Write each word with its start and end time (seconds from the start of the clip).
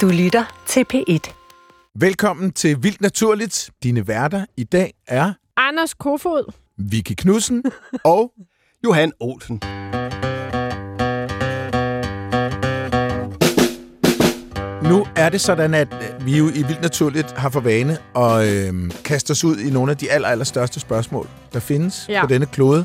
Du 0.00 0.08
lytter 0.08 0.44
til 0.66 0.84
P1. 0.94 1.32
Velkommen 1.94 2.52
til 2.52 2.82
Vildt 2.82 3.00
Naturligt. 3.00 3.70
Dine 3.82 4.08
værter 4.08 4.44
i 4.56 4.64
dag 4.64 4.94
er 5.06 5.32
Anders 5.56 5.94
Kofod. 5.94 6.52
Vicky 6.78 7.12
Knudsen 7.18 7.62
og 8.04 8.32
Johan 8.84 9.12
Olsen. 9.20 9.60
Nu 14.82 15.06
er 15.16 15.28
det 15.28 15.40
sådan, 15.40 15.74
at 15.74 15.88
øh, 15.92 16.26
vi 16.26 16.38
jo 16.38 16.48
i 16.48 16.62
Vildt 16.62 16.82
Naturligt 16.82 17.30
har 17.32 17.48
for 17.48 17.60
vane 17.60 17.98
at 18.16 18.48
øh, 18.48 18.90
kaste 19.04 19.30
os 19.30 19.44
ud 19.44 19.56
i 19.56 19.70
nogle 19.70 19.90
af 19.92 19.96
de 19.98 20.10
aller, 20.10 20.28
aller 20.28 20.44
største 20.44 20.80
spørgsmål, 20.80 21.28
der 21.52 21.60
findes 21.60 22.06
Ja. 22.08 22.20
på 22.20 22.26
denne 22.26 22.46
klode. 22.46 22.84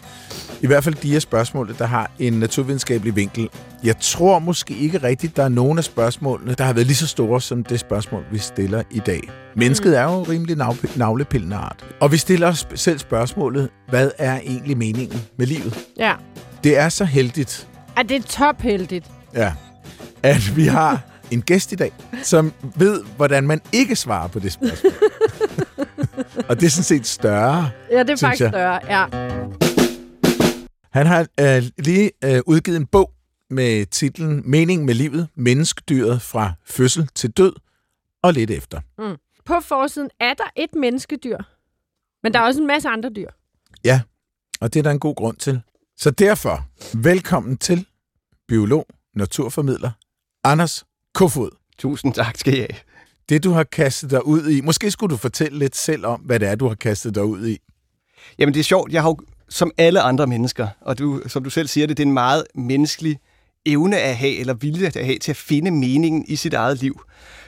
I 0.61 0.67
hvert 0.67 0.83
fald 0.83 0.95
de 0.95 1.11
her 1.11 1.19
spørgsmål, 1.19 1.75
der 1.77 1.85
har 1.85 2.11
en 2.19 2.33
naturvidenskabelig 2.33 3.15
vinkel. 3.15 3.49
Jeg 3.83 3.95
tror 3.99 4.39
måske 4.39 4.73
ikke 4.73 4.97
rigtigt, 5.03 5.35
der 5.35 5.43
er 5.43 5.49
nogen 5.49 5.77
af 5.77 5.83
spørgsmålene, 5.83 6.53
der 6.53 6.63
har 6.63 6.73
været 6.73 6.87
lige 6.87 6.95
så 6.95 7.07
store 7.07 7.41
som 7.41 7.63
det 7.63 7.79
spørgsmål, 7.79 8.23
vi 8.31 8.37
stiller 8.37 8.83
i 8.91 8.99
dag. 8.99 9.29
Mennesket 9.55 9.97
er 9.97 10.03
jo 10.03 10.23
rimelig 10.23 10.57
nav- 10.61 10.97
navlepillende 10.97 11.55
art. 11.55 11.85
Og 11.99 12.11
vi 12.11 12.17
stiller 12.17 12.47
os 12.47 12.67
selv 12.75 12.99
spørgsmålet, 12.99 13.69
hvad 13.89 14.11
er 14.17 14.39
egentlig 14.39 14.77
meningen 14.77 15.21
med 15.37 15.47
livet? 15.47 15.77
Ja. 15.97 16.13
Det 16.63 16.77
er 16.77 16.89
så 16.89 17.05
heldigt, 17.05 17.67
Er 17.97 18.03
det 18.03 18.25
topheldigt? 18.25 19.05
Ja. 19.35 19.53
At 20.23 20.55
vi 20.55 20.65
har 20.65 20.99
en 21.31 21.41
gæst 21.41 21.71
i 21.71 21.75
dag, 21.75 21.91
som 22.23 22.53
ved, 22.75 23.01
hvordan 23.17 23.47
man 23.47 23.61
ikke 23.71 23.95
svarer 23.95 24.27
på 24.27 24.39
det 24.39 24.51
spørgsmål. 24.51 24.91
og 26.49 26.59
det 26.59 26.65
er 26.65 26.69
sådan 26.69 26.83
set 26.83 27.07
større. 27.07 27.69
Ja, 27.91 27.99
det 28.03 28.09
er 28.09 28.17
faktisk 28.17 28.41
jeg. 28.41 28.49
større. 28.49 28.79
Ja. 28.89 29.05
Han 30.91 31.05
har 31.05 31.27
øh, 31.39 31.63
lige 31.77 32.11
øh, 32.23 32.41
udgivet 32.45 32.77
en 32.77 32.85
bog 32.85 33.13
med 33.49 33.85
titlen 33.85 34.41
Mening 34.45 34.85
med 34.85 34.93
livet, 34.93 35.27
menneskedyret 35.35 36.21
fra 36.21 36.53
fødsel 36.65 37.07
til 37.15 37.31
død 37.31 37.53
og 38.21 38.33
lidt 38.33 38.51
efter. 38.51 38.81
På 39.45 39.59
forsiden 39.63 40.09
er 40.19 40.33
der 40.33 40.43
et 40.55 40.75
menneskedyr. 40.75 41.37
Men 42.23 42.33
der 42.33 42.39
er 42.39 42.43
også 42.43 42.61
en 42.61 42.67
masse 42.67 42.89
andre 42.89 43.09
dyr. 43.15 43.29
Ja, 43.83 44.01
og 44.61 44.73
det 44.73 44.79
er 44.79 44.83
der 44.83 44.91
en 44.91 44.99
god 44.99 45.15
grund 45.15 45.37
til. 45.37 45.61
Så 45.97 46.11
derfor, 46.11 46.67
velkommen 46.97 47.57
til 47.57 47.85
biolog, 48.47 48.85
naturformidler, 49.15 49.91
Anders 50.43 50.85
Kofod. 51.13 51.49
Tusind 51.77 52.13
tak 52.13 52.37
skal 52.37 52.53
I 52.53 52.57
have. 52.57 52.79
Det, 53.29 53.43
du 53.43 53.51
har 53.51 53.63
kastet 53.63 54.11
dig 54.11 54.25
ud 54.25 54.49
i, 54.49 54.61
måske 54.61 54.91
skulle 54.91 55.11
du 55.11 55.17
fortælle 55.17 55.59
lidt 55.59 55.75
selv 55.75 56.05
om, 56.05 56.21
hvad 56.21 56.39
det 56.39 56.47
er, 56.47 56.55
du 56.55 56.67
har 56.67 56.75
kastet 56.75 57.15
dig 57.15 57.23
ud 57.23 57.47
i. 57.47 57.57
Jamen 58.37 58.53
det 58.53 58.59
er 58.59 58.63
sjovt, 58.63 58.91
jeg 58.93 59.01
har 59.01 59.09
jo, 59.09 59.17
som 59.49 59.71
alle 59.77 60.01
andre 60.01 60.27
mennesker, 60.27 60.67
og 60.81 60.97
du, 60.97 61.21
som 61.27 61.43
du 61.43 61.49
selv 61.49 61.67
siger 61.67 61.87
det, 61.87 61.97
det 61.97 62.03
er 62.03 62.07
en 62.07 62.13
meget 62.13 62.43
menneskelig 62.55 63.19
evne 63.65 63.97
at 63.97 64.17
have, 64.17 64.35
eller 64.35 64.53
vilje 64.53 64.87
at 64.87 65.05
have, 65.05 65.19
til 65.19 65.31
at 65.31 65.37
finde 65.37 65.71
meningen 65.71 66.25
i 66.27 66.35
sit 66.35 66.53
eget 66.53 66.81
liv. 66.81 67.01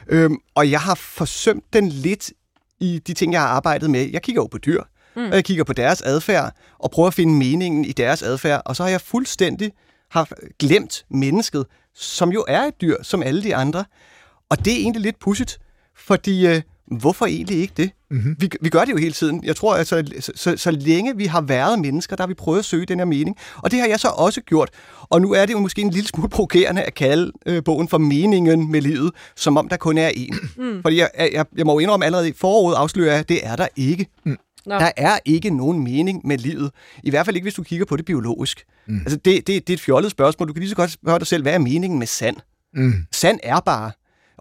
Øhm, 0.07 0.37
og 0.55 0.71
jeg 0.71 0.81
har 0.81 0.95
forsømt 0.95 1.63
den 1.73 1.89
lidt 1.89 2.31
i 2.79 2.99
de 3.07 3.13
ting, 3.13 3.33
jeg 3.33 3.41
har 3.41 3.47
arbejdet 3.47 3.89
med. 3.89 4.09
Jeg 4.11 4.21
kigger 4.21 4.41
jo 4.41 4.47
på 4.47 4.57
dyr, 4.57 4.83
mm. 5.15 5.25
og 5.25 5.35
jeg 5.35 5.43
kigger 5.43 5.63
på 5.63 5.73
deres 5.73 6.01
adfærd, 6.01 6.55
og 6.79 6.91
prøver 6.91 7.07
at 7.07 7.13
finde 7.13 7.33
meningen 7.33 7.85
i 7.85 7.91
deres 7.91 8.23
adfærd, 8.23 8.61
og 8.65 8.75
så 8.75 8.83
har 8.83 8.89
jeg 8.89 9.01
fuldstændig 9.01 9.71
har 10.11 10.29
glemt 10.59 11.05
mennesket, 11.09 11.65
som 11.93 12.31
jo 12.31 12.45
er 12.47 12.61
et 12.61 12.81
dyr, 12.81 13.03
som 13.03 13.23
alle 13.23 13.43
de 13.43 13.55
andre. 13.55 13.85
Og 14.49 14.65
det 14.65 14.73
er 14.73 14.77
egentlig 14.77 15.01
lidt 15.01 15.19
pudsigt, 15.19 15.59
fordi 15.95 16.47
øh, 16.47 16.61
hvorfor 16.85 17.25
egentlig 17.25 17.57
ikke 17.57 17.73
det? 17.77 17.91
Mm-hmm. 18.11 18.35
Vi, 18.39 18.49
vi 18.61 18.69
gør 18.69 18.85
det 18.85 18.91
jo 18.91 18.97
hele 18.97 19.11
tiden. 19.11 19.43
Jeg 19.43 19.55
tror, 19.55 19.75
at 19.75 19.87
så, 19.87 20.03
så, 20.19 20.31
så, 20.35 20.57
så 20.57 20.71
længe 20.71 21.17
vi 21.17 21.25
har 21.25 21.41
været 21.41 21.79
mennesker, 21.79 22.15
der 22.15 22.23
har 22.23 22.27
vi 22.27 22.33
prøvet 22.33 22.59
at 22.59 22.65
søge 22.65 22.85
den 22.85 22.99
her 22.99 23.05
mening. 23.05 23.37
Og 23.57 23.71
det 23.71 23.79
har 23.79 23.87
jeg 23.87 23.99
så 23.99 24.07
også 24.07 24.41
gjort. 24.41 24.69
Og 25.01 25.21
nu 25.21 25.33
er 25.33 25.45
det 25.45 25.53
jo 25.53 25.59
måske 25.59 25.81
en 25.81 25.89
lille 25.89 26.07
smule 26.07 26.29
provokerende 26.29 26.81
at 26.81 26.93
kalde 26.93 27.31
øh, 27.45 27.63
bogen 27.63 27.87
for 27.87 27.97
meningen 27.97 28.71
med 28.71 28.81
livet, 28.81 29.11
som 29.35 29.57
om 29.57 29.69
der 29.69 29.77
kun 29.77 29.97
er 29.97 30.09
én. 30.09 30.37
Mm. 30.61 30.81
Fordi 30.81 30.97
jeg, 30.97 31.09
jeg, 31.17 31.45
jeg 31.57 31.65
må 31.65 31.73
jo 31.73 31.79
indrømme 31.79 32.05
allerede 32.05 32.29
i 32.29 32.33
foråret 32.33 32.75
afsløre, 32.75 33.19
at 33.19 33.29
det 33.29 33.39
er 33.43 33.55
der 33.55 33.67
ikke. 33.75 34.07
Mm. 34.25 34.37
Der 34.65 34.91
er 34.97 35.19
ikke 35.25 35.49
nogen 35.49 35.83
mening 35.83 36.27
med 36.27 36.37
livet. 36.37 36.71
I 37.03 37.09
hvert 37.09 37.25
fald 37.25 37.35
ikke, 37.35 37.45
hvis 37.45 37.53
du 37.53 37.63
kigger 37.63 37.85
på 37.85 37.95
det 37.95 38.05
biologisk. 38.05 38.63
Mm. 38.87 38.99
Altså, 38.99 39.17
det, 39.17 39.47
det, 39.47 39.47
det 39.47 39.69
er 39.69 39.73
et 39.73 39.81
fjollet 39.81 40.11
spørgsmål. 40.11 40.47
Du 40.47 40.53
kan 40.53 40.59
lige 40.59 40.69
så 40.69 40.75
godt 40.75 40.91
spørge 40.91 41.19
dig 41.19 41.27
selv, 41.27 41.43
hvad 41.43 41.53
er 41.53 41.57
meningen 41.57 41.99
med 41.99 42.07
sand? 42.07 42.35
Mm. 42.73 42.93
Sand 43.11 43.39
er 43.43 43.59
bare. 43.59 43.91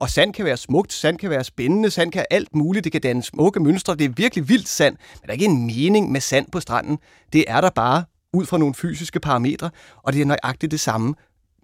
Og 0.00 0.10
sand 0.10 0.32
kan 0.32 0.44
være 0.44 0.56
smukt, 0.56 0.92
sand 0.92 1.18
kan 1.18 1.30
være 1.30 1.44
spændende, 1.44 1.90
sand 1.90 2.12
kan 2.12 2.24
alt 2.30 2.54
muligt, 2.54 2.84
det 2.84 2.92
kan 2.92 3.00
danne 3.00 3.22
smukke 3.22 3.60
mønstre, 3.60 3.94
det 3.94 4.04
er 4.04 4.08
virkelig 4.16 4.48
vildt 4.48 4.68
sand, 4.68 4.96
men 5.12 5.22
der 5.22 5.28
er 5.28 5.32
ikke 5.32 5.44
en 5.44 5.66
mening 5.66 6.12
med 6.12 6.20
sand 6.20 6.46
på 6.52 6.60
stranden. 6.60 6.98
Det 7.32 7.44
er 7.48 7.60
der 7.60 7.70
bare 7.70 8.04
ud 8.32 8.46
fra 8.46 8.58
nogle 8.58 8.74
fysiske 8.74 9.20
parametre, 9.20 9.70
og 10.02 10.12
det 10.12 10.20
er 10.20 10.26
nøjagtigt 10.26 10.70
det 10.70 10.80
samme 10.80 11.14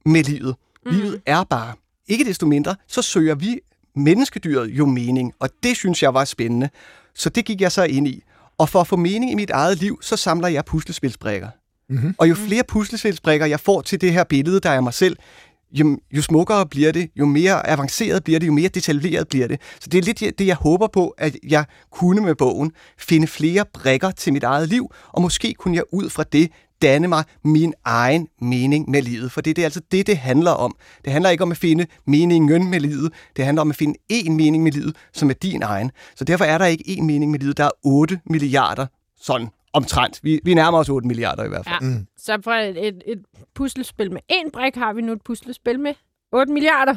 med 0.06 0.24
livet. 0.24 0.56
Mm. 0.86 0.92
Livet 0.92 1.20
er 1.26 1.44
bare. 1.44 1.74
Ikke 2.08 2.24
desto 2.24 2.46
mindre, 2.46 2.76
så 2.88 3.02
søger 3.02 3.34
vi 3.34 3.60
menneskedyret 3.96 4.66
jo 4.66 4.86
mening, 4.86 5.32
og 5.38 5.50
det 5.62 5.76
synes 5.76 6.02
jeg 6.02 6.14
var 6.14 6.24
spændende. 6.24 6.68
Så 7.14 7.28
det 7.28 7.44
gik 7.44 7.60
jeg 7.60 7.72
så 7.72 7.84
ind 7.84 8.08
i. 8.08 8.22
Og 8.58 8.68
for 8.68 8.80
at 8.80 8.86
få 8.86 8.96
mening 8.96 9.30
i 9.30 9.34
mit 9.34 9.50
eget 9.50 9.78
liv, 9.78 9.98
så 10.02 10.16
samler 10.16 10.48
jeg 10.48 10.64
puslespilsbrikker. 10.64 11.48
Mm-hmm. 11.88 12.14
Og 12.18 12.28
jo 12.28 12.34
flere 12.34 12.64
puslespilsbrikker 12.64 13.46
jeg 13.46 13.60
får 13.60 13.80
til 13.82 14.00
det 14.00 14.12
her 14.12 14.24
billede, 14.24 14.60
der 14.60 14.70
er 14.70 14.80
mig 14.80 14.94
selv, 14.94 15.16
jo, 15.80 15.98
jo 16.12 16.22
smukkere 16.22 16.66
bliver 16.66 16.92
det, 16.92 17.10
jo 17.16 17.26
mere 17.26 17.66
avanceret 17.70 18.24
bliver 18.24 18.40
det, 18.40 18.46
jo 18.46 18.52
mere 18.52 18.68
detaljeret 18.68 19.28
bliver 19.28 19.48
det. 19.48 19.60
Så 19.80 19.88
det 19.90 19.98
er 19.98 20.02
lidt 20.02 20.38
det, 20.38 20.46
jeg 20.46 20.56
håber 20.56 20.86
på, 20.86 21.08
at 21.08 21.36
jeg 21.48 21.64
kunne 21.92 22.20
med 22.20 22.34
bogen 22.34 22.72
finde 22.98 23.26
flere 23.26 23.64
brikker 23.74 24.10
til 24.10 24.32
mit 24.32 24.42
eget 24.42 24.68
liv, 24.68 24.90
og 25.12 25.22
måske 25.22 25.54
kunne 25.54 25.76
jeg 25.76 25.84
ud 25.92 26.10
fra 26.10 26.22
det 26.22 26.50
danne 26.82 27.08
mig 27.08 27.24
min 27.44 27.74
egen 27.84 28.28
mening 28.40 28.90
med 28.90 29.02
livet. 29.02 29.32
For 29.32 29.40
det 29.40 29.58
er 29.58 29.64
altså 29.64 29.80
det, 29.92 30.06
det 30.06 30.16
handler 30.16 30.50
om. 30.50 30.76
Det 31.04 31.12
handler 31.12 31.30
ikke 31.30 31.42
om 31.42 31.50
at 31.50 31.56
finde 31.56 31.86
meningen 32.06 32.70
med 32.70 32.80
livet. 32.80 33.12
Det 33.36 33.44
handler 33.44 33.60
om 33.62 33.70
at 33.70 33.76
finde 33.76 33.94
én 34.12 34.30
mening 34.30 34.62
med 34.62 34.72
livet, 34.72 34.96
som 35.12 35.30
er 35.30 35.34
din 35.34 35.62
egen. 35.62 35.90
Så 36.16 36.24
derfor 36.24 36.44
er 36.44 36.58
der 36.58 36.66
ikke 36.66 36.84
én 36.88 37.02
mening 37.02 37.30
med 37.30 37.38
livet. 37.38 37.56
Der 37.56 37.64
er 37.64 37.70
8 37.84 38.20
milliarder 38.26 38.86
sådan 39.20 39.48
omtrent. 39.76 40.20
Vi, 40.22 40.40
vi 40.44 40.54
nærmer 40.54 40.78
os 40.78 40.88
8 40.88 41.08
milliarder 41.08 41.44
i 41.44 41.48
hvert 41.48 41.64
fald. 41.64 41.82
Ja. 41.82 41.88
Mm. 41.88 42.06
Så 42.16 42.38
fra 42.44 42.60
et, 42.60 43.02
et, 43.06 43.18
puslespil 43.54 44.12
med 44.12 44.20
én 44.32 44.50
brik 44.52 44.74
har 44.74 44.92
vi 44.92 45.02
nu 45.02 45.12
et 45.12 45.22
puslespil 45.24 45.80
med 45.80 45.94
8 46.32 46.52
milliarder 46.52 46.96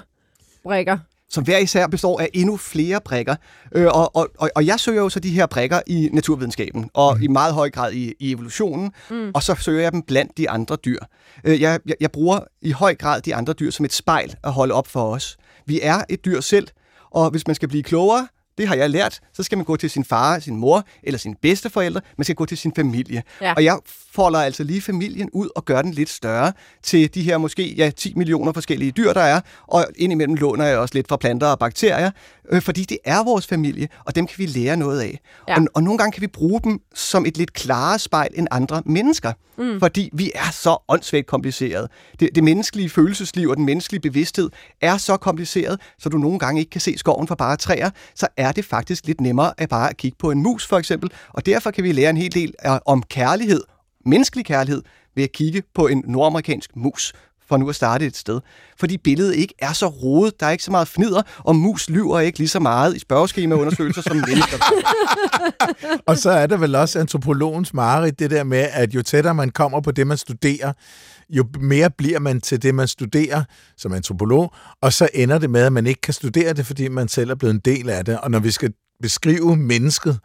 brikker. 0.63 0.97
som 1.29 1.43
hver 1.43 1.57
især 1.57 1.87
består 1.87 2.19
af 2.19 2.29
endnu 2.33 2.57
flere 2.57 3.01
brikker. 3.05 3.35
Øh, 3.75 3.87
og, 3.87 4.15
og, 4.15 4.29
og, 4.37 4.49
og 4.55 4.65
jeg 4.65 4.79
søger 4.79 5.01
jo 5.01 5.09
så 5.09 5.19
de 5.19 5.29
her 5.29 5.45
brikker 5.45 5.81
i 5.87 6.09
naturvidenskaben, 6.13 6.89
og 6.93 7.17
mm. 7.17 7.23
i 7.23 7.27
meget 7.27 7.53
høj 7.53 7.69
grad 7.69 7.93
i, 7.93 8.13
i 8.19 8.31
evolutionen, 8.31 8.91
mm. 9.09 9.31
og 9.33 9.43
så 9.43 9.55
søger 9.55 9.81
jeg 9.81 9.91
dem 9.91 10.01
blandt 10.01 10.37
de 10.37 10.49
andre 10.49 10.75
dyr. 10.75 10.99
Øh, 11.43 11.61
jeg, 11.61 11.79
jeg, 11.85 11.95
jeg 11.99 12.11
bruger 12.11 12.39
i 12.61 12.71
høj 12.71 12.95
grad 12.95 13.21
de 13.21 13.35
andre 13.35 13.53
dyr 13.53 13.71
som 13.71 13.85
et 13.85 13.93
spejl 13.93 14.35
at 14.43 14.51
holde 14.51 14.73
op 14.73 14.87
for 14.87 15.13
os. 15.13 15.37
Vi 15.65 15.79
er 15.83 16.01
et 16.09 16.25
dyr 16.25 16.41
selv, 16.41 16.67
og 17.11 17.29
hvis 17.29 17.47
man 17.47 17.55
skal 17.55 17.69
blive 17.69 17.83
klogere, 17.83 18.27
det 18.59 18.67
har 18.67 18.75
jeg 18.75 18.89
lært, 18.89 19.19
så 19.33 19.43
skal 19.43 19.57
man 19.57 19.65
gå 19.65 19.75
til 19.75 19.89
sin 19.89 20.05
far, 20.05 20.39
sin 20.39 20.55
mor 20.55 20.85
eller 21.03 21.17
sin 21.17 21.35
bedsteforældre. 21.41 22.01
Man 22.17 22.23
skal 22.25 22.35
gå 22.35 22.45
til 22.45 22.57
sin 22.57 22.73
familie. 22.75 23.23
Ja. 23.41 23.53
Og 23.53 23.63
jeg 23.63 23.77
folder 24.11 24.39
altså 24.39 24.63
lige 24.63 24.81
familien 24.81 25.29
ud 25.33 25.49
og 25.55 25.65
gør 25.65 25.81
den 25.81 25.91
lidt 25.91 26.09
større 26.09 26.53
til 26.83 27.13
de 27.13 27.21
her 27.21 27.37
måske 27.37 27.73
ja, 27.73 27.89
10 27.89 28.13
millioner 28.15 28.51
forskellige 28.51 28.91
dyr, 28.91 29.13
der 29.13 29.21
er. 29.21 29.41
Og 29.67 29.85
indimellem 29.95 30.35
låner 30.35 30.65
jeg 30.65 30.77
også 30.77 30.95
lidt 30.95 31.07
fra 31.07 31.17
planter 31.17 31.47
og 31.47 31.59
bakterier, 31.59 32.11
øh, 32.51 32.61
fordi 32.61 32.83
det 32.83 32.97
er 33.05 33.23
vores 33.23 33.47
familie, 33.47 33.87
og 34.05 34.15
dem 34.15 34.27
kan 34.27 34.35
vi 34.37 34.45
lære 34.45 34.77
noget 34.77 35.01
af. 35.01 35.19
Ja. 35.47 35.55
Og, 35.55 35.67
og 35.73 35.83
nogle 35.83 35.97
gange 35.97 36.11
kan 36.11 36.21
vi 36.21 36.27
bruge 36.27 36.61
dem 36.63 36.81
som 36.95 37.25
et 37.25 37.37
lidt 37.37 37.53
klarere 37.53 37.99
spejl 37.99 38.29
end 38.35 38.47
andre 38.51 38.81
mennesker, 38.85 39.33
mm. 39.57 39.79
fordi 39.79 40.09
vi 40.13 40.31
er 40.35 40.51
så 40.51 40.77
åndssvagt 40.87 41.27
kompliceret. 41.27 41.87
Det, 42.19 42.29
det 42.35 42.43
menneskelige 42.43 42.89
følelsesliv 42.89 43.49
og 43.49 43.57
den 43.57 43.65
menneskelige 43.65 44.01
bevidsthed 44.01 44.49
er 44.81 44.97
så 44.97 45.17
kompliceret, 45.17 45.81
så 45.99 46.09
du 46.09 46.17
nogle 46.17 46.39
gange 46.39 46.59
ikke 46.59 46.69
kan 46.69 46.81
se 46.81 46.97
skoven 46.97 47.27
for 47.27 47.35
bare 47.35 47.57
træer, 47.57 47.89
så 48.15 48.27
er 48.37 48.51
det 48.51 48.65
faktisk 48.65 49.07
lidt 49.07 49.21
nemmere 49.21 49.53
at 49.57 49.69
bare 49.69 49.93
kigge 49.93 50.17
på 50.19 50.31
en 50.31 50.43
mus 50.43 50.67
for 50.67 50.77
eksempel, 50.77 51.11
og 51.29 51.45
derfor 51.45 51.71
kan 51.71 51.83
vi 51.83 51.91
lære 51.91 52.09
en 52.09 52.17
hel 52.17 52.33
del 52.33 52.53
øh, 52.65 52.71
om 52.85 53.03
kærlighed, 53.03 53.61
menneskelig 54.05 54.45
kærlighed, 54.45 54.81
ved 55.15 55.23
at 55.23 55.31
kigge 55.31 55.63
på 55.75 55.87
en 55.87 56.03
nordamerikansk 56.07 56.75
mus, 56.75 57.13
for 57.49 57.57
nu 57.57 57.69
at 57.69 57.75
starte 57.75 58.05
et 58.05 58.17
sted. 58.17 58.39
Fordi 58.79 58.97
billedet 58.97 59.35
ikke 59.35 59.53
er 59.59 59.73
så 59.73 59.87
rodet, 59.87 60.39
der 60.39 60.45
er 60.45 60.51
ikke 60.51 60.63
så 60.63 60.71
meget 60.71 60.87
fnider, 60.87 61.21
og 61.37 61.55
mus 61.55 61.89
lyver 61.89 62.19
ikke 62.19 62.37
lige 62.37 62.47
så 62.47 62.59
meget 62.59 62.95
i 62.95 62.99
spørgeskemaundersøgelser 62.99 64.01
som 64.01 64.17
mennesker. 64.17 64.57
Og 66.07 66.17
så 66.17 66.29
er 66.31 66.47
der 66.47 66.57
vel 66.57 66.75
også 66.75 66.99
antropologens 66.99 67.73
mareridt, 67.73 68.19
det 68.19 68.31
der 68.31 68.43
med, 68.43 68.67
at 68.71 68.95
jo 68.95 69.01
tættere 69.01 69.35
man 69.35 69.49
kommer 69.49 69.81
på 69.81 69.91
det, 69.91 70.07
man 70.07 70.17
studerer, 70.17 70.73
jo 71.29 71.45
mere 71.59 71.89
bliver 71.89 72.19
man 72.19 72.41
til 72.41 72.61
det, 72.61 72.75
man 72.75 72.87
studerer 72.87 73.43
som 73.77 73.93
antropolog, 73.93 74.53
og 74.81 74.93
så 74.93 75.09
ender 75.13 75.37
det 75.37 75.49
med, 75.49 75.61
at 75.61 75.73
man 75.73 75.87
ikke 75.87 76.01
kan 76.01 76.13
studere 76.13 76.53
det, 76.53 76.65
fordi 76.65 76.87
man 76.87 77.07
selv 77.07 77.29
er 77.29 77.35
blevet 77.35 77.53
en 77.53 77.61
del 77.65 77.89
af 77.89 78.05
det. 78.05 78.19
Og 78.19 78.31
når 78.31 78.39
vi 78.39 78.51
skal 78.51 78.73
beskrive 79.01 79.55
mennesket, 79.55 80.19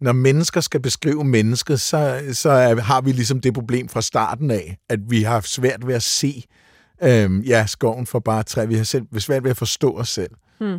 når 0.00 0.12
mennesker 0.12 0.60
skal 0.60 0.80
beskrive 0.80 1.24
mennesket, 1.24 1.80
så, 1.80 2.22
så 2.32 2.50
har 2.82 3.00
vi 3.00 3.12
ligesom 3.12 3.40
det 3.40 3.54
problem 3.54 3.88
fra 3.88 4.02
starten 4.02 4.50
af, 4.50 4.78
at 4.88 4.98
vi 5.08 5.22
har 5.22 5.40
svært 5.40 5.86
ved 5.86 5.94
at 5.94 6.02
se 6.02 6.44
øhm, 7.04 7.40
ja, 7.40 7.66
skoven 7.66 8.06
for 8.06 8.18
bare 8.18 8.42
træ. 8.42 8.66
Vi 8.66 8.74
har 8.74 8.84
selv 8.84 9.04
svært 9.18 9.44
ved 9.44 9.50
at 9.50 9.56
forstå 9.56 9.92
os 9.96 10.08
selv. 10.08 10.30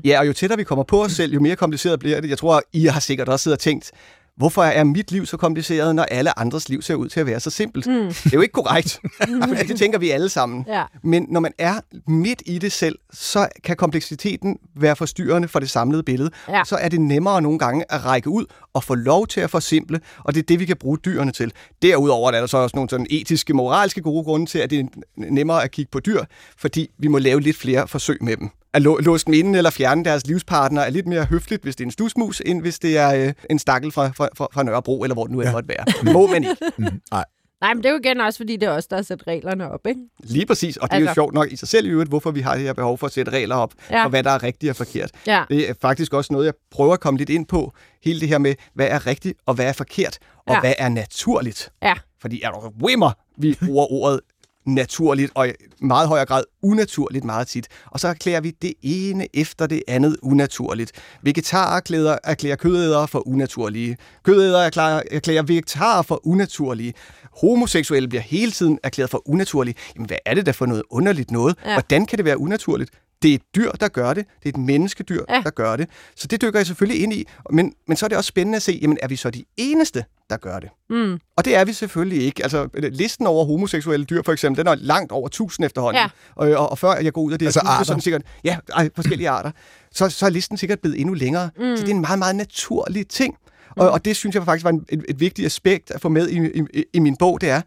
Ja, 0.06 0.20
og 0.20 0.28
jo 0.28 0.34
tættere 0.34 0.58
vi 0.58 0.64
kommer 0.64 0.84
på 0.84 1.04
os 1.04 1.12
selv, 1.12 1.34
jo 1.34 1.40
mere 1.40 1.56
kompliceret 1.56 2.00
bliver 2.00 2.22
det. 2.22 2.30
Jeg 2.30 2.38
tror, 2.38 2.62
I 2.74 2.86
har 2.86 3.00
sikkert 3.00 3.30
også 3.30 3.44
siddet 3.44 3.58
og 3.58 3.62
tænkt, 3.62 3.92
hvorfor 4.38 4.64
er 4.64 4.84
mit 4.84 5.12
liv 5.12 5.26
så 5.26 5.38
kompliceret, 5.38 5.96
når 5.96 6.04
alle 6.04 6.40
andres 6.40 6.70
liv 6.70 6.82
ser 6.82 6.96
ud 6.96 7.10
til 7.10 7.20
at 7.20 7.26
være 7.26 7.40
så 7.40 7.50
simpelt? 7.50 7.88
Mm. 7.88 8.08
Det 8.08 8.26
er 8.26 8.30
jo 8.34 8.42
ikke 8.42 8.52
korrekt. 8.52 9.00
Det 9.68 9.78
tænker 9.78 10.00
vi 10.00 10.10
alle 10.10 10.30
sammen. 10.30 10.66
Ja. 10.68 10.84
Men 11.04 11.26
når 11.30 11.40
man 11.40 11.52
er 11.58 11.80
midt 12.08 12.44
i 12.46 12.60
det 12.60 12.72
selv, 12.72 13.00
så 13.14 13.48
kan 13.64 13.76
kompleksiteten 13.76 14.58
være 14.76 14.96
forstyrrende 14.96 15.48
for 15.48 15.60
det 15.60 15.70
samlede 15.70 16.04
billede. 16.04 16.32
Ja. 16.50 16.62
Så 16.66 16.76
er 16.76 16.90
det 16.90 17.02
nemmere 17.02 17.42
nogle 17.42 17.60
gange 17.60 17.86
at 17.90 18.06
række 18.06 18.30
ud 18.30 18.46
og 18.74 18.84
få 18.84 18.96
lov 18.96 19.28
til 19.28 19.42
at 19.42 19.50
forsimple, 19.50 20.00
og 20.18 20.34
det 20.34 20.40
er 20.40 20.46
det, 20.46 20.60
vi 20.60 20.66
kan 20.66 20.78
bruge 20.78 20.98
dyrene 21.06 21.32
til. 21.32 21.52
Derudover 21.82 22.32
er 22.32 22.40
der 22.40 22.48
så 22.48 22.58
også 22.58 22.76
nogle 22.76 22.90
sådan 22.90 23.08
etiske, 23.10 23.54
moralske 23.54 24.02
gode 24.02 24.24
grunde 24.24 24.46
til, 24.46 24.60
at 24.60 24.70
det 24.70 24.80
er 24.80 24.86
nemmere 25.18 25.64
at 25.64 25.72
kigge 25.72 25.90
på 25.92 26.00
dyr, 26.00 26.24
fordi 26.58 26.90
vi 26.98 27.08
må 27.08 27.18
lave 27.18 27.42
lidt 27.42 27.58
flere 27.58 27.88
forsøg 27.88 28.18
med 28.24 28.38
dem. 28.38 28.50
At 28.74 28.82
lå- 28.82 29.02
låse 29.02 29.26
dem 29.26 29.34
inde 29.34 29.58
eller 29.58 29.70
fjerne 29.70 30.04
deres 30.06 30.28
livspartner 30.28 30.82
er 30.82 30.90
lidt 30.90 31.08
mere 31.08 31.26
høfligt, 31.26 31.64
hvis 31.64 31.76
det 31.76 31.84
er 31.84 31.88
en 31.88 31.92
stusmus, 31.92 32.42
end 32.46 32.62
hvis 32.62 32.80
det 32.80 32.98
er 32.98 33.16
øh, 33.28 33.34
en 33.50 33.60
stakkel 33.60 33.92
fra, 33.92 34.08
fra, 34.08 34.30
fra, 34.38 34.48
fra 34.54 34.64
Nørrebro, 34.64 35.04
eller 35.04 35.14
hvor 35.16 35.24
det 35.24 35.32
nu 35.36 35.42
ja. 35.42 35.52
måtte 35.52 35.70
være. 35.70 36.14
Må 36.14 36.28
man 36.28 36.44
ikke. 36.44 36.56
Mm, 36.78 37.02
nej. 37.12 37.26
Nej, 37.62 37.74
men 37.74 37.84
det 37.84 37.90
er 37.90 37.94
jo 37.94 38.00
igen 38.04 38.22
også, 38.22 38.38
fordi 38.38 38.56
det 38.56 38.68
er 38.68 38.72
os, 38.72 38.88
der 38.88 38.96
har 38.96 39.04
sat 39.04 39.28
reglerne 39.28 39.72
op, 39.72 39.88
ikke? 39.88 40.02
Lige 40.24 40.46
præcis, 40.46 40.78
og 40.78 40.90
det 40.90 40.96
er 40.96 41.00
jo 41.00 41.04
Altså. 41.06 41.14
sjovt 41.14 41.34
nok 41.34 41.52
i 41.52 41.56
sig 41.56 41.68
selv 41.68 41.86
i 41.88 41.90
øvrigt, 41.90 42.10
hvorfor 42.10 42.32
vi 42.32 42.42
har 42.42 42.54
det 42.56 42.64
her 42.64 42.74
behov 42.74 42.98
for 42.98 43.08
at 43.08 43.14
sætte 43.14 43.32
regler 43.32 43.56
op, 43.56 43.74
Ja. 43.92 44.04
for 44.06 44.10
hvad 44.10 44.24
der 44.24 44.32
er 44.32 44.44
rigtigt 44.44 44.70
og 44.70 44.76
forkert. 44.76 45.12
Ja. 45.28 45.44
Det 45.50 45.70
er 45.70 45.74
faktisk 45.82 46.14
også 46.14 46.34
noget, 46.34 46.46
jeg 46.46 46.54
prøver 46.72 46.94
at 46.94 47.00
komme 47.00 47.18
lidt 47.18 47.30
ind 47.30 47.46
på, 47.46 47.74
hele 48.04 48.20
det 48.20 48.28
her 48.28 48.38
med, 48.38 48.56
hvad 48.76 48.88
er 48.88 49.08
rigtigt 49.08 49.40
og 49.46 49.54
hvad 49.54 49.66
er 49.66 49.74
forkert, 49.74 50.18
og 50.48 50.54
Ja. 50.54 50.60
hvad 50.60 50.74
er 50.78 50.90
naturligt. 50.90 51.70
Ja. 51.84 51.94
Fordi 52.22 52.42
er 52.42 52.50
der 52.52 52.74
wimmer, 52.84 53.12
vi 53.38 53.58
bruger 53.66 53.92
ordet 53.92 54.20
naturligt, 54.66 55.32
og 55.36 55.48
i 55.48 55.52
meget 55.82 56.08
højere 56.08 56.26
grad 56.26 56.44
unaturligt 56.64 57.26
meget 57.26 57.48
tit. 57.48 57.68
Og 57.92 58.00
så 58.00 58.08
erklærer 58.08 58.42
vi 58.42 58.52
det 58.62 58.74
ene 58.82 59.28
efter 59.34 59.68
det 59.68 59.84
andet 59.88 60.18
unaturligt. 60.22 60.92
Vegetarer 61.24 61.78
erklærer, 61.78 62.18
erklærer 62.24 62.56
kødædere 62.56 63.08
for 63.08 63.28
unaturlige. 63.28 63.98
Kødædere 64.24 64.66
erklærer, 64.66 65.02
erklærer 65.12 65.44
vegetarer 65.44 66.02
for 66.02 66.28
unaturlige. 66.28 66.94
Homoseksuelle 67.42 68.10
bliver 68.10 68.22
hele 68.22 68.52
tiden 68.52 68.80
erklæret 68.84 69.10
for 69.10 69.30
unaturlige. 69.30 69.76
Jamen, 69.96 70.08
hvad 70.08 70.18
er 70.26 70.34
det 70.34 70.46
der 70.46 70.52
for 70.52 70.66
noget 70.66 70.84
underligt 70.90 71.32
noget? 71.32 71.56
Ja. 71.64 71.70
Ja. 71.70 71.76
Hvordan 71.76 72.06
kan 72.06 72.18
det 72.18 72.26
være 72.26 72.40
unaturligt? 72.40 72.92
Det 73.24 73.32
er 73.32 73.36
et 73.36 73.42
dyr, 73.56 73.72
der 73.72 73.88
gør 73.88 74.14
det. 74.14 74.26
Det 74.44 74.46
er 74.46 74.50
et 74.50 74.58
menneskedyr, 74.58 75.24
Ja. 75.30 75.42
der 75.44 75.50
gør 75.50 75.76
det. 75.76 75.90
Så 76.16 76.28
det 76.28 76.42
dykker 76.42 76.60
jeg 76.60 76.68
selvfølgelig 76.68 77.04
ind 77.04 77.14
i. 77.14 77.28
Men, 77.52 77.74
men 77.88 77.98
så 77.98 78.06
er 78.06 78.08
det 78.08 78.18
også 78.18 78.28
spændende 78.28 78.56
at 78.56 78.62
se, 78.62 78.80
jamen, 78.82 78.98
er 79.02 79.08
vi 79.08 79.16
så 79.16 79.30
de 79.30 79.44
eneste, 79.58 80.06
der 80.30 80.38
gør 80.38 80.60
det? 80.60 80.70
Mm. 80.90 81.20
Og 81.38 81.46
det 81.46 81.56
er 81.56 81.66
vi 81.66 81.74
selvfølgelig 81.74 82.22
ikke. 82.24 82.44
Altså, 82.44 82.70
listen 82.76 83.28
over 83.28 83.46
homoseksuelle 83.46 84.06
dyr, 84.06 84.22
for 84.26 84.32
eksempel, 84.32 84.66
den 84.66 84.72
er 84.72 84.76
langt 84.76 85.12
over 85.12 85.28
1000 85.28 85.66
efterhånden. 85.66 86.00
Ja. 86.02 86.10
Og, 86.36 86.48
og, 86.58 86.70
og 86.72 86.78
før 86.78 86.94
jeg 86.96 87.14
går 87.14 87.22
ud 87.22 87.32
af 87.34 87.40
det, 87.40 87.46
Altså 87.46 87.60
arter? 87.60 87.84
så 87.86 87.92
er 87.92 87.96
den 87.96 88.02
sikkert, 88.02 88.22
ja, 88.44 88.58
ej, 88.74 88.90
forskellige 88.96 89.30
arter, 89.30 89.52
så, 89.92 90.10
så 90.10 90.26
er 90.26 90.30
listen 90.30 90.58
sikkert 90.58 90.80
blevet 90.80 91.00
endnu 91.00 91.14
længere. 91.14 91.50
Mm. 91.58 91.62
Så 91.78 91.84
det 91.84 91.90
er 91.90 91.96
en 91.96 92.02
meget, 92.02 92.20
meget 92.20 92.36
naturlig 92.36 93.08
ting. 93.08 93.38
Og, 93.76 93.92
og 93.92 94.06
det 94.06 94.16
synes 94.16 94.36
jeg 94.36 94.44
faktisk 94.46 94.64
var 94.64 94.70
en, 94.72 94.86
et, 94.90 95.06
et 95.10 95.20
vigtigt 95.20 95.46
aspekt 95.46 95.92
at 95.92 96.02
få 96.02 96.10
med 96.10 96.30
i, 96.30 96.60
i, 96.74 96.84
i 96.94 97.00
min 97.00 97.16
bog, 97.18 97.42
det 97.42 97.50
er, 97.50 97.62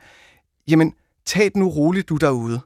jamen, 0.68 0.92
tag 1.26 1.44
det 1.44 1.56
nu 1.56 1.68
roligt, 1.68 2.08
du 2.08 2.16
derude. 2.16 2.60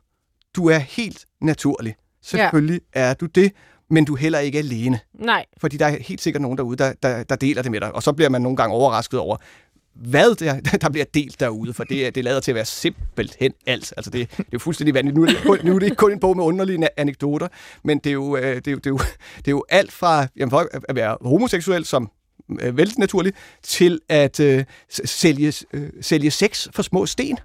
Du 0.56 0.68
er 0.68 0.78
helt 0.78 1.24
naturlig. 1.40 1.94
Selvfølgelig 2.22 2.80
ja. 2.94 3.00
er 3.00 3.14
du 3.14 3.26
det, 3.26 3.52
men 3.90 4.04
du 4.04 4.14
er 4.14 4.18
heller 4.18 4.38
ikke 4.38 4.58
alene. 4.58 5.00
Nej. 5.14 5.46
Fordi 5.58 5.76
der 5.76 5.86
er 5.86 5.96
helt 6.00 6.20
sikkert 6.20 6.42
nogen 6.42 6.58
derude, 6.58 6.76
der, 6.76 6.92
der, 7.02 7.22
der 7.22 7.36
deler 7.36 7.62
det 7.62 7.70
med 7.70 7.80
dig. 7.80 7.94
Og 7.94 8.02
så 8.02 8.12
bliver 8.12 8.28
man 8.28 8.42
nogle 8.42 8.56
gange 8.56 8.74
overrasket 8.74 9.20
over, 9.20 9.36
hvad 9.94 10.34
der, 10.34 10.60
der 10.82 10.88
bliver 10.88 11.04
delt 11.14 11.40
derude, 11.40 11.72
for 11.72 11.84
det, 11.84 12.14
det 12.14 12.24
lader 12.24 12.40
til 12.40 12.50
at 12.50 12.54
være 12.54 12.64
simpelthen 12.64 13.52
alt. 13.66 13.94
Altså 13.96 14.10
det, 14.10 14.30
det 14.36 14.38
er 14.38 14.48
jo 14.52 14.58
fuldstændig 14.58 14.94
vanvittigt. 14.94 15.16
Nu 15.16 15.22
er, 15.22 15.26
det 15.26 15.44
kun, 15.46 15.58
nu 15.62 15.74
er 15.74 15.78
det 15.78 15.86
ikke 15.86 15.96
kun 15.96 16.12
en 16.12 16.20
bog 16.20 16.36
med 16.36 16.44
underlige 16.44 16.88
anekdoter, 16.96 17.48
men 17.84 17.98
det 17.98 18.10
er 18.10 18.14
jo, 18.14 18.36
øh, 18.36 18.56
det 18.56 18.66
er 18.66 18.72
jo, 18.72 18.76
det 18.76 18.86
er 18.86 18.90
jo, 18.90 18.98
det 19.36 19.48
er 19.48 19.50
jo 19.50 19.64
alt 19.68 19.92
fra 19.92 20.26
jamen, 20.36 20.50
for 20.50 20.68
at 20.88 20.96
være 20.96 21.16
homoseksuel, 21.20 21.84
som 21.84 22.10
øh, 22.60 22.76
vældig 22.76 22.98
naturligt, 22.98 23.36
til 23.62 24.00
at 24.08 24.40
øh, 24.40 24.64
sælge, 25.04 25.52
øh, 25.72 25.90
sælge 26.00 26.30
sex 26.30 26.68
for 26.74 26.82
små 26.82 27.06
sten 27.06 27.38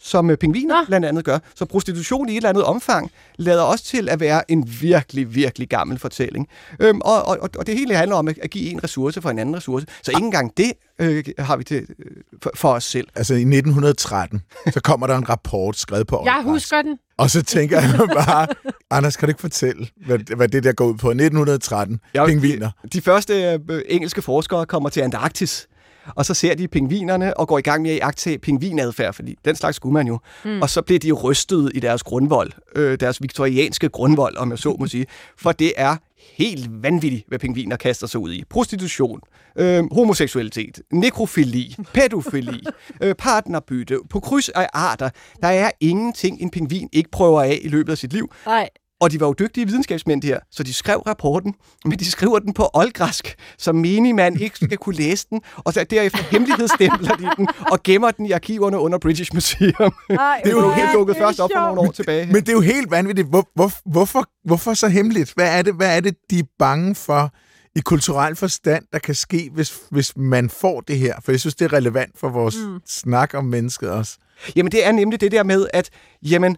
som 0.00 0.30
øh, 0.30 0.36
pingviner 0.36 0.80
Nå. 0.80 0.86
blandt 0.86 1.06
andet 1.06 1.24
gør. 1.24 1.38
Så 1.54 1.64
prostitution 1.64 2.28
i 2.28 2.32
et 2.32 2.36
eller 2.36 2.48
andet 2.48 2.64
omfang 2.64 3.10
lader 3.36 3.62
også 3.62 3.84
til 3.84 4.08
at 4.08 4.20
være 4.20 4.50
en 4.50 4.68
virkelig, 4.80 5.34
virkelig 5.34 5.68
gammel 5.68 5.98
fortælling. 5.98 6.48
Øhm, 6.80 7.00
og, 7.04 7.26
og, 7.26 7.38
og 7.58 7.66
det 7.66 7.78
hele 7.78 7.94
handler 7.94 8.16
om 8.16 8.28
at 8.28 8.50
give 8.50 8.70
en 8.70 8.84
ressource 8.84 9.22
for 9.22 9.30
en 9.30 9.38
anden 9.38 9.56
ressource. 9.56 9.86
Så 10.02 10.10
ikke 10.10 10.24
engang 10.24 10.52
det 10.56 10.72
øh, 10.98 11.24
har 11.38 11.56
vi 11.56 11.64
til, 11.64 11.76
øh, 11.98 12.06
for, 12.42 12.50
for 12.54 12.68
os 12.72 12.84
selv. 12.84 13.08
Altså 13.14 13.34
i 13.34 13.40
1913, 13.40 14.42
så 14.72 14.80
kommer 14.80 15.06
der 15.06 15.16
en 15.16 15.28
rapport 15.28 15.76
skrevet 15.76 16.06
på 16.06 16.22
Jeg 16.24 16.42
husker 16.44 16.82
den. 16.82 16.98
Og 17.18 17.30
så 17.30 17.42
tænker 17.42 17.80
jeg 17.80 18.08
bare, 18.26 18.46
Anders, 18.90 19.16
kan 19.16 19.26
du 19.26 19.30
ikke 19.30 19.40
fortælle, 19.40 19.88
hvad, 20.06 20.36
hvad 20.36 20.48
det 20.48 20.64
der 20.64 20.72
går 20.72 20.84
ud 20.86 20.94
på? 20.94 21.08
1913, 21.08 22.00
Ja, 22.14 22.26
pingviner. 22.26 22.70
De 22.92 23.00
første 23.00 23.58
øh, 23.70 23.80
engelske 23.88 24.22
forskere 24.22 24.66
kommer 24.66 24.88
til 24.88 25.00
Antarktis, 25.00 25.67
og 26.14 26.24
så 26.26 26.34
ser 26.34 26.54
de 26.54 26.68
pingvinerne 26.68 27.36
og 27.36 27.48
går 27.48 27.58
i 27.58 27.62
gang 27.62 27.82
med 27.82 27.90
at 27.90 27.96
iagtage 27.96 28.38
pingvinadfærd, 28.38 29.14
fordi 29.14 29.36
den 29.44 29.56
slags 29.56 29.76
skulle 29.76 29.92
man 29.92 30.06
jo. 30.06 30.18
Mm. 30.44 30.62
Og 30.62 30.70
så 30.70 30.82
bliver 30.82 30.98
de 30.98 31.12
rystet 31.12 31.72
i 31.74 31.80
deres 31.80 32.02
grundvold, 32.02 32.52
øh, 32.76 33.00
deres 33.00 33.22
viktorianske 33.22 33.88
grundvold, 33.88 34.36
om 34.36 34.50
jeg 34.50 34.58
så 34.58 34.76
må 34.80 34.86
sige. 34.86 35.06
For 35.36 35.52
det 35.52 35.72
er 35.76 35.96
helt 36.36 36.82
vanvittigt, 36.82 37.24
hvad 37.28 37.38
pingviner 37.38 37.76
kaster 37.76 38.06
sig 38.06 38.20
ud 38.20 38.32
i. 38.32 38.44
Prostitution, 38.50 39.20
øh, 39.56 39.84
homoseksualitet, 39.92 40.80
nekrofili, 40.92 41.76
pædofili, 41.94 42.64
øh, 43.02 43.14
partnerbytte, 43.14 43.98
på 44.10 44.20
kryds 44.20 44.48
af 44.48 44.68
arter. 44.72 45.10
Der 45.42 45.48
er 45.48 45.70
ingenting, 45.80 46.42
en 46.42 46.50
pingvin 46.50 46.88
ikke 46.92 47.10
prøver 47.10 47.42
af 47.42 47.58
i 47.62 47.68
løbet 47.68 47.92
af 47.92 47.98
sit 47.98 48.12
liv. 48.12 48.32
Nej. 48.46 48.68
Og 49.00 49.10
de 49.10 49.20
var 49.20 49.26
jo 49.26 49.34
dygtige 49.38 49.66
videnskabsmænd 49.66 50.22
her, 50.22 50.40
så 50.50 50.62
de 50.62 50.74
skrev 50.74 50.98
rapporten, 50.98 51.54
men 51.84 51.98
de 51.98 52.10
skriver 52.10 52.38
den 52.38 52.54
på 52.54 52.70
oldgræsk, 52.74 53.34
så 53.58 53.72
menigmand 53.72 54.40
ikke 54.40 54.56
skal 54.56 54.76
kunne 54.76 54.96
læse 54.96 55.26
den, 55.30 55.40
og 55.56 55.72
så 55.72 55.84
derefter 55.84 56.18
hemmelighedsstempler 56.30 57.16
de 57.16 57.28
den 57.36 57.48
og 57.72 57.82
gemmer 57.82 58.10
den 58.10 58.26
i 58.26 58.32
arkiverne 58.32 58.78
under 58.78 58.98
British 58.98 59.34
Museum. 59.34 59.92
Ej, 60.10 60.40
Det 60.44 60.50
er 60.52 60.56
jo 60.56 60.72
helt 60.72 60.92
dukket 60.92 61.16
først 61.16 61.40
op 61.40 61.50
for 61.54 61.60
nogle 61.60 61.80
år 61.80 61.92
tilbage. 61.92 62.26
Men 62.26 62.36
det 62.36 62.48
er 62.48 62.52
jo 62.52 62.60
helt 62.60 62.90
vanvittigt. 62.90 63.28
Hvor, 63.28 63.48
hvor, 63.54 63.72
hvorfor, 63.90 64.24
hvorfor 64.44 64.74
så 64.74 64.88
hemmeligt? 64.88 65.32
Hvad 65.34 65.58
er, 65.58 65.62
det, 65.62 65.74
hvad 65.74 65.96
er 65.96 66.00
det, 66.00 66.14
de 66.30 66.38
er 66.38 66.44
bange 66.58 66.94
for 66.94 67.32
i 67.76 67.80
kulturel 67.80 68.36
forstand, 68.36 68.84
der 68.92 68.98
kan 68.98 69.14
ske, 69.14 69.50
hvis, 69.52 69.78
hvis 69.90 70.16
man 70.16 70.50
får 70.50 70.80
det 70.80 70.98
her? 70.98 71.14
For 71.24 71.32
jeg 71.32 71.40
synes, 71.40 71.54
det 71.54 71.64
er 71.64 71.72
relevant 71.72 72.18
for 72.18 72.28
vores 72.28 72.56
mm. 72.56 72.80
snak 72.86 73.34
om 73.34 73.44
mennesket 73.44 73.90
også. 73.90 74.18
Jamen 74.56 74.72
det 74.72 74.86
er 74.86 74.92
nemlig 74.92 75.20
det 75.20 75.32
der 75.32 75.42
med, 75.42 75.66
at 75.72 75.90
jamen, 76.22 76.56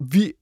vi, 0.00 0.32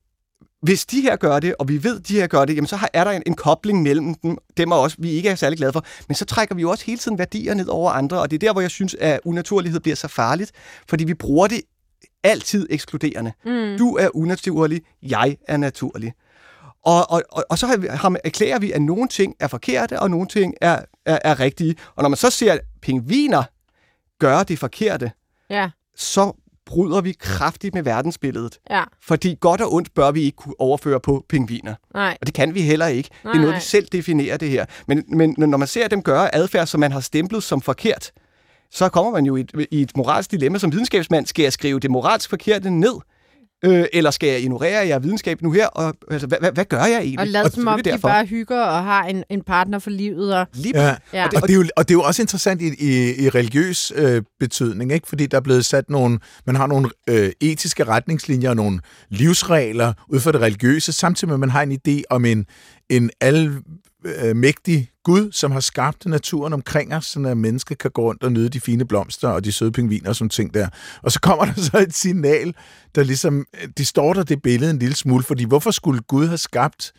hvis 0.63 0.87
de 0.87 1.01
her 1.01 1.17
gør 1.17 1.41
det, 1.41 1.55
og 1.59 1.69
vi 1.69 1.85
ved, 1.85 2.01
de 2.01 2.15
her 2.15 2.27
gør 2.27 2.45
det, 2.45 2.57
jamen 2.57 2.67
så 2.67 2.79
er 2.93 3.05
der 3.05 3.11
en, 3.11 3.23
en 3.27 3.35
kobling 3.35 3.83
mellem 3.83 4.15
dem, 4.15 4.39
dem 4.57 4.73
og 4.73 4.81
os, 4.81 4.97
vi 4.99 5.11
ikke 5.11 5.29
er 5.29 5.35
særlig 5.35 5.59
glade 5.59 5.73
for. 5.73 5.85
Men 6.09 6.15
så 6.15 6.25
trækker 6.25 6.55
vi 6.55 6.61
jo 6.61 6.71
også 6.71 6.85
hele 6.85 6.99
tiden 6.99 7.19
værdier 7.19 7.55
ned 7.55 7.69
over 7.69 7.91
andre, 7.91 8.21
og 8.21 8.31
det 8.31 8.37
er 8.37 8.39
der, 8.39 8.53
hvor 8.53 8.61
jeg 8.61 8.71
synes, 8.71 8.97
at 9.01 9.21
unaturlighed 9.25 9.81
bliver 9.81 9.97
så 9.97 10.09
farligt, 10.09 10.53
fordi 10.89 11.05
vi 11.05 11.15
bruger 11.15 11.47
det 11.47 11.61
altid 12.25 12.67
ekskluderende. 12.71 13.33
Mm. 13.45 13.79
Du 13.79 13.97
er 13.97 14.09
unaturlig, 14.17 14.83
jeg 15.03 15.37
er 15.49 15.57
naturlig. 15.57 16.13
Og, 16.85 17.11
og, 17.11 17.23
og, 17.33 17.45
og 17.51 17.59
så 17.59 17.67
har 17.67 17.77
vi, 17.77 17.87
har, 17.91 18.17
erklærer 18.25 18.59
vi, 18.59 18.73
at 18.73 18.83
nogle 18.83 19.09
ting 19.09 19.35
er 19.41 19.49
forkerte, 19.49 20.01
og 20.01 20.11
nogle 20.11 20.27
ting 20.27 20.55
er, 20.61 20.79
er, 21.07 21.19
er 21.25 21.41
rigtige. 21.41 21.75
Og 21.97 22.03
når 22.03 22.09
man 22.09 22.17
så 22.17 22.31
ser 22.31 22.59
pingviner 22.83 23.43
gøre 24.19 24.45
det 24.45 24.59
forkerte, 24.59 25.13
Ja, 25.51 25.71
så 25.97 26.33
bryder 26.67 27.01
vi 27.01 27.13
kraftigt 27.21 27.75
med 27.75 27.83
verdensbilledet. 27.83 28.59
ja. 28.71 28.83
Fordi 29.03 29.37
godt 29.41 29.61
og 29.61 29.73
ondt 29.75 29.95
bør 29.95 30.11
vi 30.11 30.23
ikke 30.23 30.37
kunne 30.37 30.55
overføre 30.59 31.01
på 31.01 31.25
pingviner. 31.29 31.75
Nej. 31.95 32.19
Og 32.21 32.27
det 32.27 32.35
kan 32.35 32.55
vi 32.55 32.61
heller 32.61 32.87
ikke. 32.87 33.09
det 33.09 33.25
Nej, 33.25 33.33
er 33.35 33.41
noget, 33.41 33.55
vi 33.55 33.61
selv 33.61 33.87
definerer 33.93 34.37
det 34.37 34.51
her. 34.51 34.67
Men, 34.87 35.05
men 35.09 35.35
når 35.39 35.59
man 35.59 35.69
ser 35.69 35.89
dem 35.89 36.03
gøre 36.03 36.35
adfærd, 36.35 36.67
som 36.67 36.81
man 36.81 36.93
har 36.93 37.01
stemplet 37.01 37.43
som 37.43 37.61
forkert, 37.61 38.11
så 38.71 38.89
kommer 38.89 39.13
man 39.13 39.27
jo 39.27 39.37
i 39.37 39.41
et, 39.41 39.67
i 39.71 39.83
et 39.83 39.97
moralsk 39.97 40.31
dilemma 40.31 40.59
som 40.59 40.73
videnskabsmand. 40.73 41.27
Skal 41.27 41.43
jeg 41.43 41.53
skrive 41.53 41.81
det 41.81 41.91
moralsk 41.91 42.31
forkerte 42.31 42.71
ned? 42.71 42.95
Øh, 43.65 43.85
eller 43.93 44.11
skal 44.11 44.29
jeg 44.29 44.41
ignorere 44.41 44.87
jer 44.87 44.99
videnskab 44.99 45.43
nu 45.43 45.53
her? 45.53 45.67
Og, 45.67 45.95
altså, 46.11 46.27
hvad, 46.27 46.39
hvad, 46.41 46.53
hvad 46.53 46.65
gør 46.65 46.85
jeg 46.85 46.99
egentlig? 46.99 47.21
Og 47.21 47.27
lad 47.27 47.51
som 47.51 47.69
om, 47.69 47.83
de 47.83 47.91
derfor. 47.91 48.09
bare 48.09 48.25
hygger 48.25 48.61
og 48.61 48.85
har 48.85 49.05
en, 49.05 49.25
en 49.31 49.43
partner 49.43 49.79
for 49.79 49.91
livet. 49.91 50.35
Og... 50.35 50.47
Lige 50.55 50.81
Ja. 50.81 50.97
Ja. 51.13 51.25
Og, 51.25 51.31
det, 51.31 51.43
og, 51.43 51.49
det 51.49 51.55
er 51.55 51.59
jo, 51.59 51.65
og 51.77 51.89
det 51.89 51.95
er 51.95 51.99
jo 51.99 52.03
også 52.03 52.23
interessant 52.23 52.63
i, 52.63 52.69
i, 52.79 53.25
i 53.25 53.29
religiøs 53.29 53.93
øh, 53.97 54.23
betydning, 54.41 54.93
ikke? 54.93 55.09
fordi 55.09 55.27
der 55.27 55.37
er 55.37 55.41
blevet 55.41 55.65
sat 55.65 55.91
nogle, 55.91 56.19
man 56.47 56.57
har 56.57 56.67
nogle 56.67 56.91
øh, 57.09 57.33
etiske 57.41 57.85
retningslinjer 57.85 58.51
og 58.51 58.57
nogle 58.57 58.81
livsregler 59.11 59.93
ud 60.09 60.21
for 60.21 60.33
det 60.33 60.41
religiøse, 60.41 60.93
samtidig 60.93 61.29
med, 61.29 61.35
at 61.35 61.41
man 61.41 61.51
har 61.51 61.63
en 61.63 61.73
idé 61.89 62.03
om 62.11 62.25
en, 62.25 62.47
en 62.97 63.11
almægtig 63.21 64.79
øh, 64.79 64.87
Gud, 65.05 65.33
som 65.33 65.51
har 65.51 65.61
skabt 65.61 66.07
naturen 66.07 66.53
omkring 66.53 66.95
os, 66.95 67.07
så 67.07 67.29
at 67.29 67.37
mennesker 67.37 67.75
kan 67.75 67.91
gå 67.91 68.03
rundt 68.03 68.23
og 68.23 68.33
nyde 68.33 68.49
de 68.49 68.61
fine 68.61 68.85
blomster 68.85 69.29
og 69.29 69.45
de 69.45 69.53
søde 69.53 69.73
pingviner 69.73 70.09
og 70.09 70.17
sådan 70.17 70.29
ting 70.29 70.55
der. 70.55 70.69
Og 71.03 71.13
så 71.13 71.21
kommer 71.21 71.45
der 71.55 71.61
så 71.61 71.79
et 71.79 71.95
signal, 71.95 72.55
der 72.95 73.03
ligesom 73.03 73.47
øh, 73.63 73.69
distorter 73.79 74.23
det 74.23 74.43
billede 74.43 74.71
en 74.71 74.79
lille 74.79 74.95
smule, 74.97 75.23
fordi 75.23 75.45
hvorfor 75.45 75.71
skulle 75.71 76.01
Gud 76.01 76.27
have 76.27 76.39
skabt 76.39 76.93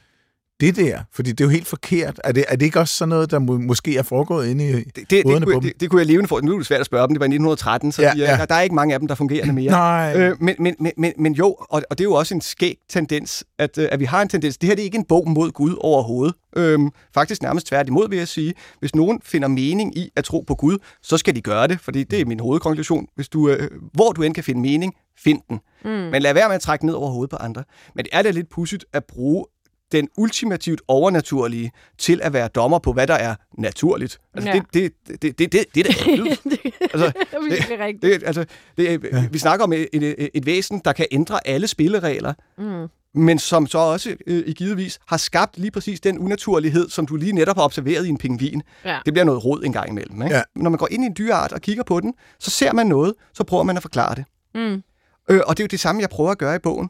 det 0.66 0.76
der? 0.76 1.00
Fordi 1.12 1.32
det 1.32 1.42
er 1.42 1.46
jo 1.46 1.50
helt 1.50 1.68
forkert. 1.68 2.22
Er 2.24 2.32
det, 2.32 2.46
er 2.48 2.56
det 2.56 2.66
ikke 2.66 2.80
også 2.80 2.96
sådan 2.96 3.10
noget, 3.10 3.32
der 3.32 3.40
må, 3.40 3.58
måske 3.58 3.98
er 3.98 4.04
foregået 4.04 4.48
inde 4.48 4.70
i 4.70 4.74
Det, 4.74 4.96
det, 4.96 5.10
det, 5.10 5.24
hovederne 5.24 5.46
på 5.46 5.52
kunne, 5.52 5.62
dem? 5.62 5.62
det, 5.62 5.82
det 5.82 5.90
kunne 5.90 6.00
jeg 6.00 6.08
levende 6.08 6.28
for. 6.28 6.42
Nu 6.42 6.54
er 6.54 6.58
det 6.58 6.68
svært 6.68 6.80
at 6.80 6.86
spørge 6.86 7.08
dem. 7.08 7.14
Det 7.14 7.20
var 7.20 7.26
i 7.26 7.28
1913, 7.28 7.92
så 7.92 8.02
Ja, 8.02 8.14
ja, 8.18 8.32
ja. 8.32 8.38
Der, 8.38 8.46
der 8.46 8.56
er 8.56 8.62
ikke 8.62 8.76
mange 8.76 8.94
af 8.94 9.00
dem, 9.00 9.08
der 9.08 9.16
fungerer 9.16 9.52
mere. 9.52 9.72
Nej. 9.72 10.14
Øh, 10.18 10.36
men, 10.42 10.56
men, 10.60 10.76
men, 10.80 10.92
men, 10.98 11.14
men 11.18 11.34
jo, 11.34 11.56
og, 11.60 11.84
og 11.90 11.98
det 11.98 12.00
er 12.00 12.10
jo 12.10 12.14
også 12.14 12.36
en 12.36 12.42
skæg 12.42 12.78
tendens, 12.90 13.44
at, 13.60 13.78
øh, 13.78 13.88
at 13.92 14.00
vi 14.00 14.06
har 14.06 14.22
en 14.22 14.30
tendens. 14.30 14.58
Det 14.58 14.68
her 14.68 14.76
det 14.76 14.82
er 14.82 14.86
ikke 14.86 14.98
en 14.98 15.06
bog 15.06 15.30
mod 15.30 15.52
Gud 15.52 15.76
overhovedet. 15.80 16.36
Øhm, 16.56 16.90
faktisk 17.14 17.42
nærmest 17.42 17.68
tværtimod, 17.68 18.10
vil 18.10 18.18
jeg 18.18 18.28
sige. 18.28 18.54
Hvis 18.80 18.96
nogen 18.96 19.20
finder 19.24 19.48
mening 19.48 19.98
i 19.98 20.10
at 20.16 20.24
tro 20.24 20.44
på 20.48 20.56
Gud, 20.56 20.78
så 21.02 21.18
skal 21.18 21.36
de 21.36 21.42
gøre 21.42 21.68
det, 21.68 21.80
fordi 21.80 22.04
det 22.04 22.22
er 22.22 22.26
min 22.26 22.40
hovedkonklusion. 22.40 23.06
Hvis 23.16 23.30
du, 23.30 23.50
øh, 23.50 23.70
hvor 23.94 24.12
du 24.12 24.24
end 24.24 24.34
kan 24.34 24.44
finde 24.44 24.62
mening, 24.62 24.94
find 25.18 25.42
den. 25.50 25.60
Mm. 25.86 25.90
Men 25.90 26.22
lad 26.22 26.34
være 26.34 26.48
med 26.48 26.56
at 26.56 26.62
trække 26.62 26.86
ned 26.86 26.94
over 26.94 27.12
hovedet 27.12 27.30
på 27.30 27.38
andre. 27.38 27.64
Men 27.96 28.06
det 28.06 28.10
er 28.14 28.22
da 28.22 28.30
lidt 28.32 28.50
pudsigt 28.50 28.86
at 28.94 29.04
bruge 29.06 29.46
den 29.94 30.10
ultimativt 30.18 30.82
overnaturlige 30.88 31.72
til 31.98 32.20
at 32.24 32.34
være 32.34 32.48
dommer 32.48 32.80
på, 32.80 32.94
hvad 32.94 33.08
der 33.08 33.14
er 33.14 33.36
naturligt. 33.58 34.18
Altså, 34.34 34.50
Ja. 34.50 34.62
det, 34.74 34.92
det, 35.08 35.22
det, 35.22 35.40
det, 35.40 35.52
det, 35.52 35.66
det 35.76 35.88
er 35.88 35.94
da 35.94 36.06
vildt. 36.12 36.42
altså, 36.94 37.06
Det 37.16 37.26
er 37.34 37.50
virkelig 37.50 37.80
rigtigt. 37.80 38.02
det, 38.02 38.24
altså, 38.28 38.46
det, 38.78 39.04
ja. 39.14 39.26
Vi 39.32 39.38
snakker 39.38 39.64
om 39.66 39.74
et, 39.74 39.88
et, 39.94 40.30
et 40.34 40.46
væsen, 40.46 40.82
der 40.86 40.94
kan 40.94 41.06
ændre 41.12 41.48
alle 41.48 41.68
spilleregler, 41.68 42.34
mm. 42.58 42.88
men 43.22 43.40
som 43.40 43.68
så 43.68 43.78
også 43.78 44.16
øh, 44.28 44.44
i 44.48 44.54
givetvis 44.54 45.00
har 45.08 45.18
skabt 45.18 45.58
lige 45.58 45.72
præcis 45.72 46.00
den 46.00 46.20
unaturlighed, 46.20 46.90
som 46.90 47.06
du 47.06 47.16
lige 47.16 47.32
netop 47.34 47.56
har 47.56 47.64
observeret 47.64 48.06
i 48.06 48.10
en 48.10 48.18
pingvin. 48.18 48.62
Ja. 48.86 49.00
Det 49.06 49.14
bliver 49.14 49.26
noget 49.26 49.46
råd 49.46 49.64
en 49.64 49.74
gang 49.74 49.90
imellem. 49.90 50.22
Ikke? 50.22 50.36
Ja. 50.36 50.42
Når 50.56 50.70
man 50.70 50.78
går 50.78 50.88
ind 50.92 51.04
i 51.04 51.08
en 51.08 51.16
dyreart 51.18 51.52
og 51.54 51.62
kigger 51.62 51.84
på 51.84 52.00
den, 52.00 52.14
så 52.40 52.52
ser 52.52 52.74
man 52.74 52.88
noget, 52.88 53.14
så 53.34 53.44
prøver 53.44 53.64
man 53.64 53.78
at 53.78 53.82
forklare 53.82 54.16
det. 54.16 54.26
Mm. 54.56 54.84
Øh, 55.30 55.42
og 55.48 55.58
det 55.58 55.64
er 55.64 55.66
jo 55.66 55.68
det 55.72 55.80
samme, 55.80 56.02
jeg 56.02 56.10
prøver 56.10 56.32
at 56.32 56.38
gøre 56.38 56.56
i 56.56 56.60
bogen. 56.60 56.90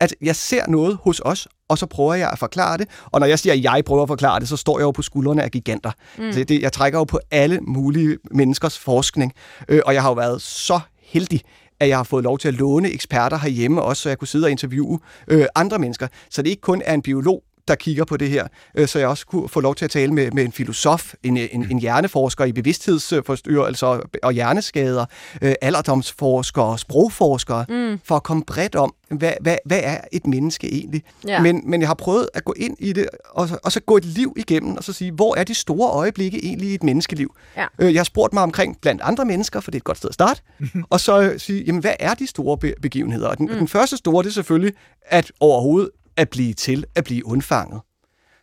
At 0.00 0.14
jeg 0.22 0.36
ser 0.36 0.66
noget 0.68 0.98
hos 1.02 1.20
os, 1.24 1.48
og 1.68 1.78
så 1.78 1.86
prøver 1.86 2.14
jeg 2.14 2.30
at 2.30 2.38
forklare 2.38 2.78
det. 2.78 2.88
Og 3.06 3.20
når 3.20 3.26
jeg 3.26 3.38
siger, 3.38 3.52
at 3.52 3.62
jeg 3.62 3.82
prøver 3.86 4.02
at 4.02 4.08
forklare 4.08 4.40
det, 4.40 4.48
så 4.48 4.56
står 4.56 4.78
jeg 4.78 4.84
jo 4.84 4.90
på 4.90 5.02
skuldrene 5.02 5.42
af 5.42 5.50
giganter. 5.50 5.92
Mm. 6.18 6.32
Så 6.32 6.44
det, 6.44 6.62
jeg 6.62 6.72
trækker 6.72 6.98
jo 6.98 7.04
på 7.04 7.20
alle 7.30 7.60
mulige 7.60 8.18
menneskers 8.30 8.78
forskning. 8.78 9.32
Øh, 9.68 9.80
og 9.86 9.94
jeg 9.94 10.02
har 10.02 10.08
jo 10.08 10.14
været 10.14 10.42
så 10.42 10.80
heldig, 11.02 11.40
at 11.80 11.88
jeg 11.88 11.96
har 11.96 12.04
fået 12.04 12.24
lov 12.24 12.38
til 12.38 12.48
at 12.48 12.54
låne 12.54 12.90
eksperter 12.90 13.38
herhjemme 13.38 13.82
også, 13.82 14.02
så 14.02 14.08
jeg 14.08 14.18
kunne 14.18 14.28
sidde 14.28 14.44
og 14.44 14.50
interviewe 14.50 14.98
øh, 15.28 15.46
andre 15.54 15.78
mennesker. 15.78 16.08
Så 16.30 16.42
det 16.42 16.50
ikke 16.50 16.60
kun 16.60 16.82
er 16.84 16.94
en 16.94 17.02
biolog, 17.02 17.42
der 17.68 17.74
kigger 17.74 18.04
på 18.04 18.16
det 18.16 18.28
her, 18.28 18.46
øh, 18.74 18.88
så 18.88 18.98
jeg 18.98 19.08
også 19.08 19.26
kunne 19.26 19.48
få 19.48 19.60
lov 19.60 19.74
til 19.74 19.84
at 19.84 19.90
tale 19.90 20.12
med, 20.12 20.30
med 20.30 20.44
en 20.44 20.52
filosof, 20.52 21.14
en, 21.22 21.36
en, 21.36 21.66
en 21.70 21.78
hjerneforsker 21.78 22.44
i 22.44 22.52
bevidsthedsforstyrrelser 22.52 24.00
og 24.22 24.32
hjerneskader, 24.32 25.06
øh, 25.42 25.54
alderdomsforskere, 25.60 26.78
sprogforskere, 26.78 27.64
mm. 27.68 28.00
for 28.04 28.16
at 28.16 28.22
komme 28.22 28.44
bredt 28.44 28.76
om, 28.76 28.94
hvad, 29.10 29.32
hvad, 29.40 29.56
hvad 29.64 29.80
er 29.82 29.98
et 30.12 30.26
menneske 30.26 30.74
egentlig? 30.74 31.02
Ja. 31.28 31.42
Men, 31.42 31.62
men 31.64 31.80
jeg 31.80 31.88
har 31.88 31.94
prøvet 31.94 32.28
at 32.34 32.44
gå 32.44 32.54
ind 32.56 32.76
i 32.78 32.92
det, 32.92 33.08
og 33.30 33.48
så, 33.48 33.58
og 33.64 33.72
så 33.72 33.80
gå 33.80 33.96
et 33.96 34.04
liv 34.04 34.34
igennem, 34.36 34.76
og 34.76 34.84
så 34.84 34.92
sige, 34.92 35.12
hvor 35.12 35.36
er 35.36 35.44
de 35.44 35.54
store 35.54 35.90
øjeblikke 35.90 36.44
egentlig 36.44 36.68
i 36.68 36.74
et 36.74 36.82
menneskeliv? 36.82 37.34
Ja. 37.56 37.66
Øh, 37.78 37.92
jeg 37.94 37.98
har 38.00 38.04
spurgt 38.04 38.32
mig 38.32 38.42
omkring 38.42 38.80
blandt 38.80 39.02
andre 39.04 39.24
mennesker, 39.24 39.60
for 39.60 39.70
det 39.70 39.76
er 39.76 39.80
et 39.80 39.84
godt 39.84 39.98
sted 39.98 40.08
at 40.08 40.14
starte, 40.14 40.42
og 40.90 41.00
så 41.00 41.20
øh, 41.20 41.40
sige, 41.40 41.64
jamen, 41.64 41.80
hvad 41.80 41.94
er 41.98 42.14
de 42.14 42.26
store 42.26 42.58
be- 42.58 42.74
begivenheder? 42.82 43.28
Og 43.28 43.38
den, 43.38 43.46
mm. 43.46 43.58
den 43.58 43.68
første 43.68 43.96
store, 43.96 44.22
det 44.22 44.28
er 44.28 44.32
selvfølgelig, 44.32 44.74
at 45.06 45.32
overhovedet 45.40 45.90
at 46.16 46.30
blive 46.30 46.54
til, 46.54 46.84
at 46.94 47.04
blive 47.04 47.26
undfanget 47.26 47.80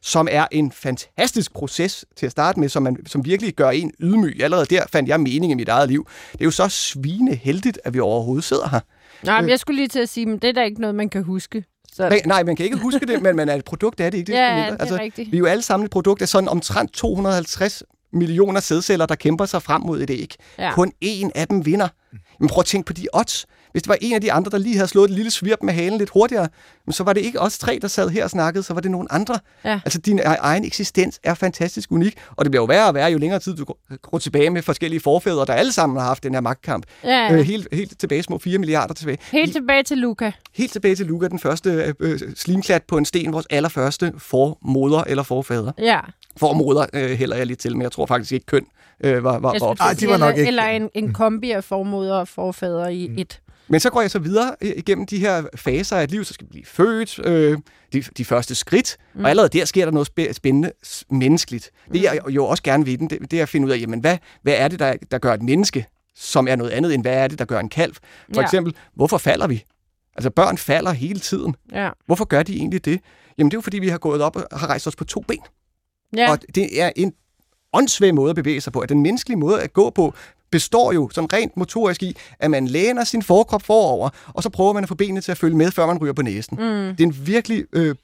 som 0.01 0.27
er 0.31 0.47
en 0.51 0.71
fantastisk 0.71 1.53
proces 1.53 2.05
til 2.15 2.25
at 2.25 2.31
starte 2.31 2.59
med, 2.59 2.69
som, 2.69 2.83
man, 2.83 2.97
som 3.05 3.25
virkelig 3.25 3.53
gør 3.53 3.69
en 3.69 3.91
ydmyg. 3.99 4.43
Allerede 4.43 4.65
der 4.65 4.83
fandt 4.91 5.09
jeg 5.09 5.19
mening 5.19 5.51
i 5.51 5.55
mit 5.55 5.69
eget 5.69 5.89
liv. 5.89 6.07
Det 6.31 6.41
er 6.41 6.45
jo 6.45 6.51
så 6.51 6.69
svineheldigt, 6.69 7.79
at 7.83 7.93
vi 7.93 7.99
overhovedet 7.99 8.43
sidder 8.43 8.69
her. 8.69 8.79
Nej, 9.23 9.41
men 9.41 9.49
jeg 9.49 9.59
skulle 9.59 9.75
lige 9.75 9.87
til 9.87 9.99
at 9.99 10.09
sige, 10.09 10.31
at 10.33 10.41
det 10.41 10.47
er 10.47 10.53
da 10.53 10.63
ikke 10.63 10.81
noget, 10.81 10.95
man 10.95 11.09
kan 11.09 11.23
huske. 11.23 11.63
Så, 11.93 12.09
Nej, 12.09 12.21
nej, 12.25 12.43
man 12.43 12.55
kan 12.55 12.65
ikke 12.65 12.77
huske 12.77 13.05
det, 13.05 13.21
men 13.21 13.35
man 13.35 13.49
er 13.49 13.55
et 13.55 13.65
produkt 13.65 13.99
af 13.99 14.11
det, 14.11 14.17
ikke? 14.17 14.31
Det 14.31 14.37
Ja, 14.37 14.75
det 14.79 14.91
er 14.91 14.99
rigtigt. 14.99 15.31
Vi 15.31 15.37
er 15.37 15.39
jo 15.39 15.45
alle 15.45 15.61
sammen 15.61 15.85
et 15.85 15.91
produkt 15.91 16.21
af 16.21 16.27
sådan 16.27 16.49
omtrent 16.49 16.93
250 16.93 17.83
millioner 18.13 18.59
sædceller, 18.59 19.05
der 19.05 19.15
kæmper 19.15 19.45
sig 19.45 19.61
frem 19.63 19.81
mod 19.81 20.01
et 20.01 20.09
æg. 20.09 20.35
Ja. 20.57 20.73
Kun 20.73 20.91
én 21.05 21.29
af 21.35 21.47
dem 21.47 21.65
vinder. 21.65 21.87
Men 22.39 22.49
prøv 22.49 22.59
at 22.59 22.65
tænke 22.65 22.85
på 22.85 22.93
de 22.93 23.07
odds. 23.13 23.45
Hvis 23.71 23.83
det 23.83 23.89
var 23.89 23.97
en 24.01 24.13
af 24.13 24.21
de 24.21 24.31
andre, 24.31 24.51
der 24.51 24.57
lige 24.57 24.75
havde 24.75 24.87
slået 24.87 25.09
et 25.09 25.15
lille 25.15 25.31
svirp 25.31 25.59
med 25.63 25.73
halen 25.73 25.97
lidt 25.97 26.09
hurtigere, 26.09 26.47
men 26.85 26.93
så 26.93 27.03
var 27.03 27.13
det 27.13 27.21
ikke 27.21 27.39
os 27.41 27.57
tre, 27.57 27.79
der 27.81 27.87
sad 27.87 28.09
her 28.09 28.23
og 28.23 28.29
snakkede, 28.29 28.63
så 28.63 28.73
var 28.73 28.81
det 28.81 28.91
nogen 28.91 29.07
andre. 29.09 29.39
Ja. 29.65 29.79
Altså, 29.85 29.99
din 29.99 30.19
e- 30.19 30.23
egen 30.39 30.65
eksistens 30.65 31.19
er 31.23 31.33
fantastisk 31.33 31.91
unik, 31.91 32.17
og 32.35 32.45
det 32.45 32.51
bliver 32.51 32.61
jo 32.61 32.65
værre 32.65 32.87
og 32.87 32.93
værre, 32.93 33.11
jo 33.11 33.17
længere 33.17 33.39
tid 33.39 33.55
du 33.55 33.65
går- 34.01 34.17
tilbage 34.19 34.49
med 34.49 34.61
forskellige 34.61 34.99
forfædre, 34.99 35.45
der 35.45 35.53
alle 35.53 35.71
sammen 35.71 35.97
har 35.99 36.05
haft 36.07 36.23
den 36.23 36.33
her 36.33 36.41
magtkamp. 36.41 36.85
Ja, 37.03 37.09
ja. 37.09 37.33
Øh, 37.33 37.39
helt, 37.39 37.67
helt 37.71 37.99
tilbage, 37.99 38.23
små 38.23 38.37
4 38.37 38.57
milliarder 38.57 38.93
tilbage. 38.93 39.17
Helt 39.31 39.53
tilbage 39.53 39.83
til 39.83 39.97
Luca. 39.97 40.31
Helt 40.53 40.71
tilbage 40.71 40.95
til 40.95 41.05
Luca, 41.05 41.27
den 41.27 41.39
første 41.39 41.69
øh, 41.69 41.93
øh, 41.99 42.19
slimklat 42.35 42.83
på 42.83 42.97
en 42.97 43.05
sten, 43.05 43.33
vores 43.33 43.45
allerførste 43.49 44.13
formoder 44.17 45.03
eller 45.03 45.23
forfader. 45.23 45.71
Ja. 45.79 45.99
Formoder 46.37 46.85
øh, 46.93 47.09
hælder 47.11 47.37
jeg 47.37 47.45
lidt 47.45 47.59
til, 47.59 47.75
men 47.75 47.81
jeg 47.81 47.91
tror 47.91 48.05
faktisk 48.05 48.31
ikke 48.31 48.45
køn 48.45 48.65
øh, 49.03 49.23
var, 49.23 49.39
var, 49.39 49.55
var 49.59 49.75
Ej, 49.79 49.93
til 49.93 50.07
de 50.07 50.11
var 50.11 50.17
nok 50.17 50.37
ikke- 50.37 50.47
Eller 50.47 50.63
en, 50.63 50.89
en 50.93 51.13
kombi 51.13 51.51
af 51.51 51.63
formoder 51.63 52.15
og 52.15 52.27
forfædre 52.27 52.95
i 52.95 53.21
et. 53.21 53.41
Men 53.69 53.79
så 53.79 53.89
går 53.89 54.01
jeg 54.01 54.11
så 54.11 54.19
videre 54.19 54.55
øh, 54.61 54.71
igennem 54.75 55.05
de 55.05 55.17
her 55.19 55.43
faser 55.55 55.97
af 55.97 56.03
et 56.03 56.11
liv, 56.11 56.23
så 56.23 56.33
skal 56.33 56.45
vi 56.47 56.49
blive 56.49 56.65
født, 56.65 57.19
øh, 57.25 57.57
de, 57.93 58.01
de 58.01 58.25
første 58.25 58.55
skridt, 58.55 58.97
mm. 59.15 59.23
og 59.23 59.29
allerede 59.29 59.59
der 59.59 59.65
sker 59.65 59.85
der 59.85 59.91
noget 59.91 60.09
spæ- 60.19 60.31
spændende 60.33 60.71
menneskeligt. 61.11 61.71
Det 61.93 62.03
jeg 62.03 62.19
jo 62.29 62.45
også 62.45 62.63
gerne 62.63 62.85
vil, 62.85 62.99
den, 62.99 63.09
det, 63.09 63.31
det 63.31 63.39
er 63.39 63.43
at 63.43 63.49
finde 63.49 63.67
ud 63.67 63.71
af, 63.71 63.77
jamen, 63.81 63.99
hvad, 63.99 64.17
hvad 64.41 64.53
er 64.57 64.67
det, 64.67 64.79
der, 64.79 64.93
der 65.11 65.17
gør 65.17 65.33
et 65.33 65.41
menneske, 65.41 65.85
som 66.15 66.47
er 66.47 66.55
noget 66.55 66.71
andet, 66.71 66.93
end 66.93 67.01
hvad 67.03 67.13
er 67.13 67.27
det, 67.27 67.39
der 67.39 67.45
gør 67.45 67.59
en 67.59 67.69
kalv? 67.69 67.93
For 67.95 68.01
Ja. 68.35 68.41
eksempel, 68.41 68.75
hvorfor 68.95 69.17
falder 69.17 69.47
vi? 69.47 69.63
Altså, 70.15 70.29
børn 70.29 70.57
falder 70.57 70.91
hele 70.91 71.19
tiden. 71.19 71.55
Ja. 71.71 71.89
Hvorfor 72.05 72.25
gør 72.25 72.43
de 72.43 72.55
egentlig 72.55 72.85
det? 72.85 72.99
Jamen, 73.37 73.51
det 73.51 73.55
er 73.55 73.57
jo, 73.57 73.61
fordi 73.61 73.79
vi 73.79 73.87
har 73.89 73.97
gået 73.97 74.21
op 74.21 74.35
og 74.51 74.59
har 74.59 74.67
rejst 74.67 74.87
os 74.87 74.95
på 74.95 75.03
to 75.03 75.23
ben. 75.27 75.37
Ja. 76.17 76.31
Og 76.31 76.39
det 76.55 76.81
er 76.81 76.91
en 76.95 77.13
åndssvag 77.73 78.15
måde 78.15 78.29
at 78.29 78.35
bevæge 78.35 78.61
sig 78.61 78.73
på. 78.73 78.79
At 78.79 78.89
den 78.89 79.01
menneskelige 79.01 79.37
måde 79.37 79.61
at 79.61 79.73
gå 79.73 79.89
på 79.89 80.13
består 80.51 80.91
jo 80.91 81.09
sådan 81.13 81.33
rent 81.33 81.57
motorisk 81.57 82.03
i, 82.03 82.17
at 82.39 82.51
man 82.51 82.67
læner 82.67 83.03
sin 83.03 83.23
forkrop 83.23 83.61
forover, 83.63 84.09
og 84.27 84.43
så 84.43 84.49
prøver 84.49 84.73
man 84.73 84.83
at 84.83 84.89
få 84.89 84.95
benene 84.95 85.21
til 85.21 85.31
at 85.31 85.37
følge 85.37 85.55
med, 85.57 85.71
før 85.71 85.85
man 85.85 85.97
ryger 85.97 86.13
på 86.13 86.21
næsen. 86.21 86.57
Mm. 86.57 86.95
Det 86.95 86.99
er 87.03 87.07
en 87.07 87.27
virkelig 87.27 87.65
øh, 87.73 87.95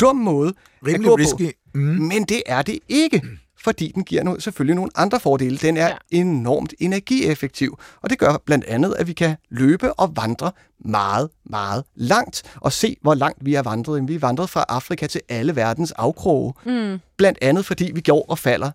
dum 0.00 0.16
måde 0.16 0.48
at 0.48 0.86
Rimelig 0.86 1.08
gå 1.08 1.14
risky. 1.16 1.44
på. 1.44 1.50
Mm. 1.74 1.80
Men 1.80 2.24
det 2.24 2.42
er 2.46 2.62
det 2.62 2.78
ikke, 2.88 3.22
fordi 3.64 3.92
den 3.94 4.04
giver 4.04 4.22
no- 4.34 4.40
selvfølgelig 4.40 4.74
nogle 4.76 4.90
andre 4.94 5.20
fordele. 5.20 5.56
Den 5.58 5.76
er 5.76 5.86
Ja. 5.88 5.94
enormt 6.10 6.74
energieffektiv, 6.80 7.78
og 8.02 8.10
det 8.10 8.18
gør 8.18 8.42
blandt 8.46 8.64
andet, 8.64 8.94
at 8.98 9.06
vi 9.06 9.12
kan 9.12 9.36
løbe 9.50 9.92
og 9.92 10.16
vandre 10.16 10.52
meget, 10.84 11.28
meget 11.44 11.84
langt, 11.94 12.42
og 12.56 12.72
se, 12.72 12.96
hvor 13.02 13.14
langt 13.14 13.38
vi 13.46 13.54
er 13.54 13.62
vandret. 13.62 14.08
Vi 14.08 14.14
er 14.14 14.18
vandret 14.18 14.50
fra 14.50 14.64
Afrika 14.68 15.06
til 15.06 15.20
alle 15.28 15.56
verdens 15.56 15.92
afkroge. 15.92 16.52
Mm. 16.66 16.98
Blandt 17.16 17.38
andet, 17.42 17.66
fordi 17.66 17.90
vi 17.94 18.00
går 18.00 18.24
og 18.28 18.38
falder 18.38 18.70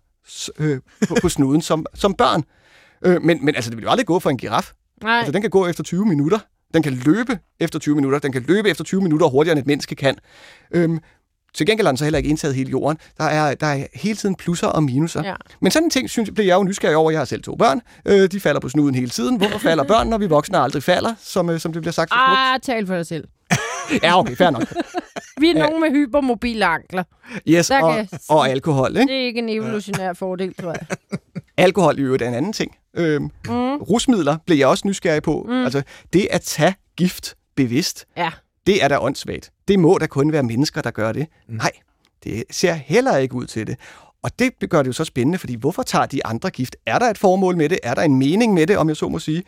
øh, 0.59 0.79
på, 1.07 1.15
på 1.21 1.29
snuden 1.29 1.61
som, 1.61 1.85
som 1.93 2.13
børn. 2.13 2.43
Øh, 3.05 3.21
men, 3.21 3.45
men 3.45 3.55
altså, 3.55 3.69
det 3.69 3.77
vil 3.77 3.83
jo 3.83 3.89
aldrig 3.89 4.05
gå 4.05 4.19
for 4.19 4.29
en 4.29 4.37
giraf. 4.37 4.71
Nej. 5.03 5.17
Altså, 5.17 5.31
den 5.31 5.41
kan 5.41 5.49
gå 5.49 5.67
efter 5.67 5.83
20 5.83 6.05
minutter. 6.05 6.39
Den 6.73 6.83
kan 6.83 6.93
løbe 6.93 7.39
efter 7.59 7.79
20 7.79 7.95
minutter. 7.95 8.19
Den 8.19 8.31
kan 8.31 8.45
løbe 8.47 8.69
efter 8.69 8.83
20 8.83 9.01
minutter 9.01 9.27
hurtigere, 9.27 9.51
end 9.51 9.59
et 9.59 9.67
menneske 9.67 9.95
kan. 9.95 10.15
Øhm, 10.71 10.99
til 11.53 11.65
gengæld 11.65 11.87
har 11.87 11.91
den 11.91 11.97
så 11.97 12.03
heller 12.03 12.17
ikke 12.17 12.29
indtaget 12.29 12.55
hele 12.55 12.69
jorden. 12.69 12.97
Der 13.17 13.23
er, 13.23 13.55
der 13.55 13.67
er 13.67 13.85
hele 13.93 14.15
tiden 14.15 14.35
plusser 14.35 14.67
og 14.67 14.83
minuser. 14.83 15.23
Ja. 15.23 15.33
Men 15.61 15.71
sådan 15.71 15.83
en 15.83 15.89
ting, 15.89 16.09
synes 16.09 16.27
jeg, 16.27 16.33
bliver 16.33 16.47
jeg 16.47 16.55
jo 16.55 16.63
nysgerrig 16.63 16.95
over. 16.95 17.11
Jeg 17.11 17.19
har 17.19 17.25
selv 17.25 17.43
to 17.43 17.55
børn. 17.55 17.81
Øh, 18.05 18.31
de 18.31 18.39
falder 18.39 18.59
på 18.59 18.69
snuden 18.69 18.95
hele 18.95 19.09
tiden. 19.09 19.37
Hvorfor 19.37 19.57
falder 19.59 19.83
børn, 19.93 20.07
når 20.07 20.17
vi 20.17 20.25
voksne 20.27 20.57
aldrig 20.57 20.83
falder, 20.83 21.15
som, 21.19 21.49
øh, 21.49 21.59
som 21.59 21.73
det 21.73 21.81
bliver 21.81 21.93
sagt? 21.93 22.11
Ah, 22.13 22.59
tal 22.59 22.87
for 22.87 22.95
dig 22.95 23.05
selv. 23.05 23.27
Ja, 24.03 24.19
okay, 24.19 24.35
fair 24.35 24.49
nok. 24.49 24.63
Vi 25.39 25.49
er 25.49 25.53
nogen 25.53 25.81
med 25.81 25.91
hypermobile 25.91 26.65
ankler. 26.65 27.03
Yes, 27.47 27.67
Der 27.67 27.81
og, 27.83 27.95
kan 27.95 28.07
og 28.29 28.49
alkohol. 28.49 28.89
Ikke? 28.97 29.13
Det 29.13 29.21
er 29.21 29.25
ikke 29.25 29.39
en 29.39 29.49
evolutionær 29.49 30.13
fordel, 30.13 30.53
tror 30.53 30.69
jeg. 30.71 30.85
Alkohol 31.57 31.99
i 31.99 32.01
øvrigt 32.01 32.23
er 32.23 32.27
en 32.27 32.33
anden 32.33 32.53
ting. 32.53 32.75
Øhm, 32.93 33.23
mm. 33.23 33.29
Rusmidler 33.77 34.37
bliver 34.45 34.57
jeg 34.57 34.67
også 34.67 34.87
nysgerrig 34.87 35.23
på. 35.23 35.45
Mm. 35.49 35.63
Altså, 35.63 35.81
det 36.13 36.27
at 36.31 36.41
tage 36.41 36.75
gift 36.97 37.35
bevidst, 37.55 38.05
Ja. 38.17 38.31
det 38.67 38.83
er 38.83 38.87
da 38.87 38.97
åndssvagt. 38.99 39.51
Det 39.67 39.79
må 39.79 39.97
da 39.97 40.07
kun 40.07 40.31
være 40.31 40.43
mennesker, 40.43 40.81
der 40.81 40.91
gør 40.91 41.11
det. 41.11 41.27
Mm. 41.49 41.55
Nej, 41.55 41.71
det 42.23 42.43
ser 42.51 42.73
heller 42.73 43.17
ikke 43.17 43.35
ud 43.35 43.45
til 43.45 43.67
det. 43.67 43.77
Og 44.23 44.39
det 44.39 44.69
gør 44.69 44.81
det 44.81 44.87
jo 44.87 44.93
så 44.93 45.03
spændende, 45.05 45.37
fordi 45.37 45.55
hvorfor 45.55 45.83
tager 45.83 46.05
de 46.05 46.25
andre 46.25 46.49
gift? 46.49 46.75
Er 46.85 46.99
der 46.99 47.05
et 47.09 47.17
formål 47.17 47.57
med 47.57 47.69
det? 47.69 47.79
Er 47.83 47.93
der 47.93 48.01
en 48.01 48.15
mening 48.15 48.53
med 48.53 48.67
det, 48.67 48.77
om 48.77 48.87
jeg 48.89 48.97
så 48.97 49.07
må 49.09 49.19
sige? 49.19 49.43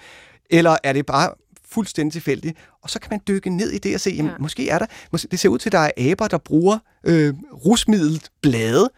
Eller 0.50 0.78
er 0.84 0.94
det 0.94 1.06
bare 1.06 1.30
fuldstændig 1.72 2.14
tilfældigt? 2.14 2.58
Og 2.82 2.90
så 2.90 3.00
kan 3.00 3.08
man 3.12 3.20
dykke 3.28 3.50
ned 3.50 3.72
i 3.72 3.78
det 3.78 3.96
og 3.96 4.02
se, 4.02 4.10
jamen, 4.10 4.32
Ja. 4.32 4.38
måske 4.40 4.70
er 4.70 4.80
der, 4.80 4.86
måske, 5.12 5.28
det 5.32 5.40
ser 5.40 5.50
ud 5.50 5.60
til, 5.60 5.70
at 5.70 5.72
der 5.72 5.80
er 5.80 5.92
aber, 6.12 6.28
der 6.28 6.38
bruger 6.38 6.78
øh, 7.04 7.34
rusmidlet 7.66 8.30
blade, 8.42 8.90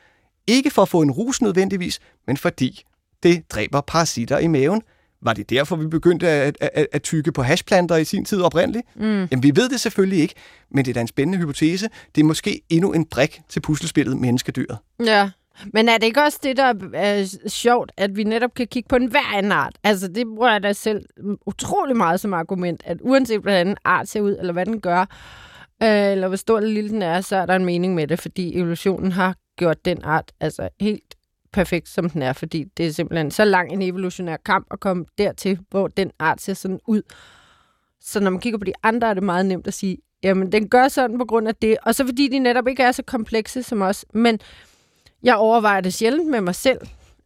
ikke 0.48 0.70
for 0.70 0.82
at 0.82 0.90
få 0.90 1.02
en 1.02 1.12
rus 1.12 1.42
nødvendigvis, 1.42 2.00
men 2.28 2.38
fordi 2.38 2.84
det 3.24 3.44
dræber 3.50 3.82
parasitter 3.82 4.38
i 4.38 4.48
maven. 4.48 4.82
Var 5.24 5.34
det 5.34 5.50
derfor, 5.50 5.76
vi 5.76 5.88
begyndte 5.88 6.28
at, 6.30 6.58
at, 6.62 6.88
at 6.92 7.04
tykke 7.04 7.32
på 7.32 7.44
hashplanter 7.44 7.96
i 7.96 8.06
sin 8.06 8.26
tid 8.26 8.42
oprindeligt? 8.42 8.86
Mm. 8.96 9.04
Jamen, 9.04 9.44
vi 9.44 9.52
ved 9.56 9.70
det 9.70 9.80
selvfølgelig 9.80 10.20
ikke, 10.20 10.34
men 10.72 10.86
det 10.86 10.92
er 10.92 10.94
da 10.94 11.02
en 11.02 11.08
spændende 11.08 11.38
hypotese. 11.40 11.90
Det 12.16 12.22
er 12.22 12.26
måske 12.26 12.62
endnu 12.70 12.92
en 12.94 13.06
brik 13.06 13.42
til 13.50 13.60
puslespillet 13.60 14.18
menneskedyret. 14.18 14.78
Ja. 15.06 15.30
Men 15.74 15.90
er 15.90 15.98
det 15.98 16.06
ikke 16.06 16.22
også 16.22 16.40
det, 16.44 16.58
der 16.58 16.74
er 16.94 17.38
sjovt, 17.48 17.92
at 17.98 18.16
vi 18.16 18.24
netop 18.24 18.54
kan 18.54 18.68
kigge 18.68 18.88
på 18.88 18.96
en 18.96 19.06
hver 19.06 19.36
anden 19.36 19.52
art? 19.52 19.76
Altså, 19.84 20.08
det 20.08 20.28
bruger 20.28 20.52
jeg 20.52 20.64
da 20.64 20.74
selv 20.74 21.06
utrolig 21.46 21.98
meget 21.98 22.20
som 22.20 22.34
argument, 22.34 22.82
at 22.86 22.98
uanset 23.02 23.42
hvordan 23.42 23.68
en 23.68 23.78
art 23.84 24.08
ser 24.08 24.22
ud, 24.22 24.36
eller 24.40 24.54
hvad 24.54 24.66
den 24.66 24.82
gør, 24.82 25.02
øh, 25.84 26.12
eller 26.12 26.28
hvor 26.28 26.38
stor 26.38 26.58
eller 26.58 26.70
lille 26.70 26.90
den 26.90 27.02
er, 27.02 27.22
så 27.22 27.36
er 27.36 27.46
der 27.46 27.56
en 27.56 27.66
mening 27.66 27.96
med 27.96 28.08
det, 28.08 28.20
fordi 28.20 28.58
evolutionen 28.58 29.12
har 29.12 29.36
gjort 29.56 29.86
den 29.86 30.04
art 30.04 30.32
altså 30.40 30.70
helt 30.80 31.16
perfekt, 31.54 31.90
som 31.90 32.10
den 32.10 32.22
er, 32.22 32.34
fordi 32.34 32.64
det 32.78 32.88
er 32.88 32.92
simpelthen 32.92 33.32
så 33.32 33.46
lang 33.46 33.74
en 33.74 33.82
evolutionær 33.82 34.38
kamp 34.46 34.68
at 34.72 34.80
komme 34.80 35.06
dertil, 35.18 35.60
hvor 35.70 35.88
den 35.88 36.12
art 36.20 36.42
ser 36.42 36.54
sådan 36.54 36.80
ud. 36.88 37.02
Så 38.02 38.20
når 38.20 38.32
man 38.32 38.40
kigger 38.40 38.60
på 38.60 38.66
de 38.66 38.74
andre, 38.84 39.10
er 39.10 39.14
det 39.14 39.24
meget 39.24 39.46
nemt 39.46 39.68
at 39.68 39.74
sige, 39.74 39.98
jamen 40.24 40.52
den 40.52 40.70
gør 40.70 40.88
sådan 40.88 41.18
på 41.18 41.26
grund 41.26 41.48
af 41.48 41.56
det, 41.56 41.78
og 41.84 41.96
så 41.96 42.06
fordi 42.06 42.28
de 42.28 42.40
netop 42.40 42.68
ikke 42.68 42.84
er 42.84 42.92
så 42.92 43.04
komplekse 43.04 43.64
som 43.64 43.82
os. 43.82 44.06
Men 44.14 44.40
jeg 45.24 45.36
overvejer 45.36 45.82
det 45.82 45.94
sjældent 45.94 46.30
med 46.30 46.42
mig 46.42 46.56
selv. 46.56 46.80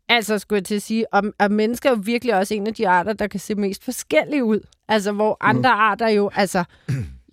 Altså, 0.09 0.39
skulle 0.39 0.57
jeg 0.57 0.65
til 0.65 0.75
at 0.75 0.81
sige, 0.81 1.05
om, 1.13 1.33
at 1.39 1.51
mennesker 1.51 1.89
er 1.89 1.95
jo 1.95 2.01
virkelig 2.05 2.35
også 2.35 2.53
en 2.53 2.67
af 2.67 2.73
de 2.73 2.87
arter, 2.87 3.13
der 3.13 3.27
kan 3.27 3.39
se 3.39 3.55
mest 3.55 3.83
forskellige 3.83 4.43
ud. 4.43 4.59
Altså, 4.87 5.11
hvor 5.11 5.37
andre 5.41 5.73
mm. 5.73 5.79
arter 5.79 6.09
jo, 6.09 6.29
altså, 6.35 6.63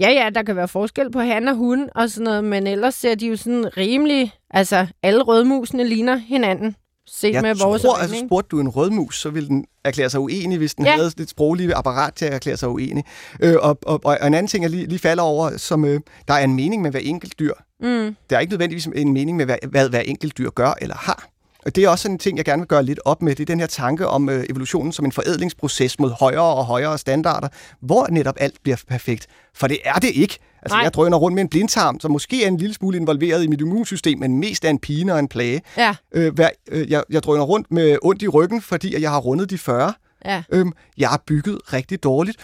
ja, 0.00 0.11
ja, 0.11 0.31
der 0.35 0.42
kan 0.42 0.57
være 0.57 0.69
forskel 0.69 1.11
på 1.11 1.21
han 1.21 1.49
og 1.49 1.54
hun 1.54 1.88
og 1.95 2.11
sådan 2.11 2.25
noget, 2.25 2.45
men 2.45 2.66
ellers 2.66 2.95
ser 2.95 3.14
de 3.14 3.26
jo 3.26 3.37
sådan 3.37 3.76
rimelig, 3.76 4.33
altså, 4.50 4.87
alle 5.02 5.23
rødmusene 5.23 5.85
ligner 5.85 6.16
hinanden. 6.16 6.76
Se 7.21 7.31
Jeg 7.33 7.42
med 7.42 7.54
vores 7.54 7.83
tror, 7.83 7.97
altså 7.97 8.23
spurgte 8.26 8.49
du 8.49 8.61
en 8.61 8.69
rødmus, 8.69 9.21
så 9.21 9.31
ville 9.31 9.49
den 9.49 9.64
erklære 9.85 10.11
sig 10.11 10.21
uenig, 10.21 10.59
hvis 10.59 10.75
den 10.75 10.85
Ja. 10.85 10.90
ja. 10.90 10.97
havde 10.97 11.12
et 11.21 11.31
sproglige 11.31 11.75
apparat 11.75 12.14
til 12.14 12.25
at 12.25 12.35
erklære 12.35 12.57
sig 12.57 12.69
uenig. 12.69 13.04
Øh, 13.40 13.54
og, 13.61 13.78
og, 13.83 14.00
og 14.04 14.26
en 14.26 14.35
anden 14.35 14.47
ting, 14.47 14.62
jeg 14.62 14.71
lige, 14.71 14.87
lige 14.87 14.99
falder 14.99 15.23
over, 15.23 15.57
som 15.57 15.85
øh, 15.85 16.00
der 16.28 16.35
er 16.35 16.45
en 16.45 16.54
mening 16.54 16.83
med 16.83 16.90
hver 16.90 17.00
enkelt 17.00 17.38
dyr. 17.38 17.54
Mm. 17.81 18.16
Der 18.31 18.37
er 18.37 18.40
ikke 18.40 18.52
nødvendigvis 18.52 18.87
en 18.87 19.12
mening 19.12 19.37
med, 19.37 19.45
hvad, 19.45 19.57
hvad 19.69 19.88
hver 19.88 20.00
enkelt 20.00 20.38
dyr 20.38 20.50
gør 20.50 20.75
eller 20.81 20.97
har. 20.97 21.28
Og 21.66 21.76
det 21.76 21.85
er 21.85 21.88
også 21.88 22.02
sådan 22.02 22.14
en 22.14 22.19
ting, 22.19 22.37
jeg 22.37 22.45
gerne 22.45 22.61
vil 22.61 22.69
gøre 22.69 22.83
lidt 22.83 23.00
op 23.04 23.23
med. 23.23 23.35
Det 23.35 23.42
er 23.42 23.47
den 23.47 23.61
her 23.61 23.66
tanke 23.66 24.07
om 24.09 24.28
øh, 24.28 24.45
evolutionen 24.50 24.92
som 24.92 25.04
en 25.04 25.12
forædlingsproces 25.12 25.99
mod 25.99 26.11
højere 26.11 26.42
og 26.54 26.64
højere 26.64 26.99
standarder, 26.99 27.49
hvor 27.81 28.07
netop 28.11 28.35
alt 28.40 28.62
bliver 28.62 28.76
perfekt. 28.88 29.26
For 29.54 29.66
det 29.66 29.78
er 29.85 29.95
det 29.95 30.11
ikke. 30.14 30.38
Altså, 30.62 30.76
Nej. 30.76 30.83
jeg 30.83 30.92
drøner 30.95 31.16
rundt 31.16 31.35
med 31.35 31.42
en 31.42 31.49
blindtarm, 31.49 32.00
som 32.00 32.11
måske 32.11 32.45
er 32.45 32.49
en 32.49 32.57
lille 32.57 32.75
smule 32.75 32.97
involveret 32.99 33.45
i 33.45 33.47
mit 33.47 33.61
immunsystem, 33.61 34.19
men 34.19 34.38
mest 34.38 34.64
er 34.64 34.71
en 34.71 34.78
pine 34.78 35.12
og 35.12 35.19
en 35.19 35.28
plage. 35.28 35.61
Ja, 35.76 35.95
Øh, 36.14 36.35
hver, 36.35 36.50
øh, 36.69 36.90
jeg, 36.90 37.02
jeg 37.11 37.23
drøner 37.23 37.45
rundt 37.45 37.71
med 37.71 37.99
ondt 38.02 38.23
i 38.23 38.28
ryggen, 38.28 38.62
fordi 38.62 39.02
jeg 39.02 39.11
har 39.11 39.19
rundet 39.19 39.50
de 39.50 39.59
40. 39.59 39.95
ja. 40.25 40.42
Øhm, 40.52 40.73
jeg 40.99 41.14
er 41.14 41.19
bygget 41.26 41.73
rigtig 41.73 42.02
dårligt. 42.02 42.37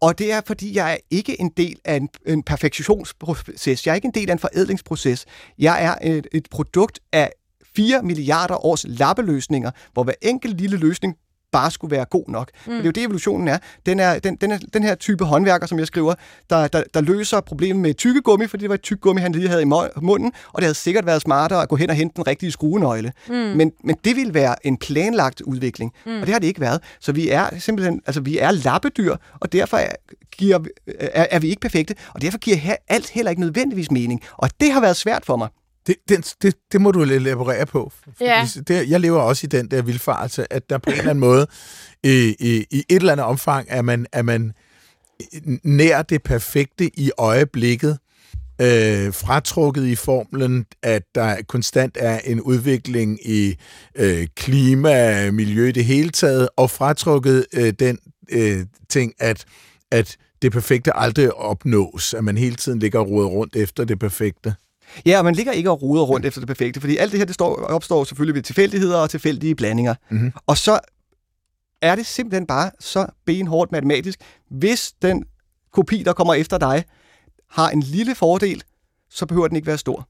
Og 0.00 0.18
det 0.18 0.32
er, 0.32 0.40
fordi 0.46 0.76
jeg 0.76 0.92
er 0.92 0.96
ikke 1.10 1.40
en 1.40 1.50
del 1.56 1.76
af 1.84 1.96
en, 1.96 2.08
en 2.26 2.42
perfektionsproces. 2.42 3.86
Jeg 3.86 3.92
er 3.92 3.94
ikke 3.94 4.06
en 4.06 4.14
del 4.14 4.28
af 4.28 4.32
en 4.32 4.38
forædlingsproces. 4.38 5.24
Jeg 5.58 5.84
er 5.84 5.94
et, 6.10 6.26
et 6.32 6.46
produkt 6.50 7.00
af 7.12 7.30
4 7.76 8.02
milliarder 8.02 8.66
års 8.66 8.84
lappeløsninger, 8.88 9.70
hvor 9.92 10.04
hver 10.04 10.14
enkelt 10.22 10.60
lille 10.60 10.76
løsning 10.76 11.14
bare 11.52 11.70
skulle 11.70 11.96
være 11.96 12.04
god 12.04 12.24
nok. 12.28 12.50
Mm. 12.66 12.72
Det 12.72 12.80
er 12.80 12.84
jo 12.84 12.90
det, 12.90 13.02
evolutionen 13.02 13.48
er. 13.48 13.58
Den, 13.86 14.00
er 14.00 14.18
den, 14.18 14.36
den, 14.36 14.50
er, 14.50 14.58
den 14.74 14.82
her 14.82 14.94
type 14.94 15.24
håndværker, 15.24 15.66
som 15.66 15.78
jeg 15.78 15.86
skriver, 15.86 16.14
der, 16.50 16.68
der, 16.68 16.82
der 16.94 17.00
løser 17.00 17.40
problemet 17.40 17.82
med 17.82 17.94
tykkegummi, 17.94 18.46
fordi 18.46 18.62
det 18.62 18.68
var 18.68 18.74
et 18.74 18.82
tykkegummi, 18.82 19.20
han 19.20 19.32
lige 19.32 19.48
havde 19.48 19.62
i 19.62 19.70
munden, 20.00 20.32
og 20.52 20.56
det 20.56 20.62
havde 20.62 20.74
sikkert 20.74 21.06
været 21.06 21.22
smartere 21.22 21.62
at 21.62 21.68
gå 21.68 21.76
hen 21.76 21.90
og 21.90 21.96
hente 21.96 22.16
den 22.16 22.26
rigtige 22.26 22.52
skruenøgle. 22.52 23.12
Mm. 23.28 23.34
Men, 23.34 23.72
men 23.84 23.96
det 24.04 24.16
ville 24.16 24.34
være 24.34 24.66
en 24.66 24.76
planlagt 24.76 25.40
udvikling, 25.40 25.92
mm. 26.06 26.20
og 26.20 26.26
det 26.26 26.28
har 26.28 26.38
det 26.38 26.46
ikke 26.46 26.60
været. 26.60 26.82
Så 27.00 27.12
vi 27.12 27.30
er 27.30 27.58
simpelthen, 27.58 28.00
altså 28.06 28.20
vi 28.20 28.38
er 28.38 28.50
lappedyr, 28.50 29.16
og 29.40 29.52
derfor 29.52 29.76
er, 29.76 29.92
giver, 30.36 30.58
er, 30.98 31.26
er 31.30 31.38
vi 31.38 31.48
ikke 31.48 31.60
perfekte, 31.60 31.94
og 32.14 32.22
derfor 32.22 32.38
giver 32.38 32.56
her 32.56 32.76
alt 32.88 33.10
heller 33.10 33.30
ikke 33.30 33.40
nødvendigvis 33.40 33.90
mening. 33.90 34.22
Og 34.32 34.50
det 34.60 34.72
har 34.72 34.80
været 34.80 34.96
svært 34.96 35.26
for 35.26 35.36
mig. 35.36 35.48
Det, 35.86 35.96
det, 36.08 36.34
det, 36.42 36.54
det 36.72 36.80
må 36.80 36.90
du 36.90 37.02
elaborere 37.02 37.66
på. 37.66 37.92
Ja. 38.20 38.48
Det, 38.68 38.90
jeg 38.90 39.00
lever 39.00 39.20
også 39.20 39.46
i 39.46 39.48
den 39.48 39.70
der 39.70 39.82
vildfarelse, 39.82 40.52
at 40.52 40.70
der 40.70 40.78
på 40.78 40.90
en 40.90 40.96
eller 40.96 41.10
anden 41.10 41.20
måde, 41.20 41.46
i, 42.04 42.36
i, 42.38 42.66
i 42.70 42.78
et 42.88 42.96
eller 42.96 43.12
andet 43.12 43.26
omfang, 43.26 43.66
er 43.70 43.82
man, 43.82 44.06
er 44.12 44.22
man 44.22 44.52
nær 45.62 46.02
det 46.02 46.22
perfekte 46.22 46.90
i 46.98 47.10
øjeblikket, 47.18 47.98
øh, 48.60 49.14
fratrukket 49.14 49.86
i 49.86 49.94
formlen, 49.94 50.66
at 50.82 51.02
der 51.14 51.42
konstant 51.48 51.96
er 52.00 52.18
en 52.18 52.40
udvikling 52.40 53.18
i 53.28 53.56
øh, 53.94 54.26
klima, 54.36 55.30
miljø 55.30 55.68
i 55.68 55.72
det 55.72 55.84
hele 55.84 56.10
taget, 56.10 56.48
og 56.56 56.70
fratrukket 56.70 57.46
øh, 57.52 57.72
den 57.78 57.98
øh, 58.30 58.66
ting, 58.88 59.12
at, 59.18 59.44
at 59.90 60.16
det 60.42 60.52
perfekte 60.52 60.96
aldrig 60.96 61.34
opnås, 61.34 62.14
at 62.14 62.24
man 62.24 62.36
hele 62.36 62.56
tiden 62.56 62.78
ligger 62.78 63.00
og 63.00 63.32
rundt 63.32 63.56
efter 63.56 63.84
det 63.84 63.98
perfekte. 63.98 64.54
Ja, 65.06 65.18
og 65.18 65.24
man 65.24 65.34
ligger 65.34 65.52
ikke 65.52 65.70
og 65.70 65.82
roder 65.82 66.02
rundt 66.02 66.26
efter 66.26 66.40
det 66.40 66.46
perfekte, 66.48 66.80
fordi 66.80 66.96
alt 66.96 67.12
det 67.12 67.20
her 67.20 67.24
det 67.24 67.34
står, 67.34 67.56
opstår 67.56 68.04
selvfølgelig 68.04 68.34
ved 68.34 68.42
tilfældigheder 68.42 68.96
og 68.98 69.10
tilfældige 69.10 69.54
blandinger. 69.54 69.94
Mhm. 70.10 70.32
Og 70.46 70.58
så 70.58 70.78
er 71.82 71.96
det 71.96 72.06
simpelthen 72.06 72.46
bare 72.46 72.70
så 72.80 73.06
benhårdt 73.26 73.72
matematisk. 73.72 74.18
Hvis 74.50 74.92
den 75.02 75.24
kopi, 75.72 76.02
der 76.02 76.12
kommer 76.12 76.34
efter 76.34 76.58
dig, 76.58 76.84
har 77.50 77.70
en 77.70 77.80
lille 77.80 78.14
fordel, 78.14 78.62
så 79.10 79.26
behøver 79.26 79.48
den 79.48 79.56
ikke 79.56 79.66
være 79.66 79.78
stor. 79.78 80.08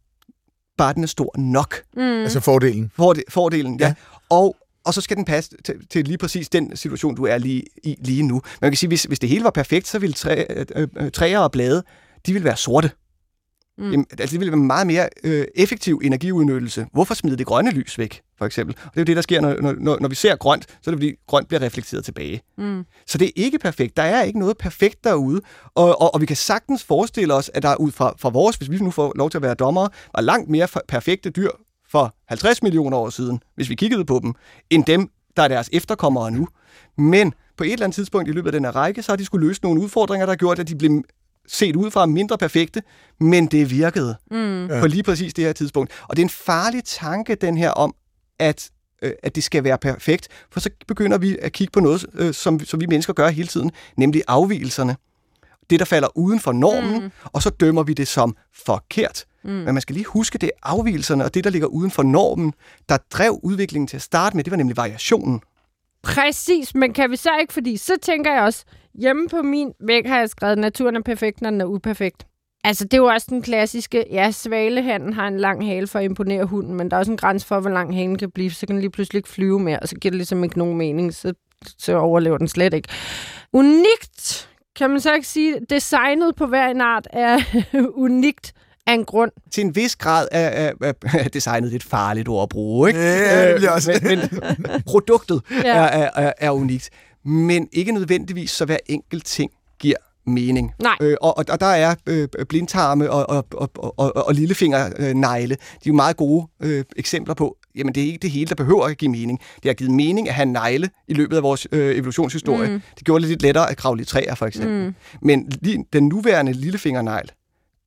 Bare 0.78 0.94
den 0.94 1.02
er 1.02 1.06
stor 1.06 1.38
nok. 1.38 1.82
Mm. 1.96 2.00
Altså 2.02 2.40
fordelen. 2.40 2.90
Forde, 2.96 3.22
fordelen, 3.28 3.80
ja. 3.80 3.84
Ja. 3.84 3.88
ja. 3.88 3.94
Og, 4.30 4.56
og 4.84 4.94
så 4.94 5.00
skal 5.00 5.16
den 5.16 5.24
passe 5.24 5.50
til, 5.64 5.74
til 5.90 6.04
lige 6.04 6.18
præcis 6.18 6.48
den 6.48 6.76
situation, 6.76 7.14
du 7.14 7.24
er 7.24 7.38
lige 7.38 7.62
i 7.84 7.96
lige 7.98 8.22
nu. 8.22 8.42
Man 8.60 8.70
kan 8.70 8.76
sige, 8.76 8.88
hvis, 8.88 9.02
hvis 9.02 9.18
det 9.18 9.28
hele 9.28 9.44
var 9.44 9.50
perfekt, 9.50 9.88
så 9.88 9.98
ville 9.98 10.14
træ, 10.14 10.44
øh, 10.50 10.88
øh, 10.96 11.10
træer 11.10 11.38
og 11.38 11.52
blade, 11.52 11.82
de 12.26 12.32
ville 12.32 12.44
være 12.44 12.56
sorte. 12.56 12.90
Mm. 13.78 13.90
Jamen, 13.90 14.06
altså, 14.10 14.32
det 14.32 14.40
ville 14.40 14.52
være 14.52 14.60
meget 14.60 14.86
mere 14.86 15.08
øh, 15.24 15.44
effektiv 15.54 16.00
energiudnyttelse. 16.04 16.86
Hvorfor 16.92 17.14
smide 17.14 17.36
det 17.36 17.46
grønne 17.46 17.70
lys 17.70 17.98
væk, 17.98 18.20
for 18.38 18.46
eksempel? 18.46 18.76
Og 18.84 18.90
det 18.94 18.96
er 18.96 19.00
jo 19.00 19.04
det, 19.04 19.16
der 19.16 19.22
sker, 19.22 19.40
når, 19.40 19.56
når- 19.80 19.98
når, 20.00 20.08
vi 20.08 20.14
ser 20.14 20.36
grønt, 20.36 20.66
så 20.68 20.90
er 20.90 20.94
det 20.94 20.98
fordi, 20.98 21.14
grønt 21.26 21.48
bliver 21.48 21.62
reflekteret 21.62 22.04
tilbage. 22.04 22.42
Mm. 22.58 22.84
Så 23.06 23.18
det 23.18 23.26
er 23.26 23.30
ikke 23.36 23.58
perfekt. 23.58 23.96
Der 23.96 24.02
er 24.02 24.22
ikke 24.22 24.38
noget 24.38 24.58
perfekt 24.58 25.04
derude. 25.04 25.40
Og, 25.74 26.00
og, 26.02 26.14
og 26.14 26.20
vi 26.20 26.26
kan 26.26 26.36
sagtens 26.36 26.84
forestille 26.84 27.34
os, 27.34 27.50
at 27.54 27.62
der 27.62 27.76
ud 27.76 27.90
fra, 27.92 28.14
fra 28.18 28.28
vores, 28.28 28.56
hvis 28.56 28.70
vi 28.70 28.78
nu 28.78 28.90
får 28.90 29.12
lov 29.16 29.30
til 29.30 29.38
at 29.38 29.42
være 29.42 29.54
dommere, 29.54 29.88
var 30.14 30.22
langt 30.22 30.50
mere 30.50 30.68
perfekte 30.88 31.30
dyr 31.30 31.50
for 31.90 32.14
50 32.28 32.62
millioner 32.62 32.96
år 32.96 33.10
siden, 33.10 33.40
hvis 33.54 33.68
vi 33.70 33.74
kiggede 33.74 34.04
på 34.04 34.20
dem, 34.22 34.34
end 34.70 34.84
dem, 34.84 35.10
der 35.36 35.42
er 35.42 35.48
deres 35.48 35.68
efterkommere 35.72 36.30
nu. 36.30 36.48
Men 36.98 37.34
på 37.56 37.64
et 37.64 37.72
eller 37.72 37.84
andet 37.84 37.94
tidspunkt 37.94 38.28
i 38.28 38.32
løbet 38.32 38.48
af 38.48 38.52
den 38.52 38.64
her 38.64 38.76
række, 38.76 39.02
så 39.02 39.12
har 39.12 39.16
de 39.16 39.24
skulle 39.24 39.46
løse 39.46 39.60
nogle 39.62 39.80
udfordringer, 39.80 40.26
der 40.26 40.34
gjorde, 40.34 40.60
at 40.60 40.68
de 40.68 40.76
blev 40.76 41.02
set 41.48 41.76
ud 41.76 41.90
fra 41.90 42.06
mindre 42.06 42.38
perfekte, 42.38 42.82
men 43.20 43.46
det 43.46 43.70
virkede 43.70 44.16
Mm. 44.30 44.68
på 44.80 44.86
lige 44.86 45.02
præcis 45.02 45.34
det 45.34 45.44
her 45.44 45.52
tidspunkt. 45.52 45.92
Og 46.08 46.16
det 46.16 46.22
er 46.22 46.26
en 46.26 46.30
farlig 46.30 46.84
tanke, 46.84 47.34
den 47.34 47.56
her 47.56 47.70
om, 47.70 47.94
at, 48.38 48.70
øh, 49.02 49.12
at 49.22 49.34
det 49.34 49.44
skal 49.44 49.64
være 49.64 49.78
perfekt, 49.78 50.28
for 50.50 50.60
så 50.60 50.70
begynder 50.88 51.18
vi 51.18 51.38
at 51.42 51.52
kigge 51.52 51.70
på 51.70 51.80
noget, 51.80 52.06
øh, 52.14 52.34
som, 52.34 52.60
som 52.60 52.80
vi 52.80 52.86
mennesker 52.86 53.12
gør 53.12 53.28
hele 53.28 53.48
tiden, 53.48 53.70
nemlig 53.96 54.22
afvielserne. 54.28 54.96
Det, 55.70 55.78
der 55.78 55.84
falder 55.86 56.18
uden 56.18 56.40
for 56.40 56.52
normen, 56.52 57.02
mm. 57.02 57.10
og 57.24 57.42
så 57.42 57.50
dømmer 57.50 57.82
vi 57.82 57.94
det 57.94 58.08
som 58.08 58.36
forkert. 58.66 59.24
Mm. 59.44 59.50
Men 59.50 59.74
man 59.74 59.80
skal 59.80 59.94
lige 59.94 60.06
huske, 60.06 60.38
det 60.38 60.46
er 60.46 60.58
afvielserne 60.70 61.24
og 61.24 61.34
det, 61.34 61.44
der 61.44 61.50
ligger 61.50 61.68
uden 61.68 61.90
for 61.90 62.02
normen, 62.02 62.52
der 62.88 62.96
drev 63.10 63.40
udviklingen 63.42 63.86
til 63.88 63.96
at 63.96 64.02
starte 64.02 64.36
med. 64.36 64.44
Det 64.44 64.50
var 64.50 64.56
nemlig 64.56 64.76
variationen. 64.76 65.40
Præcis, 66.02 66.74
men 66.74 66.92
kan 66.92 67.10
vi 67.10 67.16
så 67.16 67.30
ikke, 67.40 67.52
fordi 67.52 67.76
så 67.76 67.92
tænker 68.02 68.32
jeg 68.32 68.42
også, 68.42 68.64
hjemme 69.00 69.28
på 69.28 69.42
min 69.42 69.72
væg 69.80 70.02
har 70.06 70.18
jeg 70.18 70.28
skrevet, 70.30 70.58
naturen 70.58 70.96
er 70.96 71.00
perfekt, 71.00 71.42
når 71.42 71.50
den 71.50 71.60
er 71.60 71.64
uperfekt. 71.64 72.26
Altså, 72.64 72.84
det 72.84 72.94
er 72.94 72.98
jo 72.98 73.04
også 73.06 73.26
den 73.30 73.42
klassiske, 73.42 74.04
ja, 74.10 74.30
svalehanden 74.30 75.12
har 75.12 75.28
en 75.28 75.36
lang 75.40 75.66
hale 75.66 75.86
for 75.86 75.98
at 75.98 76.04
imponere 76.04 76.44
hunden, 76.44 76.74
men 76.74 76.90
der 76.90 76.96
er 76.96 76.98
også 76.98 77.12
en 77.12 77.16
grænse 77.18 77.46
for, 77.46 77.60
hvor 77.60 77.70
lang 77.70 77.94
halen 77.96 78.18
kan 78.18 78.30
blive, 78.30 78.50
så 78.50 78.66
kan 78.66 78.74
den 78.74 78.80
lige 78.80 78.90
pludselig 78.90 79.18
ikke 79.18 79.28
flyve 79.28 79.60
mere, 79.60 79.78
og 79.80 79.88
så 79.88 79.94
giver 79.94 80.10
det 80.10 80.16
ligesom 80.16 80.44
ikke 80.44 80.58
nogen 80.58 80.76
mening, 80.78 81.14
så, 81.14 81.32
så 81.78 81.96
overlever 81.96 82.38
den 82.38 82.48
slet 82.48 82.74
ikke. 82.74 82.88
Unikt, 83.52 84.48
kan 84.76 84.90
man 84.90 85.00
så 85.00 85.14
ikke 85.14 85.26
sige, 85.28 85.56
designet 85.70 86.36
på 86.36 86.46
hver 86.46 86.68
en 86.68 86.80
art 86.80 87.06
er 87.12 87.38
unikt 87.94 88.52
af 88.86 88.92
en 88.94 89.04
grund. 89.04 89.30
Til 89.52 89.64
en 89.64 89.76
vis 89.76 89.96
grad 89.96 90.28
er, 90.32 90.48
er, 90.48 90.72
er, 90.82 90.92
er 91.18 91.28
designet 91.28 91.70
lidt 91.70 91.84
farligt 91.84 92.28
ord 92.28 92.42
at 92.42 92.48
bruge, 92.48 92.88
ikke? 92.88 93.00
Ja, 93.00 93.72
også. 93.74 94.00
men, 94.02 94.18
men 94.58 94.82
produktet 94.92 95.40
Ja. 95.50 95.76
er, 95.76 95.82
er, 95.82 96.10
er, 96.16 96.32
er 96.38 96.50
unikt. 96.50 96.90
Men 97.26 97.68
ikke 97.72 97.92
nødvendigvis, 97.92 98.50
så 98.50 98.64
hver 98.64 98.76
enkelt 98.86 99.24
ting 99.24 99.50
giver 99.78 99.96
mening. 100.26 100.72
Nej. 100.82 100.96
Øh, 101.00 101.16
og, 101.20 101.38
og, 101.38 101.60
der 101.60 101.66
er 101.66 101.94
øh, 102.06 102.28
blindtarme 102.48 103.10
og, 103.10 103.30
og, 103.30 103.46
og, 103.54 103.98
og, 103.98 104.26
og, 104.26 104.34
lillefingernegle. 104.34 105.54
De 105.54 105.60
er 105.74 105.80
jo 105.86 105.94
meget 105.94 106.16
gode 106.16 106.46
øh, 106.62 106.84
eksempler 106.96 107.34
på, 107.34 107.56
jamen 107.74 107.94
det 107.94 108.02
er 108.02 108.06
ikke 108.06 108.18
det 108.18 108.30
hele, 108.30 108.46
der 108.46 108.54
behøver 108.54 108.84
at 108.84 108.98
give 108.98 109.10
mening. 109.10 109.40
Det 109.62 109.64
har 109.64 109.74
givet 109.74 109.92
mening 109.92 110.28
at 110.28 110.34
have 110.34 110.46
negle 110.46 110.90
i 111.08 111.14
løbet 111.14 111.36
af 111.36 111.42
vores 111.42 111.66
øh, 111.72 111.96
evolutionshistorie. 111.96 112.70
Mm. 112.70 112.82
Det 112.98 113.04
gjorde 113.04 113.22
det 113.22 113.28
lidt 113.28 113.42
lettere 113.42 113.70
at 113.70 113.76
kravle 113.76 114.02
i 114.02 114.04
træer, 114.04 114.34
for 114.34 114.46
eksempel. 114.46 114.86
Mm. 114.86 114.94
Men 115.22 115.52
lige, 115.62 115.84
den 115.92 116.08
nuværende 116.08 116.52
lillefingernegl 116.52 117.30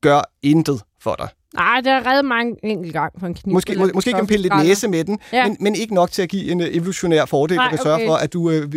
gør 0.01 0.21
intet 0.43 0.81
for 1.01 1.15
dig. 1.15 1.29
Nej, 1.55 1.81
det 1.83 1.91
har 1.91 2.07
reddet 2.11 2.25
mange 2.25 2.55
enkelt 2.63 2.93
gang 2.93 3.13
på 3.19 3.25
en 3.25 3.33
kniv. 3.33 3.53
Måske, 3.53 3.75
må, 3.77 3.89
måske 3.93 4.13
kan 4.13 4.27
pille 4.27 4.41
lidt 4.41 4.57
næse 4.57 4.87
med 4.87 5.03
den, 5.03 5.19
Ja. 5.33 5.47
men, 5.47 5.57
men 5.59 5.75
ikke 5.75 5.93
nok 5.93 6.11
til 6.11 6.21
at 6.21 6.29
give 6.29 6.51
en 6.51 6.61
øh, 6.61 6.67
evolutionær 6.71 7.25
fordel, 7.25 7.55
Nej, 7.55 7.63
der 7.63 7.69
kan 7.69 7.83
sørge 7.83 8.07
for, 8.07 8.15
at 8.15 8.33
du 8.33 8.49
øh, 8.49 8.73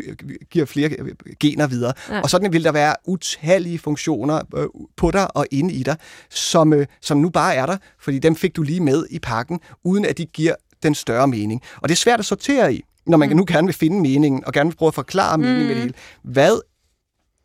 giver 0.50 0.66
flere 0.66 0.88
øh, 0.98 1.14
gener 1.40 1.66
videre. 1.66 1.92
Ja. 2.11 2.20
Og 2.20 2.30
sådan 2.30 2.52
vil 2.52 2.64
der 2.64 2.72
være 2.72 2.94
utallige 3.06 3.78
funktioner 3.78 4.40
øh, 4.56 4.66
på 4.96 5.11
dig 5.11 5.37
og 5.37 5.46
inde 5.50 5.74
i 5.74 5.82
dig, 5.82 5.96
som, 6.30 6.72
øh, 6.72 6.87
som 7.00 7.18
nu 7.18 7.30
bare 7.30 7.54
er 7.54 7.66
der, 7.66 7.76
fordi 8.00 8.18
dem 8.18 8.37
fik 8.37 8.56
du 8.56 8.62
lige 8.62 8.80
med 8.80 9.06
i 9.11 9.18
pakken, 9.18 9.61
uden 9.85 10.04
at 10.04 10.18
de 10.18 10.26
giver 10.26 10.54
den 10.82 10.94
større 10.94 11.28
mening. 11.28 11.62
Og 11.76 11.88
det 11.88 11.94
er 11.94 11.98
svært 11.98 12.18
at 12.18 12.24
sortere 12.24 12.74
i, 12.74 12.82
når 13.06 13.18
man 13.18 13.28
mm. 13.28 13.37
nu 13.37 13.44
gerne 13.48 13.66
vil 13.66 13.74
finde 13.74 14.00
meningen, 14.00 14.44
og 14.46 14.52
gerne 14.52 14.70
vil 14.70 14.76
prøve 14.76 14.88
at 14.88 14.94
forklare 14.94 15.38
meningen 15.38 15.66
med 15.66 15.74
det 15.74 15.82
hele. 15.82 15.94
Hvad 16.22 16.61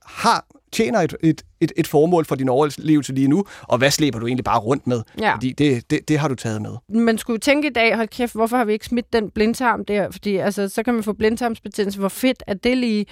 har 0.05 0.45
tjener 0.71 0.99
et, 0.99 1.15
et, 1.23 1.41
et, 1.61 1.71
et 1.77 1.87
formål 1.87 2.25
for 2.25 2.35
din 2.35 2.49
overlevelse 2.49 3.13
lige 3.13 3.27
nu, 3.27 3.45
og 3.61 3.77
hvad 3.77 3.91
slæber 3.91 4.19
du 4.19 4.27
egentlig 4.27 4.43
bare 4.45 4.59
rundt 4.59 4.87
med? 4.87 5.01
Ja. 5.19 5.33
Fordi 5.33 5.51
det, 5.51 5.91
det, 5.91 6.07
det 6.09 6.19
har 6.19 6.27
du 6.27 6.35
taget 6.35 6.61
med. 6.61 6.71
Man 6.89 7.17
skulle 7.17 7.39
tænke 7.39 7.67
i 7.67 7.71
dag, 7.73 7.95
hold 7.95 8.07
kæft, 8.07 8.33
hvorfor 8.33 8.57
har 8.57 8.65
vi 8.65 8.73
ikke 8.73 8.85
smidt 8.85 9.13
den 9.13 9.29
blindtarm 9.29 9.85
der? 9.85 10.11
Fordi 10.11 10.37
altså, 10.37 10.69
så 10.69 10.83
kan 10.83 10.93
man 10.93 11.03
få 11.03 11.13
blindtarmsbetændelse. 11.13 11.99
Hvor 11.99 12.09
fedt 12.09 12.43
er 12.47 12.53
det 12.53 12.77
lige? 12.77 13.05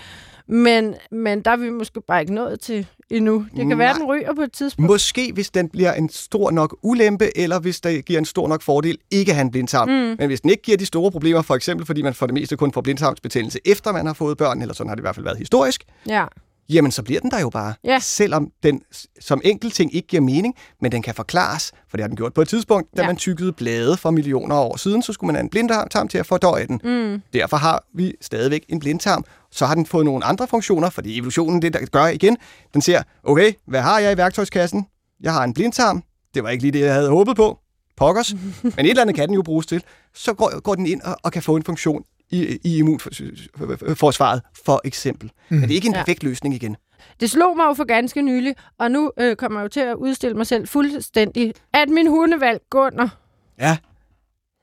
Men, 0.48 0.96
men 1.12 1.42
der 1.42 1.52
er 1.52 1.56
vi 1.56 1.70
måske 1.70 2.02
bare 2.08 2.22
ikke 2.22 2.34
nået 2.34 2.60
til 2.60 2.88
endnu. 3.10 3.46
Det 3.52 3.58
kan 3.58 3.68
Nej. 3.68 3.78
være, 3.78 3.94
den 3.94 4.04
ryger 4.04 4.34
på 4.36 4.42
et 4.42 4.52
tidspunkt. 4.52 4.92
Måske 4.92 5.32
hvis 5.34 5.50
den 5.50 5.70
bliver 5.70 5.94
en 5.94 6.10
stor 6.10 6.52
nok 6.52 6.78
ulempe, 6.84 7.38
eller 7.38 7.60
hvis 7.60 7.82
det 7.82 8.06
giver 8.06 8.20
en 8.20 8.26
stor 8.26 8.48
nok 8.48 8.62
fordel 8.62 8.98
ikke 9.12 9.32
at 9.32 9.36
have 9.36 9.42
en 9.46 9.52
blindtarm. 9.52 9.90
Mm. 9.90 10.16
Men 10.20 10.28
hvis 10.28 10.42
den 10.42 10.50
ikke 10.50 10.64
giver 10.64 10.78
de 10.78 10.86
store 10.86 11.12
problemer, 11.12 11.42
for 11.42 11.56
eksempel 11.56 11.86
fordi 11.86 12.02
man 12.02 12.14
for 12.14 12.26
det 12.26 12.34
meste 12.34 12.58
kun 12.58 12.72
får 12.74 12.82
blindtarmsbetændelse 12.82 13.60
efter 13.66 13.92
man 13.92 14.06
har 14.06 14.14
fået 14.14 14.38
børn, 14.38 14.62
eller 14.62 14.74
sådan 14.74 14.88
har 14.90 14.96
det 14.96 15.02
i 15.02 15.04
hvert 15.04 15.16
fald 15.16 15.24
været 15.24 15.38
historisk, 15.38 15.84
Ja. 16.08 16.26
Jamen 16.70 16.92
så 16.92 17.04
bliver 17.04 17.22
den 17.22 17.32
der 17.32 17.40
jo 17.40 17.50
bare. 17.50 17.74
Ja. 17.84 18.00
Selvom 18.00 18.52
den 18.64 18.82
som 19.20 19.42
enkelt 19.44 19.74
ting 19.74 19.96
ikke 19.96 20.08
giver 20.08 20.22
mening, 20.22 20.56
men 20.82 20.92
den 20.92 21.02
kan 21.02 21.16
forklares, 21.16 21.72
for 21.90 21.98
det 21.98 22.04
har 22.04 22.08
den 22.08 22.18
gjort 22.18 22.34
på 22.34 22.42
et 22.42 22.48
tidspunkt, 22.48 22.98
da 22.98 23.02
Ja. 23.02 23.08
man 23.08 23.16
tykkede 23.18 23.52
blade 23.52 23.98
for 23.98 24.12
millioner 24.12 24.56
af 24.56 24.60
år 24.66 24.78
siden, 24.78 25.02
så 25.02 25.14
skulle 25.14 25.28
man 25.28 25.36
have 25.36 25.44
en 25.44 25.50
blindtarm 25.50 26.08
til 26.08 26.18
at 26.18 26.26
fordøje 26.26 26.68
den. 26.68 26.82
Mm. 26.84 27.22
Derfor 27.34 27.58
har 27.58 27.84
vi 27.94 28.14
stadigvæk 28.22 28.66
en 28.70 28.80
blindtarm. 28.80 29.24
Så 29.52 29.66
har 29.66 29.76
den 29.76 29.86
fået 29.86 30.06
nogle 30.06 30.26
andre 30.26 30.48
funktioner, 30.48 30.90
fordi 30.90 31.18
evolutionen 31.18 31.62
det, 31.62 31.74
der 31.74 31.80
gør 31.86 32.06
igen, 32.08 32.38
den 32.74 32.82
siger, 32.82 33.04
okay, 33.24 33.54
hvad 33.68 33.82
har 33.82 34.00
jeg 34.00 34.14
i 34.14 34.18
værktøjskassen? 34.18 34.86
Jeg 35.22 35.34
har 35.34 35.44
en 35.44 35.54
blindtarm. 35.54 36.04
Det 36.34 36.44
var 36.44 36.50
ikke 36.50 36.62
lige 36.64 36.72
det, 36.72 36.80
jeg 36.80 36.94
havde 36.94 37.10
håbet 37.10 37.36
på. 37.36 37.60
Pokkers. 37.98 38.34
Men 38.64 38.74
et 38.80 38.90
eller 38.90 39.02
andet 39.02 39.16
kan 39.16 39.28
den 39.28 39.36
jo 39.36 39.42
bruges 39.42 39.66
til. 39.66 39.84
Så 40.14 40.34
går, 40.34 40.60
går 40.60 40.76
den 40.76 40.86
ind 40.86 41.02
og, 41.02 41.18
og 41.24 41.32
kan 41.32 41.42
få 41.42 41.56
en 41.56 41.64
funktion 41.64 42.04
i, 42.30 42.60
i 42.64 42.78
immunforsvaret, 42.78 44.42
for 44.66 44.82
eksempel. 44.84 45.32
Mm. 45.50 45.56
Men 45.58 45.64
det 45.64 45.72
er 45.72 45.76
ikke 45.76 45.88
en 45.88 45.94
Ja. 45.94 46.00
perfekt 46.00 46.24
løsning 46.24 46.56
igen. 46.56 46.78
Det 47.20 47.32
slog 47.32 47.58
mig 47.58 47.66
jo 47.66 47.74
for 47.74 47.84
ganske 47.84 48.22
nylig, 48.22 48.56
og 48.80 48.92
nu 48.92 49.12
øh, 49.20 49.36
kommer 49.36 49.60
jeg 49.60 49.64
jo 49.64 49.70
til 49.70 49.80
at 49.80 49.96
udstille 49.96 50.38
mig 50.38 50.48
selv 50.48 50.68
fuldstændig, 50.68 51.54
at 51.74 51.90
min 51.90 52.08
hundevalg 52.08 52.62
Gunnar 52.70 53.18
Ja, 53.60 53.78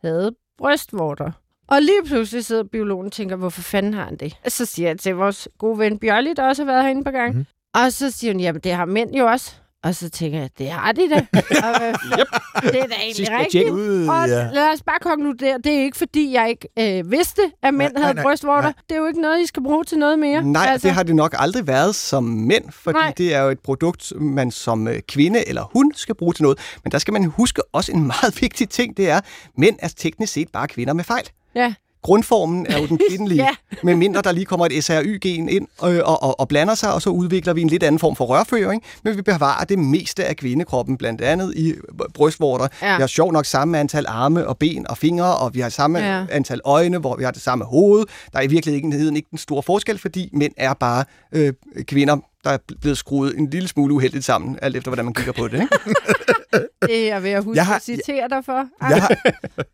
havde 0.02 0.34
brystvorter. 0.58 1.30
Og 1.68 1.82
lige 1.82 2.02
pludselig 2.06 2.44
sidder 2.44 2.62
biologen 2.64 3.06
og 3.06 3.12
tænker, 3.12 3.36
hvorfor 3.36 3.62
fanden 3.62 3.94
har 3.94 4.04
han 4.04 4.16
det? 4.16 4.36
Så 4.48 4.66
siger 4.66 4.88
jeg 4.88 4.98
til 4.98 5.14
vores 5.14 5.48
gode 5.58 5.78
ven 5.78 5.98
Bjørli, 5.98 6.32
der 6.36 6.48
også 6.48 6.64
har 6.64 6.72
været 6.72 6.82
herinde 6.82 7.04
på 7.04 7.10
gang. 7.10 7.30
Mm-hmm. 7.32 7.46
Og 7.74 7.92
så 7.92 8.10
siger 8.10 8.32
hun, 8.32 8.40
jamen 8.40 8.60
det 8.60 8.72
har 8.72 8.84
mænd 8.84 9.14
jo 9.14 9.26
også. 9.26 9.54
Og 9.84 9.94
så 9.94 10.10
tænker 10.10 10.38
jeg, 10.40 10.50
det 10.58 10.70
har 10.70 10.92
de 10.92 11.10
da. 11.10 11.16
og, 11.66 11.78
hvad 11.78 11.92
fa- 11.94 12.60
det 12.70 12.80
er 12.80 12.86
da 12.86 12.94
egentlig 13.02 13.28
rigtigt. 13.40 13.70
Ud, 13.70 14.06
Og 14.08 14.28
ja. 14.28 14.48
lad 14.52 14.72
os 14.72 14.82
bare 14.82 14.98
konkludere, 15.00 15.58
det 15.64 15.72
er 15.74 15.80
ikke 15.84 15.96
fordi, 15.96 16.32
jeg 16.32 16.48
ikke 16.50 16.98
øh, 16.98 17.10
vidste, 17.10 17.42
at 17.62 17.74
mænd 17.74 17.92
Nej, 17.92 18.02
havde 18.02 18.14
nej, 18.14 18.22
nej, 18.22 18.30
brystvorter. 18.30 18.62
nej. 18.62 18.72
Det 18.88 18.94
er 18.94 19.00
jo 19.00 19.06
ikke 19.06 19.20
noget, 19.20 19.42
I 19.42 19.46
skal 19.46 19.62
bruge 19.62 19.84
til 19.84 19.98
noget 19.98 20.18
mere. 20.18 20.42
Nej, 20.42 20.66
altså. 20.70 20.88
det 20.88 20.94
har 20.94 21.02
det 21.02 21.16
nok 21.16 21.34
aldrig 21.38 21.66
været 21.66 21.94
som 21.94 22.24
mænd, 22.24 22.64
fordi 22.72 22.98
Nej. 22.98 23.06
Nej. 23.06 23.14
det 23.16 23.34
er 23.34 23.40
jo 23.42 23.48
et 23.50 23.60
produkt, 23.60 24.12
man 24.20 24.50
som 24.50 24.88
øh, 24.88 25.00
kvinde 25.08 25.48
eller 25.48 25.70
hun 25.72 25.92
skal 25.96 26.14
bruge 26.14 26.32
til 26.34 26.42
noget. 26.42 26.58
Men 26.84 26.92
der 26.92 26.98
skal 26.98 27.12
man 27.12 27.24
huske 27.24 27.62
også 27.72 27.92
en 27.92 28.06
meget 28.06 28.38
vigtig 28.42 28.68
ting, 28.68 28.96
det 28.96 29.10
er, 29.10 29.20
mænd 29.58 29.76
er 29.78 29.88
teknisk 29.96 30.32
set 30.32 30.48
bare 30.52 30.68
kvinder 30.68 30.92
med 30.94 31.04
fejl. 31.04 31.28
Ja. 31.54 31.74
Grundformen 32.02 32.66
er 32.66 32.78
jo 32.80 32.86
den 32.86 32.98
kvindelige, 33.10 33.42
Ja. 33.42 33.48
med 33.82 33.94
mindre 33.94 34.22
der 34.22 34.32
lige 34.32 34.44
kommer 34.44 34.66
et 34.70 34.84
SRY-gen 34.84 35.48
ind 35.48 35.66
øh, 35.84 36.00
og, 36.04 36.22
og, 36.22 36.40
og 36.40 36.48
blander 36.48 36.74
sig, 36.74 36.92
og 36.94 37.02
så 37.02 37.10
udvikler 37.10 37.52
vi 37.52 37.60
en 37.62 37.68
lidt 37.68 37.82
anden 37.82 37.98
form 37.98 38.16
for 38.16 38.24
rørføring, 38.24 38.82
men 39.04 39.16
vi 39.16 39.22
bevarer 39.22 39.64
det 39.64 39.78
meste 39.78 40.24
af 40.24 40.36
kvindekroppen, 40.36 40.96
blandt 40.96 41.20
andet 41.20 41.54
i 41.56 41.74
brystvorter. 42.14 42.68
Ja. 42.82 42.96
Vi 42.96 43.00
har 43.00 43.06
sjovt 43.06 43.32
nok 43.32 43.46
samme 43.46 43.78
antal 43.78 44.04
arme 44.08 44.46
og 44.48 44.58
ben 44.58 44.86
og 44.90 44.98
fingre, 44.98 45.36
og 45.36 45.54
vi 45.54 45.60
har 45.60 45.68
samme 45.68 45.98
ja. 45.98 46.24
antal 46.30 46.60
øjne, 46.64 46.98
hvor 46.98 47.16
vi 47.16 47.24
har 47.24 47.30
det 47.30 47.42
samme 47.42 47.64
hoved. 47.64 48.04
Der 48.32 48.38
er 48.38 48.42
i 48.42 48.46
virkeligheden 48.46 49.16
ikke 49.16 49.28
den 49.30 49.38
store 49.38 49.62
forskel, 49.62 49.98
fordi 49.98 50.30
mænd 50.32 50.52
er 50.56 50.74
bare 50.74 51.04
øh, 51.32 51.52
kvinder, 51.82 52.16
der 52.44 52.50
er 52.50 52.58
blevet 52.80 52.98
skruet 52.98 53.38
en 53.38 53.50
lille 53.50 53.68
smule 53.68 53.94
uheldigt 53.94 54.24
sammen, 54.24 54.58
alt 54.62 54.76
efter 54.76 54.90
hvordan 54.90 55.04
man 55.04 55.14
kigger 55.14 55.32
på 55.32 55.48
det. 55.48 55.60
Ikke? 55.60 55.68
Det 56.82 57.02
er 57.02 57.06
jeg 57.14 57.22
ved 57.22 57.30
at 57.30 57.44
huske 57.44 57.56
Jeg 57.56 57.66
har- 57.66 57.76
at 57.76 57.82
citere 57.82 58.28
dig 58.28 58.44
for. 58.44 58.68
Jeg 58.88 59.02
har, 59.02 59.16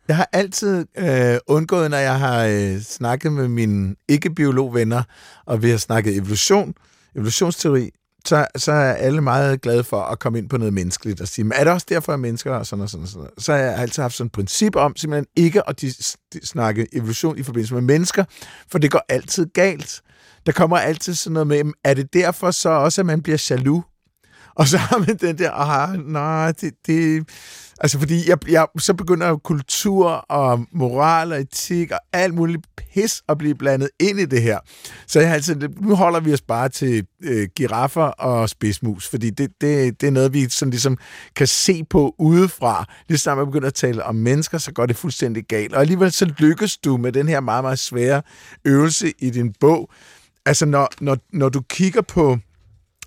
jeg 0.08 0.16
har 0.16 0.28
altid 0.32 0.86
øh, 0.98 1.38
undgået, 1.46 1.90
når 1.90 1.96
jeg 1.96 2.18
har 2.18 2.44
øh, 2.44 2.80
snakket 2.80 3.32
med 3.32 3.48
mine 3.48 3.94
ikke-biologvenner, 4.08 5.02
og 5.46 5.62
vi 5.62 5.70
har 5.70 5.76
snakket 5.76 6.16
evolution, 6.16 6.74
evolutionsteori, 7.16 7.90
så, 8.24 8.46
så 8.56 8.72
er 8.72 8.92
alle 8.92 9.20
meget 9.20 9.60
glade 9.60 9.84
for 9.84 10.00
at 10.00 10.18
komme 10.18 10.38
ind 10.38 10.48
på 10.48 10.56
noget 10.56 10.74
menneskeligt 10.74 11.20
og 11.20 11.28
sige, 11.28 11.44
men 11.44 11.52
er 11.56 11.64
det 11.64 11.72
også 11.72 11.86
derfor, 11.88 12.12
at 12.12 12.20
mennesker 12.20 12.52
og 12.54 12.66
sådan 12.66 12.82
og 12.82 12.88
sådan 12.90 13.02
og 13.02 13.08
sådan. 13.08 13.28
Så 13.38 13.52
har 13.52 13.58
jeg 13.58 13.76
altid 13.78 14.02
haft 14.02 14.14
sådan 14.14 14.26
et 14.26 14.32
princip 14.32 14.76
om 14.76 14.96
simpelthen 14.96 15.26
ikke 15.36 15.68
at 15.68 15.80
de, 15.80 15.86
de 16.32 16.46
snakke 16.46 16.86
evolution 16.92 17.38
i 17.38 17.42
forbindelse 17.42 17.74
med 17.74 17.82
mennesker, 17.82 18.24
for 18.72 18.78
det 18.78 18.90
går 18.90 19.02
altid 19.08 19.46
galt. 19.46 20.00
Der 20.46 20.52
kommer 20.52 20.76
altid 20.78 21.14
sådan 21.14 21.32
noget 21.32 21.46
med, 21.46 21.72
er 21.84 21.94
det 21.94 22.12
derfor 22.12 22.50
så 22.50 22.68
også, 22.68 23.00
at 23.00 23.06
man 23.06 23.22
bliver 23.22 23.46
jaloux? 23.50 23.84
Og 24.58 24.68
så 24.68 24.78
har 24.78 24.98
man 24.98 25.16
den 25.16 25.38
der, 25.38 25.50
ah, 25.50 25.98
nej, 25.98 26.52
det, 26.52 26.74
det... 26.86 27.28
Altså, 27.80 27.98
fordi 27.98 28.28
jeg, 28.28 28.38
jeg, 28.48 28.66
så 28.78 28.94
begynder 28.94 29.36
kultur 29.36 30.08
og 30.10 30.66
moral 30.72 31.32
og 31.32 31.40
etik 31.40 31.90
og 31.90 31.98
alt 32.12 32.34
muligt 32.34 32.66
pis 32.76 33.22
at 33.28 33.38
blive 33.38 33.54
blandet 33.54 33.88
ind 34.00 34.20
i 34.20 34.24
det 34.24 34.42
her. 34.42 34.58
Så 35.06 35.20
jeg 35.20 35.28
har 35.28 35.34
altid, 35.34 35.56
nu 35.80 35.94
holder 35.94 36.20
vi 36.20 36.32
os 36.32 36.40
bare 36.40 36.68
til 36.68 37.06
øh, 37.24 37.48
giraffer 37.56 38.02
og 38.02 38.48
spidsmus, 38.48 39.08
fordi 39.08 39.30
det, 39.30 39.50
det, 39.60 40.00
det 40.00 40.06
er 40.06 40.10
noget, 40.10 40.32
vi 40.32 40.48
sådan 40.48 40.70
ligesom 40.70 40.98
kan 41.36 41.46
se 41.46 41.84
på 41.90 42.14
udefra. 42.18 42.84
Lige 43.08 43.18
snart 43.18 43.36
man 43.36 43.46
begynder 43.46 43.68
at 43.68 43.74
tale 43.74 44.04
om 44.04 44.14
mennesker, 44.14 44.58
så 44.58 44.72
går 44.72 44.86
det 44.86 44.96
fuldstændig 44.96 45.44
galt. 45.44 45.74
Og 45.74 45.80
alligevel 45.80 46.12
så 46.12 46.34
lykkes 46.38 46.76
du 46.76 46.96
med 46.96 47.12
den 47.12 47.28
her 47.28 47.40
meget, 47.40 47.64
meget 47.64 47.78
svære 47.78 48.22
øvelse 48.64 49.12
i 49.18 49.30
din 49.30 49.54
bog. 49.60 49.90
Altså, 50.48 50.66
når, 50.66 50.88
når, 51.00 51.18
når 51.32 51.48
du 51.48 51.60
kigger 51.60 52.00
på 52.00 52.38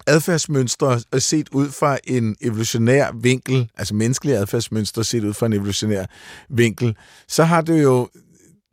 adfærdsmønstre 0.08 1.00
øh, 1.14 1.22
set 1.22 1.50
ud 1.52 1.70
fra 1.70 1.98
en 2.04 2.36
evolutionær 2.42 3.12
vinkel, 3.22 3.70
altså 3.78 3.96
menneskelige 3.96 4.38
adfærdsmønstre 4.38 5.04
set 5.04 5.24
ud 5.24 5.34
fra 5.34 5.46
en 5.46 5.54
evolutionær 5.54 6.06
vinkel, 6.50 6.96
så 7.28 7.44
har 7.44 7.62
du 7.62 7.74
jo 7.74 8.10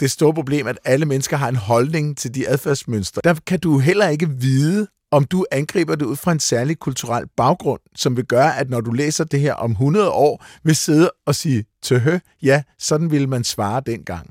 det 0.01 0.11
store 0.11 0.35
problem, 0.35 0.67
at 0.67 0.79
alle 0.85 1.07
mennesker 1.07 1.37
har 1.37 1.49
en 1.49 1.57
holdning 1.57 2.17
til 2.17 2.35
de 2.35 2.49
adfærdsmønstre. 2.49 3.21
Der 3.25 3.35
kan 3.47 3.61
du 3.61 3.79
heller 3.79 4.09
ikke 4.09 4.31
vide, 4.31 4.87
om 5.11 5.25
du 5.25 5.45
angriber 5.51 5.95
det 5.95 6.07
ud 6.07 6.17
fra 6.17 6.33
en 6.33 6.41
særlig 6.41 6.79
kulturel 6.79 7.25
baggrund, 7.37 7.81
som 7.97 8.17
vil 8.17 8.25
gøre, 8.25 8.59
at 8.59 8.71
når 8.71 8.81
du 8.81 8.93
læser 8.93 9.25
det 9.25 9.41
her 9.41 9.55
om 9.55 9.71
100 9.71 10.11
år, 10.11 10.45
vil 10.65 10.77
sidde 10.77 11.11
og 11.27 11.35
sige, 11.35 11.65
tøhø, 11.83 12.19
ja, 12.43 12.63
sådan 12.79 13.11
ville 13.11 13.27
man 13.27 13.45
svare 13.45 13.83
dengang. 13.87 14.31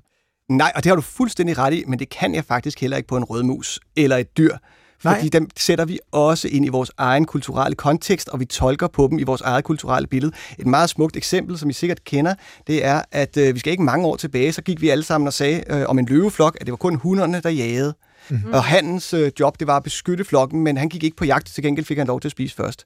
Nej, 0.49 0.71
og 0.75 0.83
det 0.83 0.89
har 0.89 0.95
du 0.95 1.01
fuldstændig 1.01 1.57
ret 1.57 1.73
i, 1.73 1.83
men 1.87 1.99
det 1.99 2.09
kan 2.09 2.35
jeg 2.35 2.45
faktisk 2.45 2.81
heller 2.81 2.97
ikke 2.97 3.07
på 3.07 3.17
en 3.17 3.23
rødmus 3.23 3.79
eller 3.95 4.17
et 4.17 4.37
dyr. 4.37 4.57
Fordi 4.99 5.21
Nej. 5.21 5.29
dem 5.33 5.49
sætter 5.57 5.85
vi 5.85 5.99
også 6.11 6.47
ind 6.47 6.65
i 6.65 6.69
vores 6.69 6.91
egen 6.97 7.25
kulturelle 7.25 7.75
kontekst, 7.75 8.29
og 8.29 8.39
vi 8.39 8.45
tolker 8.45 8.87
på 8.87 9.07
dem 9.11 9.19
i 9.19 9.23
vores 9.23 9.41
eget 9.41 9.63
kulturelle 9.63 10.07
billede. 10.07 10.35
Et 10.59 10.67
meget 10.67 10.89
smukt 10.89 11.17
eksempel, 11.17 11.57
som 11.57 11.69
I 11.69 11.73
sikkert 11.73 12.03
kender, 12.03 12.35
det 12.67 12.85
er, 12.85 13.01
at 13.11 13.37
øh, 13.37 13.53
vi 13.53 13.59
skal 13.59 13.71
ikke 13.71 13.83
mange 13.83 14.07
år 14.07 14.15
tilbage, 14.15 14.53
så 14.53 14.61
gik 14.61 14.81
vi 14.81 14.89
alle 14.89 15.03
sammen 15.03 15.27
og 15.27 15.33
sagde 15.33 15.63
øh, 15.69 15.83
om 15.87 15.99
en 15.99 16.05
løveflok, 16.05 16.57
at 16.59 16.65
det 16.65 16.71
var 16.71 16.77
kun 16.77 16.95
hunderne, 16.95 17.41
der 17.41 17.49
jagede. 17.49 17.93
Mm-hmm. 18.29 18.53
Og 18.53 18.63
hans 18.63 19.13
øh, 19.13 19.31
job, 19.39 19.59
det 19.59 19.67
var 19.67 19.77
at 19.77 19.83
beskytte 19.83 20.23
flokken, 20.23 20.61
men 20.61 20.77
han 20.77 20.89
gik 20.89 21.03
ikke 21.03 21.17
på 21.17 21.25
jagt, 21.25 21.47
til 21.47 21.63
gengæld 21.63 21.85
fik 21.85 21.97
han 21.97 22.07
lov 22.07 22.19
til 22.19 22.27
at 22.27 22.31
spise 22.31 22.55
først. 22.55 22.85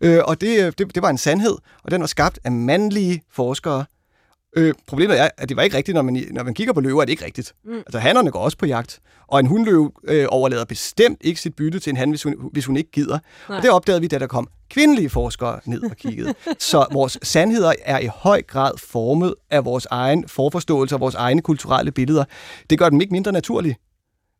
Øh, 0.00 0.20
og 0.24 0.40
det, 0.40 0.64
øh, 0.64 0.72
det, 0.78 0.94
det 0.94 1.02
var 1.02 1.10
en 1.10 1.18
sandhed, 1.18 1.56
og 1.84 1.90
den 1.90 2.00
var 2.00 2.06
skabt 2.06 2.38
af 2.44 2.52
mandlige 2.52 3.22
forskere. 3.32 3.84
Øh, 4.56 4.74
problemet 4.86 5.20
er, 5.20 5.28
at 5.38 5.48
det 5.48 5.56
var 5.56 5.62
ikke 5.62 5.76
rigtigt, 5.76 5.94
når 5.94 6.02
man, 6.02 6.24
når 6.30 6.42
man 6.42 6.54
kigger 6.54 6.72
på 6.72 6.80
løver, 6.80 7.00
er 7.00 7.04
det 7.04 7.12
ikke 7.12 7.24
rigtigt. 7.24 7.54
Mm. 7.64 7.76
Altså, 7.76 7.98
hannerne 7.98 8.30
går 8.30 8.40
også 8.40 8.58
på 8.58 8.66
jagt, 8.66 9.00
og 9.26 9.40
en 9.40 9.46
hundløve 9.46 9.90
øh, 10.04 10.26
overlader 10.28 10.64
bestemt 10.64 11.18
ikke 11.20 11.40
sit 11.40 11.56
bytte 11.56 11.78
til 11.78 11.90
en 11.90 11.96
han, 11.96 12.10
hvis 12.10 12.22
hun, 12.22 12.34
hvis 12.52 12.66
hun 12.66 12.76
ikke 12.76 12.90
gider. 12.90 13.18
Nej. 13.48 13.56
Og 13.56 13.62
det 13.62 13.70
opdagede 13.70 14.00
vi, 14.00 14.06
da 14.06 14.18
der 14.18 14.26
kom 14.26 14.48
kvindelige 14.70 15.10
forskere 15.10 15.60
ned 15.64 15.82
og 15.82 15.96
kiggede. 15.96 16.34
Så 16.58 16.86
vores 16.92 17.18
sandheder 17.22 17.72
er 17.84 17.98
i 17.98 18.06
høj 18.14 18.42
grad 18.42 18.72
formet 18.78 19.34
af 19.50 19.64
vores 19.64 19.86
egen 19.90 20.28
forforståelse 20.28 20.96
og 20.96 21.00
vores 21.00 21.14
egne 21.14 21.42
kulturelle 21.42 21.92
billeder. 21.92 22.24
Det 22.70 22.78
gør 22.78 22.88
dem 22.88 23.00
ikke 23.00 23.12
mindre 23.12 23.32
naturlige. 23.32 23.76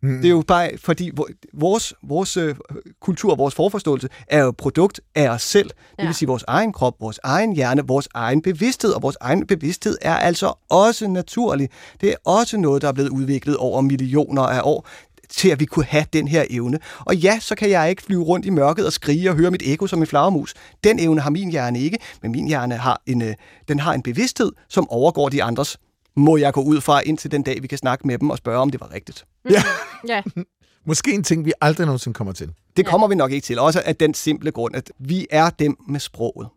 Mm. 0.02 0.16
Det 0.16 0.24
er 0.24 0.30
jo 0.30 0.42
bare, 0.48 0.70
fordi 0.78 1.10
vores, 1.52 1.94
vores 2.02 2.36
øh, 2.36 2.54
kultur, 3.00 3.34
vores 3.34 3.54
forforståelse, 3.54 4.08
er 4.28 4.42
jo 4.42 4.48
et 4.48 4.56
produkt 4.56 5.00
af 5.14 5.28
os 5.28 5.42
selv. 5.42 5.68
Det 5.68 5.98
Ja. 5.98 6.04
vil 6.04 6.14
sige 6.14 6.26
vores 6.26 6.44
egen 6.48 6.72
krop, 6.72 6.94
vores 7.00 7.20
egen 7.24 7.52
hjerne, 7.52 7.82
vores 7.86 8.08
egen 8.14 8.42
bevidsthed. 8.42 8.90
Og 8.92 9.02
vores 9.02 9.16
egen 9.20 9.46
bevidsthed 9.46 9.98
er 10.02 10.14
altså 10.14 10.52
også 10.70 11.08
naturlig. 11.08 11.68
Det 12.00 12.08
er 12.10 12.14
også 12.24 12.56
noget, 12.56 12.82
der 12.82 12.88
er 12.88 12.92
blevet 12.92 13.08
udviklet 13.08 13.56
over 13.56 13.80
millioner 13.80 14.42
af 14.42 14.60
år 14.64 14.86
til 15.28 15.48
at 15.48 15.60
vi 15.60 15.64
kunne 15.64 15.84
have 15.84 16.04
den 16.12 16.28
her 16.28 16.44
evne. 16.50 16.78
Og 16.98 17.16
ja, 17.16 17.38
så 17.40 17.54
kan 17.54 17.70
jeg 17.70 17.90
ikke 17.90 18.02
flyve 18.02 18.22
rundt 18.24 18.46
i 18.46 18.50
mørket 18.50 18.86
og 18.86 18.92
skrige 18.92 19.30
og 19.30 19.36
høre 19.36 19.50
mit 19.50 19.62
ekko 19.64 19.86
som 19.86 20.00
en 20.00 20.06
flagermus. 20.06 20.54
Den 20.84 20.98
evne 21.00 21.20
har 21.20 21.30
min 21.30 21.50
hjerne 21.50 21.80
ikke, 21.80 21.98
men 22.22 22.32
min 22.32 22.48
hjerne 22.48 22.76
har 22.76 23.02
en, 23.06 23.22
øh, 23.22 23.34
den 23.68 23.80
har 23.80 23.92
en 23.94 24.02
bevidsthed, 24.02 24.52
som 24.68 24.90
overgår 24.90 25.28
de 25.28 25.42
andres. 25.42 25.78
Må 26.16 26.36
jeg 26.36 26.52
gå 26.52 26.62
ud 26.62 26.80
fra 26.80 27.00
indtil 27.00 27.30
den 27.30 27.42
dag, 27.42 27.62
vi 27.62 27.66
kan 27.66 27.78
snakke 27.78 28.06
med 28.06 28.18
dem 28.18 28.30
og 28.30 28.38
spørge, 28.38 28.58
om 28.58 28.70
det 28.70 28.80
var 28.80 28.92
rigtigt. 28.94 29.24
Ja, 29.50 29.62
Ja, 30.08 30.22
måske 30.86 31.12
en 31.12 31.24
ting, 31.24 31.44
vi 31.44 31.52
aldrig 31.60 31.86
nogensinde 31.86 32.14
kommer 32.14 32.32
til. 32.32 32.50
Det 32.76 32.86
kommer 32.86 33.08
vi 33.08 33.14
nok 33.14 33.32
ikke 33.32 33.44
til. 33.44 33.58
Også 33.58 33.82
af 33.84 33.96
den 33.96 34.14
simple 34.14 34.50
grund, 34.50 34.76
at 34.76 34.92
vi 34.98 35.26
er 35.30 35.50
dem 35.50 35.76
med 35.88 36.00
sproget. 36.00 36.48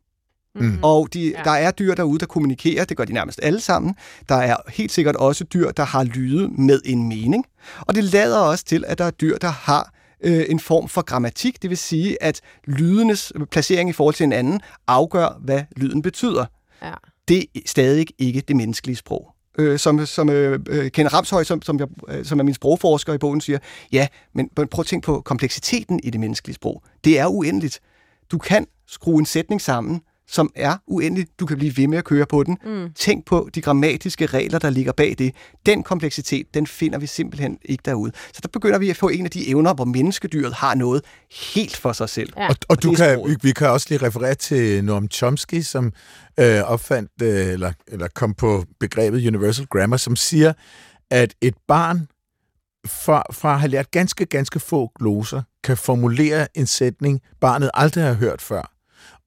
Mm. 0.56 0.80
Og 0.84 1.14
de, 1.14 1.30
ja. 1.30 1.42
der 1.44 1.52
er 1.52 1.72
dyr 1.72 1.96
derude, 1.96 2.20
der 2.20 2.26
kommunikerer. 2.26 2.86
Det 2.86 2.98
gør 2.98 3.06
de 3.06 3.14
nærmest 3.14 3.40
alle 3.44 3.60
sammen. 3.60 3.96
Der 4.30 4.36
er 4.36 4.58
helt 4.70 4.92
sikkert 4.92 5.16
også 5.16 5.44
dyr, 5.44 5.72
der 5.72 5.84
har 5.84 6.04
lyde 6.04 6.48
med 6.48 6.82
en 6.86 7.08
mening. 7.08 7.46
Og 7.82 7.96
det 7.96 8.04
lader 8.04 8.40
også 8.40 8.66
til, 8.66 8.84
at 8.88 8.98
der 8.98 9.06
er 9.06 9.12
dyr, 9.12 9.38
der 9.38 9.48
har 9.48 9.94
øh, 10.22 10.46
en 10.50 10.60
form 10.60 10.90
for 10.90 11.02
grammatik, 11.02 11.62
det 11.62 11.70
vil 11.70 11.78
sige, 11.78 12.24
at 12.24 12.42
lydenes 12.66 13.34
placering 13.52 13.90
i 13.90 13.94
forhold 13.94 14.16
til 14.16 14.24
en 14.24 14.34
anden 14.34 14.62
afgør, 14.88 15.40
hvad 15.40 15.62
lyden 15.76 16.02
betyder. 16.02 16.46
Ja. 16.82 16.94
Det 17.28 17.46
er 17.56 17.60
stadig 17.66 18.08
ikke 18.18 18.42
det 18.42 18.56
menneskelige 18.56 18.96
sprog. 18.96 19.35
Øh, 19.58 19.80
som 19.80 20.06
som 20.06 20.30
øh, 20.30 20.60
øh 20.70 20.92
Ken 20.92 21.14
Ramshøj, 21.14 21.44
som, 21.44 21.62
som, 21.62 21.80
jeg, 21.80 21.88
øh, 22.08 22.26
som 22.26 22.40
er 22.40 22.44
min 22.44 22.54
sprogforsker 22.54 23.14
i 23.14 23.18
bogen, 23.18 23.42
siger, 23.42 23.60
ja, 23.92 24.08
men 24.34 24.50
prøv 24.56 24.80
at 24.80 24.86
tænke 24.86 25.06
på 25.06 25.22
kompleksiteten 25.22 26.00
i 26.04 26.10
det 26.10 26.20
menneskelige 26.20 26.56
sprog. 26.56 26.84
Det 27.04 27.20
er 27.20 27.28
uendeligt. 27.28 27.80
Du 28.32 28.38
kan 28.38 28.68
skrue 28.88 29.20
en 29.20 29.26
sætning 29.26 29.62
sammen, 29.62 30.02
som 30.28 30.52
er 30.56 30.78
uendelig. 30.88 31.28
Du 31.40 31.46
kan 31.46 31.58
blive 31.58 31.78
ved 31.78 31.88
med 31.88 31.98
at 31.98 32.04
køre 32.04 32.26
på 32.26 32.44
den. 32.44 32.58
Mm. 32.66 32.90
Tænk 32.96 33.26
på 33.26 33.50
de 33.56 33.62
grammatiske 33.62 34.26
regler, 34.26 34.60
der 34.60 34.70
ligger 34.70 34.92
bag 34.92 35.16
det. 35.18 35.36
Den 35.66 35.84
kompleksitet, 35.84 36.54
den 36.54 36.68
finder 36.68 37.00
vi 37.00 37.08
simpelthen 37.08 37.58
ikke 37.66 37.82
derude. 37.86 38.12
Så 38.34 38.40
der 38.44 38.48
begynder 38.48 38.78
vi 38.78 38.90
at 38.90 38.98
få 38.98 39.10
en 39.10 39.26
af 39.26 39.32
de 39.32 39.50
evner, 39.50 39.74
hvor 39.74 39.86
menneskedyret 39.86 40.54
har 40.54 40.76
noget 40.76 41.02
helt 41.54 41.78
for 41.78 41.94
sig 41.94 42.10
selv. 42.10 42.34
Ja. 42.38 42.50
Og, 42.50 42.56
og 42.70 42.84
du 42.84 42.94
kan, 42.94 43.20
vi, 43.28 43.36
vi 43.42 43.52
kan 43.52 43.70
også 43.70 43.88
lige 43.90 44.06
referere 44.06 44.36
til 44.36 44.84
Noam 44.84 45.08
Chomsky, 45.12 45.62
som 45.62 45.94
øh, 46.40 46.62
opfandt, 46.62 47.12
øh, 47.22 47.48
eller, 47.48 47.72
eller 47.88 48.08
kom 48.08 48.34
på 48.34 48.66
begrebet 48.80 49.28
Universal 49.28 49.66
Grammar, 49.66 49.98
som 49.98 50.16
siger, 50.16 50.54
at 51.12 51.34
et 51.42 51.56
barn 51.68 52.08
fra, 52.88 53.24
fra 53.32 53.54
at 53.54 53.60
have 53.60 53.70
lært 53.70 53.92
ganske, 53.92 54.26
ganske 54.26 54.60
få 54.60 54.92
gloser, 55.00 55.42
kan 55.64 55.78
formulere 55.78 56.48
en 56.58 56.68
sætning, 56.68 57.22
barnet 57.42 57.72
aldrig 57.74 58.04
har 58.04 58.14
hørt 58.14 58.42
før 58.42 58.75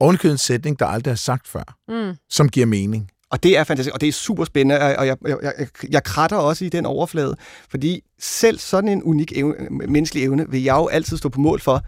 ovenikøbet 0.01 0.33
en 0.33 0.39
sætning, 0.39 0.79
der 0.79 0.87
aldrig 0.87 1.13
er 1.13 1.17
sagt 1.17 1.49
før, 1.49 1.77
mm. 1.89 2.17
som 2.31 2.49
giver 2.49 2.67
mening. 2.67 3.11
Og 3.31 3.43
det 3.43 3.59
er 3.59 3.65
fantastisk, 3.65 3.95
og 3.95 4.01
det 4.01 4.09
er 4.09 4.13
super 4.13 4.45
spændende, 4.45 4.97
og 4.97 5.07
jeg, 5.07 5.17
jeg, 5.27 5.39
jeg, 5.43 5.69
jeg 5.91 6.05
kratter 6.05 6.37
også 6.37 6.65
i 6.65 6.69
den 6.69 6.87
overflade, 6.87 7.37
fordi 7.69 8.03
selv 8.19 8.59
sådan 8.59 8.91
en 8.91 9.03
unik 9.03 9.33
evne, 9.37 9.55
menneskelig 9.71 10.25
evne, 10.25 10.51
vil 10.51 10.63
jeg 10.63 10.75
jo 10.75 10.87
altid 10.87 11.17
stå 11.17 11.29
på 11.29 11.41
mål 11.41 11.61
for, 11.61 11.83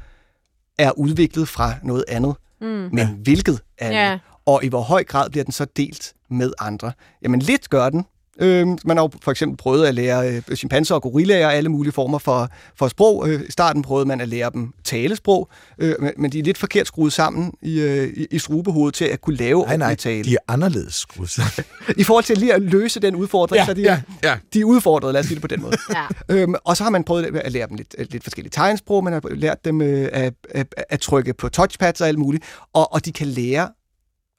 er 0.78 0.98
udviklet 0.98 1.48
fra 1.48 1.74
noget 1.82 2.04
andet. 2.08 2.34
Mm. 2.60 2.66
Men 2.66 2.98
ja. 2.98 3.08
hvilket 3.08 3.60
andet? 3.78 3.96
Ja. 3.96 4.18
Og 4.46 4.64
i 4.64 4.68
hvor 4.68 4.80
høj 4.80 5.04
grad 5.04 5.30
bliver 5.30 5.44
den 5.44 5.52
så 5.52 5.64
delt 5.76 6.14
med 6.30 6.52
andre? 6.58 6.92
Jamen 7.22 7.40
lidt 7.40 7.70
gør 7.70 7.90
den, 7.90 8.04
Øh, 8.40 8.66
man 8.84 8.96
har 8.96 9.04
jo 9.04 9.10
for 9.22 9.30
eksempel 9.30 9.56
prøvet 9.56 9.86
at 9.86 9.94
lære 9.94 10.28
øh, 10.28 10.56
chimpanser 10.56 10.94
og 10.94 11.02
gorillaer 11.02 11.48
alle 11.48 11.68
mulige 11.68 11.92
former 11.92 12.18
for, 12.18 12.48
for 12.76 12.88
sprog. 12.88 13.28
Øh, 13.28 13.40
I 13.48 13.50
starten 13.50 13.82
prøvede 13.82 14.06
man 14.06 14.20
at 14.20 14.28
lære 14.28 14.50
dem 14.54 14.72
talesprog, 14.84 15.48
øh, 15.78 15.94
men 16.16 16.32
de 16.32 16.38
er 16.38 16.42
lidt 16.42 16.58
forkert 16.58 16.86
skruet 16.86 17.12
sammen 17.12 17.52
i, 17.62 17.80
øh, 17.80 18.08
i, 18.16 18.26
i 18.30 18.38
strubehovedet 18.38 18.94
til 18.94 19.04
at 19.04 19.20
kunne 19.20 19.36
lave 19.36 19.64
nej, 19.64 19.76
nej, 19.76 19.94
tale. 19.94 20.24
de 20.24 20.34
er 20.34 20.52
anderledes 20.52 20.94
skruet 20.94 21.30
sammen. 21.30 21.64
I 21.96 22.04
forhold 22.04 22.24
til 22.24 22.38
lige 22.38 22.54
at 22.54 22.62
løse 22.62 23.00
den 23.00 23.14
udfordring, 23.16 23.60
ja, 23.60 23.66
så 23.66 23.74
de, 23.74 23.82
ja, 23.82 24.00
ja. 24.24 24.36
de 24.52 24.60
er 24.60 24.64
udfordret, 24.64 25.12
lad 25.12 25.20
os 25.20 25.26
sige 25.26 25.34
det 25.34 25.42
på 25.42 25.48
den 25.48 25.62
måde. 25.62 25.76
ja. 25.96 26.06
øhm, 26.28 26.54
og 26.64 26.76
så 26.76 26.82
har 26.82 26.90
man 26.90 27.04
prøvet 27.04 27.36
at 27.36 27.52
lære 27.52 27.68
dem 27.68 27.76
lidt, 27.76 28.12
lidt 28.12 28.22
forskellige 28.22 28.50
tegnsprog, 28.50 29.04
man 29.04 29.12
har 29.12 29.22
lært 29.34 29.64
dem 29.64 29.82
øh, 29.82 30.08
at, 30.12 30.34
at, 30.50 30.74
at 30.88 31.00
trykke 31.00 31.34
på 31.34 31.48
touchpads 31.48 32.00
og 32.00 32.08
alt 32.08 32.18
muligt, 32.18 32.44
og, 32.72 32.92
og 32.92 33.04
de 33.04 33.12
kan 33.12 33.26
lære 33.26 33.68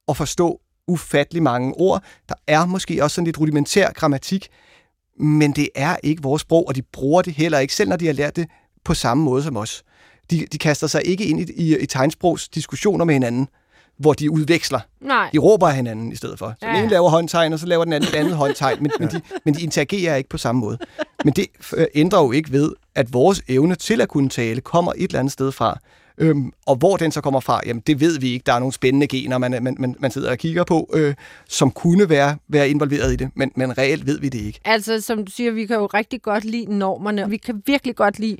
at 0.08 0.18
forstå 0.18 0.60
ufattelig 0.88 1.44
mange 1.44 1.74
ord. 1.74 2.04
Der 2.30 2.36
er 2.48 2.65
måske 2.65 3.04
også 3.04 3.15
sådan 3.15 3.26
lidt 3.26 3.39
rudimentær 3.39 3.91
grammatik, 3.91 4.48
men 5.20 5.52
det 5.52 5.70
er 5.76 5.96
ikke 6.04 6.24
vores 6.24 6.41
sprog, 6.41 6.67
og 6.67 6.76
de 6.76 6.82
bruger 6.82 7.22
det 7.22 7.34
heller 7.34 7.60
ikke, 7.60 7.76
selv 7.76 7.89
når 7.89 7.98
de 7.98 8.06
har 8.06 8.13
lært 8.13 8.36
det 8.36 8.48
på 8.84 8.94
samme 8.94 9.24
måde 9.24 9.44
som 9.44 9.58
os. 9.58 9.84
De, 10.32 10.46
de 10.52 10.58
kaster 10.58 10.88
sig 10.88 11.02
ikke 11.06 11.26
ind 11.26 11.39
i, 11.39 11.54
i, 11.54 11.78
i 11.78 11.86
tegnsprogs 11.86 12.50
diskussioner 12.50 13.06
med 13.06 13.15
hinanden, 13.15 13.48
hvor 13.98 14.13
de 14.13 14.32
udveksler. 14.32 14.80
Nej. 15.02 15.30
De 15.34 15.38
råber 15.38 15.67
af 15.67 15.76
hinanden 15.76 16.12
i 16.12 16.15
stedet 16.15 16.39
for. 16.39 16.54
Så 16.60 16.65
ja. 16.65 16.72
den 16.72 16.80
ene 16.82 16.89
laver 16.89 17.10
håndtegn, 17.10 17.54
og 17.54 17.60
så 17.60 17.65
laver 17.65 17.84
den 17.84 17.94
anden 17.94 18.10
et 18.10 18.15
andet 18.15 18.36
håndtegn, 18.36 18.78
men, 18.82 18.91
men, 19.00 19.10
de, 19.10 19.22
men 19.46 19.54
de 19.54 19.62
interagerer 19.62 20.15
ikke 20.15 20.30
på 20.30 20.38
samme 20.38 20.62
måde. 20.62 20.78
Men 21.26 21.34
det 21.34 21.48
øh, 21.74 21.88
ændrer 21.96 22.22
jo 22.22 22.32
ikke 22.32 22.52
ved, 22.52 22.74
at 22.96 23.13
vores 23.13 23.41
evne 23.48 23.76
til 23.76 24.02
at 24.02 24.10
kunne 24.10 24.30
tale 24.30 24.62
kommer 24.62 24.94
et 24.96 25.04
eller 25.04 25.20
andet 25.20 25.34
sted 25.34 25.52
fra. 25.52 25.80
Øhm, 26.21 26.53
og 26.65 26.75
hvor 26.75 26.97
den 26.97 27.12
så 27.12 27.21
kommer 27.21 27.39
fra, 27.39 27.62
jamen 27.65 27.84
det 27.88 27.99
ved 27.99 28.19
vi 28.19 28.34
ikke. 28.34 28.43
Der 28.45 28.53
er 28.53 28.60
nogle 28.60 28.73
spændende 28.73 29.07
gener, 29.07 29.38
man, 29.38 29.63
man, 29.63 29.75
man, 29.79 29.95
man 29.99 30.12
sidder 30.12 30.31
og 30.31 30.38
kigger 30.38 30.63
på, 30.63 30.89
øh, 30.93 31.13
som 31.49 31.71
kunne 31.71 32.10
være, 32.10 32.38
være 32.47 32.69
involveret 32.69 33.13
i 33.13 33.15
det, 33.15 33.29
men, 33.36 33.51
men 33.55 33.77
reelt 33.77 34.05
ved 34.05 34.19
vi 34.19 34.29
det 34.29 34.41
ikke. 34.41 34.60
Altså, 34.65 35.01
som 35.01 35.25
du 35.25 35.31
siger, 35.31 35.51
vi 35.51 35.65
kan 35.65 35.75
jo 35.75 35.86
rigtig 35.86 36.21
godt 36.21 36.45
lide 36.45 36.77
normerne. 36.77 37.29
Vi 37.29 37.38
kan 37.38 37.63
virkelig 37.65 37.95
godt 37.95 38.19
lide 38.19 38.38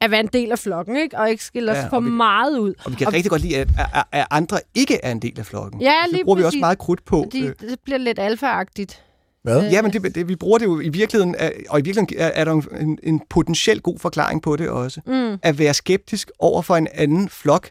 at 0.00 0.10
være 0.10 0.20
en 0.20 0.28
del 0.32 0.52
af 0.52 0.58
flokken, 0.58 0.96
ikke? 0.96 1.18
og 1.18 1.30
ikke 1.30 1.44
skille 1.44 1.72
os 1.72 1.76
ja, 1.76 1.88
for 1.88 2.00
vi, 2.00 2.10
meget 2.10 2.58
ud. 2.58 2.74
Og 2.84 2.90
vi 2.90 2.96
kan 2.96 3.06
og 3.06 3.12
rigtig 3.12 3.30
godt 3.30 3.42
lide, 3.42 3.56
at, 3.56 3.68
at, 3.94 4.04
at 4.12 4.26
andre 4.30 4.58
ikke 4.74 5.00
er 5.02 5.12
en 5.12 5.22
del 5.22 5.38
af 5.38 5.46
flokken. 5.46 5.80
Ja, 5.80 5.94
lige 6.06 6.18
det 6.18 6.24
bruger 6.24 6.36
præcis. 6.36 6.44
vi 6.44 6.46
også 6.46 6.58
meget 6.58 6.78
krudt 6.78 7.04
på. 7.04 7.22
Fordi 7.22 7.46
øh. 7.46 7.54
det 7.60 7.80
bliver 7.84 7.98
lidt 7.98 8.18
alfa-agtigt. 8.18 9.02
Hvad? 9.48 9.70
Ja, 9.70 9.82
men 9.82 9.92
det, 9.92 10.14
det, 10.14 10.28
vi 10.28 10.36
bruger 10.36 10.58
det 10.58 10.66
jo 10.66 10.80
i 10.80 10.88
virkeligheden, 10.88 11.36
og 11.68 11.78
i 11.78 11.82
virkeligheden 11.82 12.08
er, 12.18 12.26
er 12.26 12.44
der 12.44 12.52
en, 12.80 12.98
en 13.02 13.22
potentiel 13.30 13.80
god 13.80 13.98
forklaring 13.98 14.42
på 14.42 14.56
det 14.56 14.68
også. 14.68 15.00
Mm. 15.06 15.38
At 15.42 15.58
være 15.58 15.74
skeptisk 15.74 16.30
over 16.38 16.62
for 16.62 16.76
en 16.76 16.88
anden 16.94 17.28
flok 17.28 17.68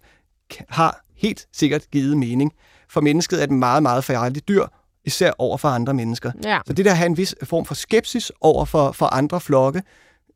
har 0.69 1.03
helt 1.17 1.47
sikkert 1.53 1.91
givet 1.91 2.17
mening. 2.17 2.53
For 2.89 3.01
mennesket 3.01 3.39
er 3.39 3.43
et 3.43 3.51
meget, 3.51 3.83
meget 3.83 4.03
færdigt 4.03 4.47
dyr, 4.47 4.65
især 5.05 5.31
over 5.37 5.57
for 5.57 5.67
andre 5.67 5.93
mennesker. 5.93 6.31
Ja. 6.43 6.59
Så 6.67 6.73
det 6.73 6.85
der 6.85 6.91
at 6.91 6.97
have 6.97 7.05
en 7.05 7.17
vis 7.17 7.35
form 7.43 7.65
for 7.65 7.75
skepsis 7.75 8.31
over 8.41 8.65
for, 8.65 8.91
for 8.91 9.05
andre 9.05 9.41
flokke, 9.41 9.81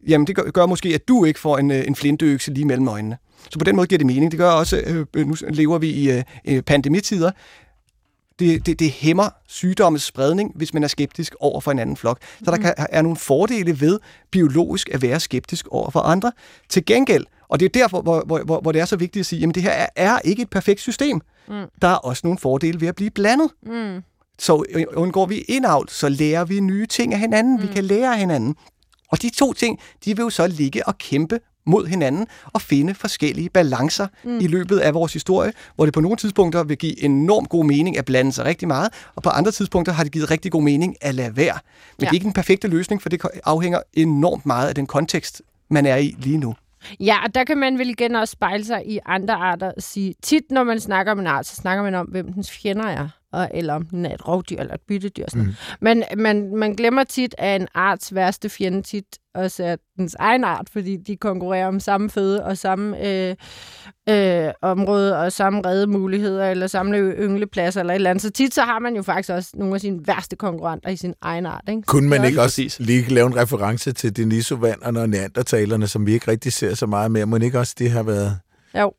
jamen 0.08 0.28
det 0.28 0.36
gør, 0.36 0.52
gør 0.52 0.66
måske, 0.66 0.90
at 0.90 1.08
du 1.08 1.26
ikke 1.26 1.40
får 1.40 1.58
en, 1.58 1.72
øh, 1.72 1.88
en 1.88 1.96
flintøkse 1.96 2.54
lige 2.54 2.66
mellem 2.66 2.88
øjnene. 2.88 3.18
Så 3.50 3.60
på 3.60 3.66
den 3.66 3.76
måde 3.76 3.88
giver 3.88 3.98
det 3.98 4.08
mening. 4.08 4.32
Det 4.32 4.38
gør 4.38 4.52
også, 4.52 5.06
øh, 5.16 5.28
nu 5.28 5.36
lever 5.50 5.78
vi 5.78 5.90
i 5.90 6.24
øh, 6.48 6.62
pandemitider, 6.62 7.32
det, 8.42 8.66
det, 8.66 8.80
det 8.80 8.92
hæmmer 8.92 9.30
sygdommens 9.48 10.04
spredning, 10.04 10.52
hvis 10.56 10.74
man 10.74 10.84
er 10.84 10.88
skeptisk 10.88 11.36
over 11.40 11.62
for 11.62 11.72
en 11.72 11.80
anden 11.80 11.98
flok. 11.98 12.20
Så 12.40 12.52
der 12.52 12.58
mm. 12.58 12.64
kan, 12.64 12.74
er 12.78 13.02
nogle 13.02 13.18
fordele 13.18 13.82
ved 13.82 14.00
biologisk 14.32 14.90
at 14.90 15.02
være 15.02 15.20
skeptisk 15.20 15.68
over 15.68 15.90
for 15.90 16.00
andre. 16.00 16.32
Til 16.70 16.86
gengæld, 16.86 17.26
og 17.50 17.60
det 17.60 17.66
er 17.66 17.70
derfor, 17.70 18.02
hvor, 18.02 18.24
hvor, 18.26 18.62
hvor 18.62 18.72
det 18.72 18.82
er 18.82 18.86
så 18.86 18.96
vigtigt 18.96 19.22
at 19.22 19.26
sige, 19.26 19.48
at 19.48 19.56
det 19.56 19.64
her 19.64 19.72
er, 19.72 19.88
er 19.96 20.20
ikke 20.20 20.42
et 20.42 20.50
perfekt 20.50 20.80
system. 20.80 21.22
Mm. 21.48 21.66
Der 21.82 21.88
er 21.88 21.96
også 21.96 22.22
nogle 22.24 22.40
fordele 22.40 22.82
ved 22.82 22.88
at 22.88 22.96
blive 22.96 23.10
blandet. 23.10 23.50
Mm. 23.64 24.02
Så 24.40 24.64
undgår 24.96 25.26
vi 25.26 25.38
indavl, 25.38 25.90
så 25.90 26.10
lærer 26.10 26.46
vi 26.46 26.60
nye 26.60 26.86
ting 26.86 27.14
af 27.14 27.20
hinanden. 27.20 27.56
Mm. 27.56 27.62
Vi 27.62 27.68
kan 27.68 27.84
lære 27.84 28.14
af 28.14 28.20
hinanden. 28.20 28.56
Og 29.12 29.22
de 29.22 29.30
to 29.30 29.54
ting, 29.54 29.80
de 30.06 30.16
vil 30.16 30.24
jo 30.24 30.30
så 30.30 30.48
ligge 30.48 30.88
og 30.88 30.98
kæmpe 30.98 31.40
mod 31.66 31.88
hinanden 31.88 32.28
og 32.54 32.62
finde 32.62 32.94
forskellige 32.94 33.50
balancer 33.50 34.08
mm. 34.24 34.40
i 34.40 34.48
løbet 34.48 34.80
af 34.80 34.94
vores 34.94 35.14
historie, 35.14 35.54
hvor 35.76 35.86
det 35.86 35.94
på 35.94 36.02
nogle 36.02 36.18
tidspunkter 36.18 36.64
vil 36.64 36.78
give 36.78 37.04
enormt 37.04 37.50
god 37.50 37.66
mening 37.66 37.98
at 37.98 38.06
blande 38.06 38.32
sig 38.32 38.46
rigtig 38.46 38.68
meget, 38.68 38.94
og 39.16 39.24
på 39.24 39.30
andre 39.30 39.52
tidspunkter 39.52 39.94
har 39.94 40.04
det 40.04 40.12
givet 40.12 40.32
rigtig 40.32 40.52
god 40.52 40.64
mening 40.64 40.96
at 41.02 41.16
lade 41.16 41.38
være. 41.38 41.60
Men 41.98 42.02
ja. 42.02 42.06
det 42.06 42.10
er 42.10 42.14
ikke 42.14 42.28
en 42.28 42.34
perfekte 42.34 42.68
løsning, 42.68 43.02
for 43.02 43.10
det 43.10 43.22
afhænger 43.44 43.80
enormt 43.94 44.46
meget 44.46 44.68
af 44.68 44.76
den 44.76 44.88
kontekst, 44.88 45.42
man 45.70 45.86
er 45.86 45.96
i 45.96 46.16
lige 46.20 46.38
nu. 46.38 46.56
Ja, 47.00 47.24
og 47.26 47.36
der 47.36 47.44
kan 47.44 47.58
man 47.58 47.80
vel 47.80 47.90
igen 47.90 48.16
også 48.16 48.32
spejle 48.32 48.66
sig 48.66 48.84
i 48.88 49.00
andre 49.06 49.34
arter 49.34 49.68
og 49.68 49.82
sige, 49.82 50.16
tit 50.22 50.44
når 50.52 50.64
man 50.64 50.80
snakker 50.80 51.12
om 51.12 51.20
en 51.20 51.28
art, 51.28 51.46
så 51.46 51.56
snakker 51.56 51.84
man 51.84 51.96
om, 51.96 52.06
hvem 52.06 52.34
dens 52.34 52.52
fjender 52.52 52.86
er 52.86 53.10
og, 53.34 53.50
eller 53.54 53.74
om 53.74 53.86
den 53.86 54.06
er 54.06 54.14
et 54.14 54.28
rovdyr 54.28 54.58
eller 54.60 54.74
et 54.74 54.82
byttedyr. 54.88 55.26
Sådan. 55.28 55.46
Mm. 55.46 55.54
Men 55.82 56.04
man, 56.18 56.56
man 56.56 56.74
glemmer 56.74 57.04
tit, 57.04 57.36
at 57.38 57.62
en 57.62 57.68
arts 57.74 58.16
værste 58.16 58.50
fjende 58.50 58.82
tit 58.82 59.06
også 59.34 59.64
er 59.64 59.76
dens 59.98 60.16
egen 60.20 60.44
art, 60.44 60.68
fordi 60.72 60.98
de 60.98 61.18
konkurrerer 61.18 61.68
om 61.68 61.80
samme 61.80 62.10
føde 62.10 62.46
og 62.46 62.58
samme 62.58 63.08
øh, 63.08 63.36
øh, 64.10 64.52
område 64.62 65.20
og 65.20 65.32
samme 65.32 65.62
reddemuligheder 65.66 66.50
eller 66.50 66.68
samme 66.68 66.98
ynglepladser 66.98 67.80
eller 67.80 67.94
et 67.94 67.96
eller 67.96 68.10
andet. 68.10 68.22
Så 68.22 68.30
tit 68.30 68.54
så 68.54 68.62
har 68.62 68.80
man 68.80 68.96
jo 68.96 69.02
faktisk 69.02 69.30
også 69.30 69.50
nogle 69.54 69.76
af 69.76 69.82
sine 69.82 70.00
værste 70.08 70.36
konkurrenter 70.36 70.90
i 70.90 70.96
sin 70.96 71.14
egen 71.22 71.46
art. 71.46 71.64
Ikke? 71.70 71.82
Kunne 71.82 72.10
man 72.10 72.26
ikke 72.26 72.42
også 72.42 72.62
præcis. 72.62 72.80
lige 72.80 73.10
lave 73.10 73.28
en 73.28 73.36
reference 73.36 73.92
til 73.92 74.18
Denisovanderne 74.18 75.02
og 75.02 75.10
neandertalerne, 75.10 75.88
som 75.88 76.06
vi 76.06 76.14
ikke 76.14 76.32
rigtig 76.32 76.54
ser 76.54 76.74
så 76.74 76.86
meget 76.86 77.12
mere? 77.12 77.26
Må 77.26 77.38
ikke 77.38 77.60
også 77.60 77.76
det 77.80 77.92
har 77.92 78.04
været... 78.04 78.40
Jo. 78.80 78.94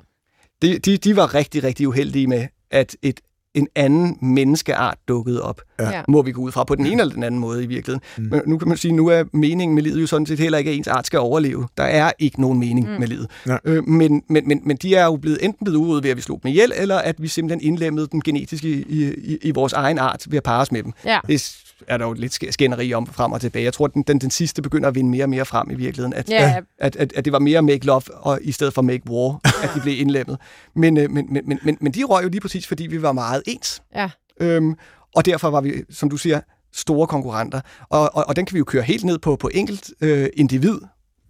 De, 0.63 0.79
de, 0.79 0.97
de 0.97 1.17
var 1.17 1.35
rigtig, 1.35 1.65
rigtig 1.65 1.89
uheldige 1.89 2.27
med, 2.27 2.47
at 2.71 2.97
et 3.03 3.21
en 3.55 3.69
anden 3.75 4.19
menneskeart 4.21 4.99
dukket 5.09 5.41
op. 5.41 5.61
Ja. 5.81 6.03
Må 6.09 6.23
vi 6.23 6.33
gå 6.33 6.41
ud 6.41 6.53
fra 6.53 6.65
på 6.65 6.75
den 6.75 6.87
ene 6.87 7.01
eller 7.01 7.15
den 7.15 7.23
anden 7.23 7.41
måde 7.41 7.65
i 7.65 7.67
virkeligheden. 7.67 8.01
Mm. 8.19 8.25
Men 8.31 8.41
nu 8.47 8.59
kan 8.59 8.69
man 8.69 8.77
sige, 8.77 8.93
nu 8.93 9.09
er 9.09 9.25
meningen 9.33 9.75
med 9.75 9.83
livet 9.83 10.03
jo 10.03 10.07
sådan 10.07 10.27
set 10.27 10.39
heller 10.39 10.59
ikke, 10.59 10.71
at 10.71 10.77
ens 10.77 10.89
art 10.89 11.07
skal 11.07 11.19
overleve. 11.19 11.69
Der 11.77 11.83
er 11.85 12.13
ikke 12.19 12.41
nogen 12.41 12.59
mening 12.59 12.91
mm. 12.91 13.01
med 13.01 13.09
livet. 13.09 13.27
Ja. 13.47 13.57
Øh, 13.65 13.89
men, 13.89 14.23
men, 14.29 14.49
men, 14.49 14.61
men 14.65 14.77
de 14.77 14.95
er 14.95 15.05
jo 15.05 15.17
blevet 15.17 15.45
enten 15.45 15.65
blevet 15.65 15.79
udryddet 15.79 16.05
ved, 16.05 16.11
at 16.11 16.17
vi 16.17 16.23
slog 16.23 16.41
dem 16.43 16.49
ihjel, 16.49 16.73
eller 16.77 16.99
at 16.99 17.23
vi 17.23 17.29
simpelthen 17.29 17.73
indlemmede 17.73 18.09
dem 18.13 18.21
genetisk 18.21 18.65
i, 18.65 18.73
i, 18.89 19.39
i 19.43 19.51
vores 19.51 19.73
egen 19.73 19.99
art 19.99 20.27
ved 20.29 20.37
at 20.37 20.43
parre 20.43 20.61
os 20.61 20.73
med 20.73 20.83
dem. 20.83 20.93
Ja. 21.05 21.19
Det 21.27 21.63
er 21.89 21.99
der 21.99 22.07
jo 22.07 22.13
lidt 22.13 22.55
skænderi 22.55 22.95
om 22.95 23.07
frem 23.07 23.33
og 23.33 23.41
tilbage. 23.41 23.65
Jeg 23.65 23.73
tror, 23.73 23.85
at 23.85 23.95
den, 23.95 24.03
den, 24.03 24.19
den 24.19 24.31
sidste 24.31 24.63
begynder 24.63 24.89
at 24.89 24.95
vinde 24.95 25.11
mere 25.11 25.25
og 25.25 25.31
mere 25.31 25.45
frem 25.45 25.71
i 25.71 25.75
virkeligheden. 25.75 26.13
At, 26.15 26.31
ja. 26.31 26.61
at, 26.79 26.97
at, 26.97 27.13
at 27.17 27.25
det 27.25 27.33
var 27.33 27.39
mere 27.39 27.63
make 27.63 27.87
love 27.87 28.03
og, 28.15 28.39
i 28.43 28.53
stedet 28.53 28.75
for 28.75 28.83
make 28.83 29.03
war, 29.11 29.41
at 29.63 29.71
de 29.75 29.81
blev 29.81 30.01
indlemmet. 30.01 30.39
Men, 30.75 30.97
øh, 30.97 31.11
men, 31.11 31.27
men, 31.33 31.43
men, 31.47 31.59
men, 31.63 31.79
men 31.81 31.93
de 31.93 32.05
røg 32.05 32.25
jo 32.25 32.29
lige 32.29 32.41
præcis, 32.41 32.67
fordi 32.67 32.87
vi 32.87 33.03
var 33.03 33.13
meget 33.13 33.43
ens. 33.47 33.83
Ja. 33.95 34.11
Øhm, 34.41 34.75
og 35.17 35.25
derfor 35.27 35.51
var 35.51 35.61
vi, 35.61 35.73
som 35.91 36.11
du 36.11 36.17
siger, 36.17 36.41
store 36.73 37.07
konkurrenter. 37.07 37.61
Og, 37.89 38.15
og, 38.15 38.25
og 38.29 38.37
den 38.37 38.47
kan 38.47 38.55
vi 38.55 38.59
jo 38.59 38.65
køre 38.65 38.83
helt 38.83 39.05
ned 39.05 39.19
på, 39.19 39.37
på 39.37 39.51
enkelt 39.55 39.91
øh, 40.01 40.29
individ, 40.37 40.79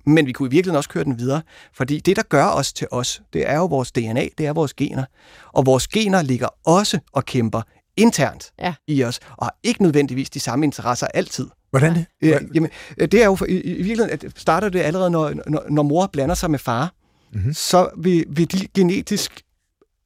men 0.06 0.26
vi 0.26 0.32
kunne 0.32 0.46
i 0.46 0.50
virkeligheden 0.50 0.76
også 0.76 0.90
køre 0.90 1.04
den 1.04 1.18
videre. 1.18 1.42
Fordi 1.72 2.00
det, 2.00 2.16
der 2.16 2.22
gør 2.22 2.46
os 2.46 2.72
til 2.72 2.86
os, 2.90 3.22
det 3.32 3.50
er 3.50 3.56
jo 3.56 3.66
vores 3.66 3.92
DNA, 3.92 4.28
det 4.38 4.46
er 4.46 4.52
vores 4.52 4.74
gener. 4.74 5.04
Og 5.52 5.66
vores 5.66 5.88
gener 5.88 6.22
ligger 6.22 6.48
også 6.64 6.98
og 7.12 7.24
kæmper 7.24 7.62
internt 7.96 8.52
ja. 8.58 8.74
i 8.86 9.04
os, 9.04 9.20
og 9.36 9.46
har 9.46 9.56
ikke 9.62 9.82
nødvendigvis 9.82 10.30
de 10.30 10.40
samme 10.40 10.64
interesser 10.64 11.06
altid. 11.06 11.46
Hvordan 11.70 11.94
det? 11.94 12.06
Ja, 12.22 12.38
jamen, 12.54 12.70
det 12.98 13.14
er 13.14 13.24
jo 13.24 13.34
for, 13.34 13.46
i, 13.46 13.60
i 13.60 13.82
virkeligheden, 13.82 14.10
at 14.10 14.24
starter 14.36 14.68
det 14.68 14.80
allerede, 14.80 15.10
når, 15.10 15.32
når, 15.46 15.64
når 15.70 15.82
mor 15.82 16.06
blander 16.06 16.34
sig 16.34 16.50
med 16.50 16.58
far. 16.58 16.94
mm-hmm. 17.32 17.54
så 17.54 17.88
vil, 17.98 18.24
vil 18.28 18.52
de 18.52 18.66
genetisk 18.74 19.42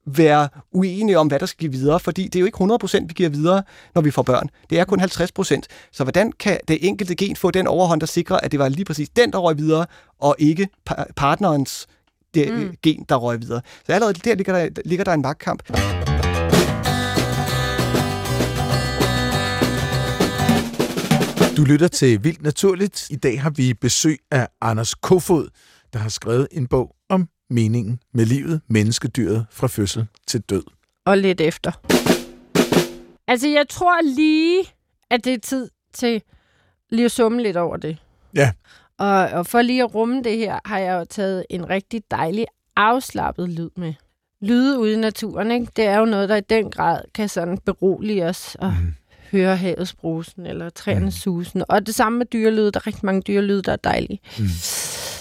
være 0.07 0.49
uenige 0.73 1.19
om, 1.19 1.27
hvad 1.27 1.39
der 1.39 1.47
skal 1.47 1.59
give 1.59 1.73
videre, 1.73 2.01
fordi 2.01 2.25
det 2.25 2.37
er 2.37 2.41
jo 2.41 2.47
ikke 2.47 2.59
100% 2.85 3.07
vi 3.07 3.13
giver 3.15 3.29
videre, 3.29 3.63
når 3.95 4.03
vi 4.03 4.11
får 4.11 4.23
børn. 4.23 4.51
Det 4.71 4.79
er 4.79 4.85
kun 4.85 5.01
50%. 5.01 5.61
Så 5.93 6.05
hvordan 6.05 6.33
kan 6.33 6.59
det 6.69 6.89
enkelte 6.89 7.15
gen 7.15 7.37
få 7.37 7.51
den 7.51 7.67
overhånd, 7.67 8.01
der 8.01 8.07
sikrer, 8.07 8.37
at 8.37 8.53
det 8.53 8.59
var 8.59 8.69
lige 8.69 8.85
præcis 8.85 9.09
den, 9.09 9.33
der 9.33 9.39
røg 9.39 9.59
videre, 9.59 9.87
og 10.21 10.37
ikke 10.39 10.69
partnerens 11.17 11.87
det, 12.35 12.53
mm. 12.53 12.75
gen, 12.83 13.05
der 13.09 13.17
røg 13.17 13.41
videre. 13.41 13.61
Så 13.87 13.93
allerede 13.93 14.15
der 14.15 14.35
ligger 14.35 14.53
der, 14.53 14.83
ligger 14.85 15.05
der 15.05 15.13
en 15.13 15.23
magtkamp. 15.23 15.63
Du 21.57 21.65
lytter 21.65 21.89
til 21.89 22.25
Vildt 22.25 22.43
Naturligt. 22.43 23.11
I 23.11 23.17
dag 23.17 23.43
har 23.43 23.51
vi 23.51 23.75
besøg 23.75 24.19
af 24.31 24.49
Anders 24.61 24.95
Kofod, 24.95 25.49
der 25.93 25.99
har 25.99 26.09
skrevet 26.09 26.49
en 26.53 26.67
bog 26.67 26.97
om 27.09 27.29
meningen 27.51 28.01
med 28.15 28.27
livet, 28.27 28.61
menneskedyret 28.69 29.47
fra 29.51 29.67
fødsel 29.67 30.07
til 30.27 30.41
død. 30.41 30.63
Og 31.07 31.19
lidt 31.19 31.41
efter. 31.41 31.73
Altså, 33.29 33.49
jeg 33.49 33.69
tror 33.69 34.03
lige, 34.03 34.65
at 35.11 35.25
det 35.25 35.35
er 35.35 35.39
tid 35.39 35.71
til 35.95 36.23
lige 36.91 37.05
at 37.05 37.13
summe 37.13 37.43
lidt 37.43 37.57
over 37.57 37.77
det. 37.77 37.97
Ja. 38.35 38.53
Og, 38.99 39.09
og 39.09 39.47
for 39.47 39.63
lige 39.63 39.83
at 39.83 39.95
rumme 39.95 40.23
det 40.23 40.37
her, 40.37 40.59
har 40.65 40.79
jeg 40.79 40.99
jo 40.99 41.05
taget 41.05 41.45
en 41.51 41.71
rigtig 41.71 42.03
dejlig 42.11 42.47
afslappet 42.77 43.49
lyd 43.49 43.71
med. 43.77 43.95
Lyde 44.43 44.79
ude 44.79 44.93
i 44.93 44.97
naturen, 44.97 45.51
ikke? 45.51 45.67
det 45.77 45.85
er 45.85 45.99
jo 45.99 46.05
noget, 46.05 46.29
der 46.29 46.37
i 46.37 46.41
den 46.41 46.71
grad 46.71 47.01
kan 47.15 47.29
sådan 47.29 47.59
berolige 47.59 48.27
os 48.27 48.57
og 48.61 48.75
mm. 48.81 48.95
Høre 49.31 49.57
havets 49.57 49.95
brusen 49.95 50.47
eller 50.47 50.71
træernes 50.71 51.15
mm. 51.15 51.21
susen. 51.21 51.65
Og 51.69 51.87
det 51.87 51.95
samme 51.95 52.19
med 52.19 52.27
dyrelyde. 52.27 52.73
Der 52.73 52.81
er 52.81 52.87
rigtig 52.87 53.07
mange 53.07 53.23
dyrelyde, 53.23 53.63
der 53.63 53.73
er 53.73 53.77
dejlige. 53.77 54.21
Mm. 54.39 54.49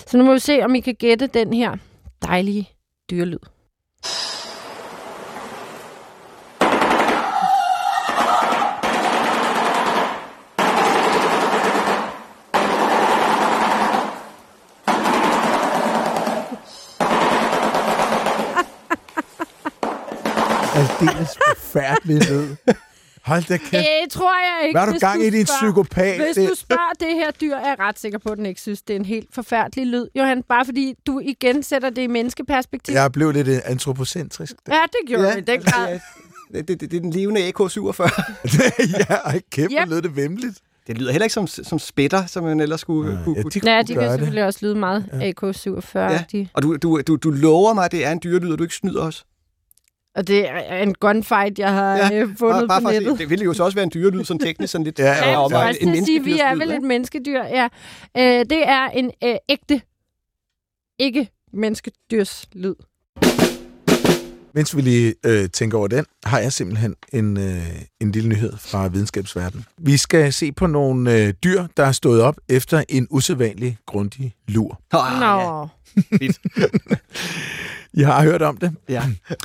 Så 0.07 0.17
nu 0.17 0.23
må 0.23 0.33
vi 0.33 0.39
se, 0.39 0.61
om 0.63 0.75
I 0.75 0.79
kan 0.79 0.95
gætte 0.95 1.27
den 1.27 1.53
her 1.53 1.75
dejlige 2.21 2.69
dyrlyd. 3.11 3.39
aldeles 20.75 21.37
forfærdelig 21.47 22.29
lyd. 22.29 22.55
Hold 23.25 23.43
da 23.43 23.57
kæft. 23.57 23.71
Det 23.71 24.11
tror 24.11 24.33
jeg 24.45 24.67
ikke. 24.67 24.79
Hvad 24.79 24.87
er 24.87 24.93
du 24.93 24.99
gang 24.99 25.19
du 25.19 25.25
i, 25.25 25.29
din 25.29 25.45
psykopat? 25.45 26.21
Hvis 26.21 26.35
det... 26.35 26.49
du 26.49 26.55
spørger 26.55 26.91
det 26.99 27.15
her 27.15 27.31
dyr, 27.31 27.55
er 27.55 27.67
jeg 27.67 27.75
ret 27.79 27.99
sikker 27.99 28.17
på, 28.17 28.29
at 28.29 28.37
den 28.37 28.45
ikke 28.45 28.61
synes, 28.61 28.81
det 28.81 28.95
er 28.95 28.99
en 28.99 29.05
helt 29.05 29.27
forfærdelig 29.33 29.87
lyd. 29.87 30.07
Johan, 30.15 30.43
bare 30.43 30.65
fordi 30.65 30.93
du 31.07 31.19
igen 31.19 31.63
sætter 31.63 31.89
det 31.89 32.01
i 32.01 32.07
menneskeperspektiv. 32.07 32.93
Jeg 32.93 33.11
blev 33.11 33.31
lidt 33.31 33.47
antropocentrisk. 33.47 34.55
Ja, 34.67 34.73
det 34.73 35.07
gjorde 35.07 35.27
ja. 35.27 35.35
i 35.35 35.41
den 35.41 35.61
grad. 35.61 35.99
Det, 36.53 36.67
det, 36.67 36.81
det, 36.81 36.91
det 36.91 36.97
er 36.97 37.01
den 37.01 37.11
levende 37.11 37.41
AK-47. 37.47 38.03
ja, 39.09 39.15
ej, 39.15 39.41
kæft, 39.51 39.71
yep. 39.81 39.89
lød 39.89 40.01
det 40.01 40.15
vemmeligt. 40.15 40.59
Det 40.87 40.97
lyder 40.97 41.11
heller 41.11 41.25
ikke 41.25 41.33
som, 41.33 41.47
som 41.47 41.79
spætter, 41.79 42.25
som 42.25 42.43
man 42.43 42.59
ellers 42.59 42.81
skulle... 42.81 43.11
Ja, 43.11 43.23
kunne, 43.23 43.35
ja, 43.35 43.59
de, 43.59 43.71
ja, 43.71 43.81
de 43.81 43.93
kan 43.93 44.09
selvfølgelig 44.09 44.45
også 44.45 44.59
lyde 44.61 44.75
meget 44.75 45.09
ja. 45.13 45.29
AK-47. 45.29 45.99
Ja. 45.99 46.45
Og 46.53 46.61
du, 46.61 46.75
du, 46.75 47.01
du, 47.07 47.15
du 47.15 47.29
lover 47.29 47.73
mig, 47.73 47.85
at 47.85 47.91
det 47.91 48.05
er 48.05 48.11
en 48.11 48.19
dyrelyd, 48.23 48.51
og 48.51 48.57
du 48.57 48.63
ikke 48.63 48.75
snyder 48.75 49.01
os? 49.01 49.25
Og 50.15 50.27
det 50.27 50.49
er 50.49 50.77
en 50.77 50.93
gunfight, 50.93 51.59
jeg 51.59 51.73
har 51.73 51.97
ja, 51.97 52.13
øh, 52.13 52.37
fundet 52.39 52.67
bare, 52.67 52.67
bare 52.67 52.81
på 52.81 52.89
nettet. 52.89 53.19
det 53.19 53.29
ville 53.29 53.45
jo 53.45 53.53
så 53.53 53.63
også 53.63 53.75
være 53.75 53.83
en 53.83 53.91
dyrelyd, 53.93 54.23
sådan 54.23 54.39
teknisk 54.39 54.71
sådan 54.71 54.85
lidt. 54.85 54.99
ja, 54.99 55.05
ja, 55.05 55.29
ja, 55.29 55.65
ja. 55.65 55.73
En, 55.81 55.95
en 55.95 56.05
sige, 56.05 56.23
vi 56.23 56.39
er 56.39 56.55
vel 56.55 56.71
et 56.71 56.81
menneskedyr, 56.81 57.43
ja. 57.43 57.67
Øh, 58.17 58.45
det 58.49 58.67
er 58.67 58.89
en 58.89 59.11
øh, 59.23 59.35
ægte, 59.49 59.81
ikke 60.99 61.29
menneskedyrs 61.53 62.47
lyd. 62.53 62.75
Mens 64.53 64.75
vi 64.75 64.81
lige 64.81 65.15
øh, 65.25 65.49
tænker 65.49 65.77
over 65.77 65.87
den, 65.87 66.05
har 66.25 66.39
jeg 66.39 66.53
simpelthen 66.53 66.95
en, 67.13 67.37
øh, 67.37 67.81
en 68.01 68.11
lille 68.11 68.29
nyhed 68.29 68.53
fra 68.57 68.87
videnskabsverdenen. 68.87 69.65
Vi 69.77 69.97
skal 69.97 70.33
se 70.33 70.51
på 70.51 70.67
nogle 70.67 71.13
øh, 71.13 71.33
dyr, 71.43 71.63
der 71.77 71.85
er 71.85 71.91
stået 71.91 72.21
op 72.21 72.37
efter 72.49 72.83
en 72.89 73.07
usædvanlig 73.09 73.77
grundig 73.85 74.35
lur. 74.47 74.81
Nå. 74.93 74.99
Oh, 74.99 75.67
ja. 76.21 76.27
jeg 78.01 78.07
har 78.07 78.23
hørt 78.23 78.41
om 78.41 78.57
det. 78.57 78.75
Ja. 78.89 79.03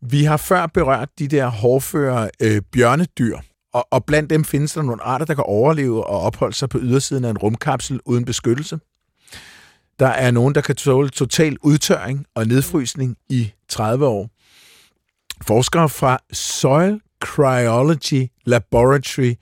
Vi 0.00 0.24
har 0.24 0.36
før 0.36 0.66
berørt 0.66 1.08
de 1.18 1.28
der 1.28 1.46
hårdføre 1.46 2.30
øh, 2.40 2.62
bjørnedyr, 2.72 3.38
og, 3.72 3.86
og 3.90 4.04
blandt 4.04 4.30
dem 4.30 4.44
findes 4.44 4.72
der 4.72 4.82
nogle 4.82 5.02
arter, 5.02 5.26
der 5.26 5.34
kan 5.34 5.44
overleve 5.46 6.04
og 6.04 6.20
opholde 6.20 6.54
sig 6.54 6.68
på 6.68 6.78
ydersiden 6.82 7.24
af 7.24 7.30
en 7.30 7.38
rumkapsel 7.38 8.00
uden 8.04 8.24
beskyttelse. 8.24 8.78
Der 9.98 10.08
er 10.08 10.30
nogen, 10.30 10.54
der 10.54 10.60
kan 10.60 10.76
tåle 10.76 11.08
total 11.08 11.56
udtørring 11.62 12.26
og 12.34 12.46
nedfrysning 12.46 13.16
i 13.30 13.52
30 13.68 14.06
år. 14.06 14.30
Forskere 15.46 15.88
fra 15.88 16.18
Soil 16.32 17.00
Cryology 17.20 18.28
Laboratory 18.46 19.34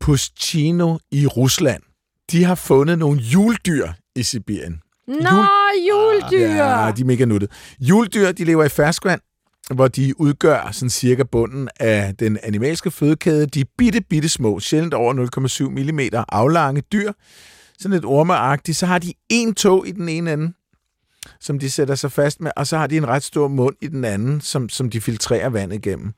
Pushchino 0.00 0.98
i 1.10 1.26
Rusland, 1.26 1.82
de 2.30 2.44
har 2.44 2.54
fundet 2.54 2.98
nogle 2.98 3.20
juldyr 3.20 3.88
i 4.16 4.22
Sibirien. 4.22 4.80
Nå, 5.06 5.14
Jul... 5.14 5.46
juldyr! 5.88 6.48
Ja, 6.48 6.92
de 6.96 7.00
er 7.00 7.04
mega 7.04 7.24
nuttede. 7.24 7.52
Juldyr, 7.80 8.32
de 8.32 8.44
lever 8.44 8.64
i 8.64 8.68
ferskvand, 8.68 9.20
hvor 9.70 9.88
de 9.88 10.20
udgør 10.20 10.68
sådan 10.72 10.90
cirka 10.90 11.22
bunden 11.22 11.68
af 11.80 12.14
den 12.18 12.38
animalske 12.42 12.90
fødekæde. 12.90 13.46
De 13.46 13.60
er 13.60 13.64
bitte, 13.78 14.00
bitte 14.00 14.28
små, 14.28 14.60
sjældent 14.60 14.94
over 14.94 15.14
0,7 15.48 15.68
mm 15.68 16.24
aflange 16.28 16.80
dyr. 16.80 17.12
Sådan 17.78 17.96
et 17.96 18.04
ormeagtigt. 18.04 18.78
Så 18.78 18.86
har 18.86 18.98
de 18.98 19.12
en 19.28 19.54
tog 19.54 19.88
i 19.88 19.92
den 19.92 20.08
ene 20.08 20.32
ende, 20.32 20.52
som 21.40 21.58
de 21.58 21.70
sætter 21.70 21.94
sig 21.94 22.12
fast 22.12 22.40
med, 22.40 22.50
og 22.56 22.66
så 22.66 22.78
har 22.78 22.86
de 22.86 22.96
en 22.96 23.08
ret 23.08 23.22
stor 23.22 23.48
mund 23.48 23.76
i 23.80 23.86
den 23.86 24.04
anden, 24.04 24.40
som, 24.40 24.68
som 24.68 24.90
de 24.90 25.00
filtrerer 25.00 25.48
vand 25.48 25.72
igennem. 25.72 26.12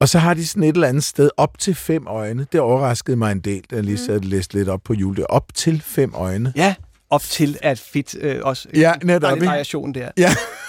Og 0.00 0.08
så 0.08 0.18
har 0.18 0.34
de 0.34 0.46
sådan 0.46 0.62
et 0.62 0.74
eller 0.74 0.88
andet 0.88 1.04
sted 1.04 1.30
op 1.36 1.58
til 1.58 1.74
fem 1.74 2.06
øjne. 2.06 2.46
Det 2.52 2.60
overraskede 2.60 3.16
mig 3.16 3.32
en 3.32 3.40
del, 3.40 3.62
da 3.70 3.76
jeg 3.76 3.84
lige 3.84 3.94
mm. 3.94 4.06
satte 4.06 4.28
læst 4.28 4.54
lidt 4.54 4.68
op 4.68 4.80
på 4.84 4.94
jul. 4.94 5.16
Op 5.28 5.54
til 5.54 5.82
fem 5.86 6.14
øjne. 6.14 6.52
Ja, 6.56 6.74
op 7.10 7.22
til 7.22 7.58
at 7.62 7.78
fedt 7.78 8.16
øh, 8.20 8.40
også. 8.42 8.68
Ja, 8.74 8.92
netop. 9.02 9.22
Der 9.22 9.36
er 9.36 9.44
variation 9.44 9.94
der. 9.94 10.10
Ja. 10.16 10.30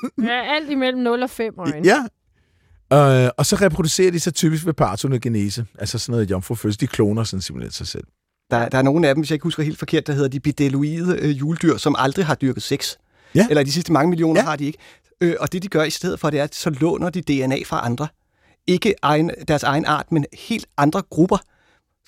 ja, 0.28 0.54
alt 0.54 0.70
imellem 0.70 1.02
0 1.02 1.22
og 1.22 1.30
5 1.30 1.54
øjne. 1.58 1.80
Ja, 1.84 2.06
Uh, 2.92 3.28
og 3.36 3.46
så 3.46 3.56
reproducerer 3.56 4.10
de 4.10 4.20
sig 4.20 4.34
typisk 4.34 4.66
ved 4.66 4.72
partonogenese, 4.72 5.66
altså 5.78 5.98
sådan 5.98 6.12
noget 6.12 6.30
jomfrufødsel. 6.30 6.80
De 6.80 6.86
kloner 6.86 7.24
sådan 7.24 7.42
simpelthen 7.42 7.72
sig 7.72 7.86
selv. 7.86 8.04
Der, 8.50 8.68
der 8.68 8.78
er 8.78 8.82
nogle 8.82 9.08
af 9.08 9.14
dem, 9.14 9.20
hvis 9.20 9.30
jeg 9.30 9.34
ikke 9.34 9.44
husker 9.44 9.62
helt 9.62 9.78
forkert, 9.78 10.06
der 10.06 10.12
hedder 10.12 10.28
de 10.28 10.40
bideloide 10.40 11.18
øh, 11.18 11.38
juledyr, 11.38 11.76
som 11.76 11.94
aldrig 11.98 12.26
har 12.26 12.34
dyrket 12.34 12.62
sex. 12.62 12.96
Ja. 13.34 13.46
Eller 13.50 13.62
de 13.62 13.72
sidste 13.72 13.92
mange 13.92 14.10
millioner 14.10 14.40
ja. 14.40 14.44
har 14.44 14.56
de 14.56 14.64
ikke. 14.64 14.78
Øh, 15.20 15.34
og 15.40 15.52
det, 15.52 15.62
de 15.62 15.68
gør 15.68 15.82
i 15.82 15.90
stedet 15.90 16.20
for, 16.20 16.30
det 16.30 16.40
er, 16.40 16.44
at 16.44 16.54
så 16.54 16.70
låner 16.70 17.10
de 17.10 17.20
DNA 17.20 17.56
fra 17.66 17.86
andre. 17.86 18.08
Ikke 18.66 18.94
egen, 19.02 19.30
deres 19.48 19.62
egen 19.62 19.84
art, 19.84 20.12
men 20.12 20.24
helt 20.32 20.66
andre 20.76 21.02
grupper. 21.10 21.38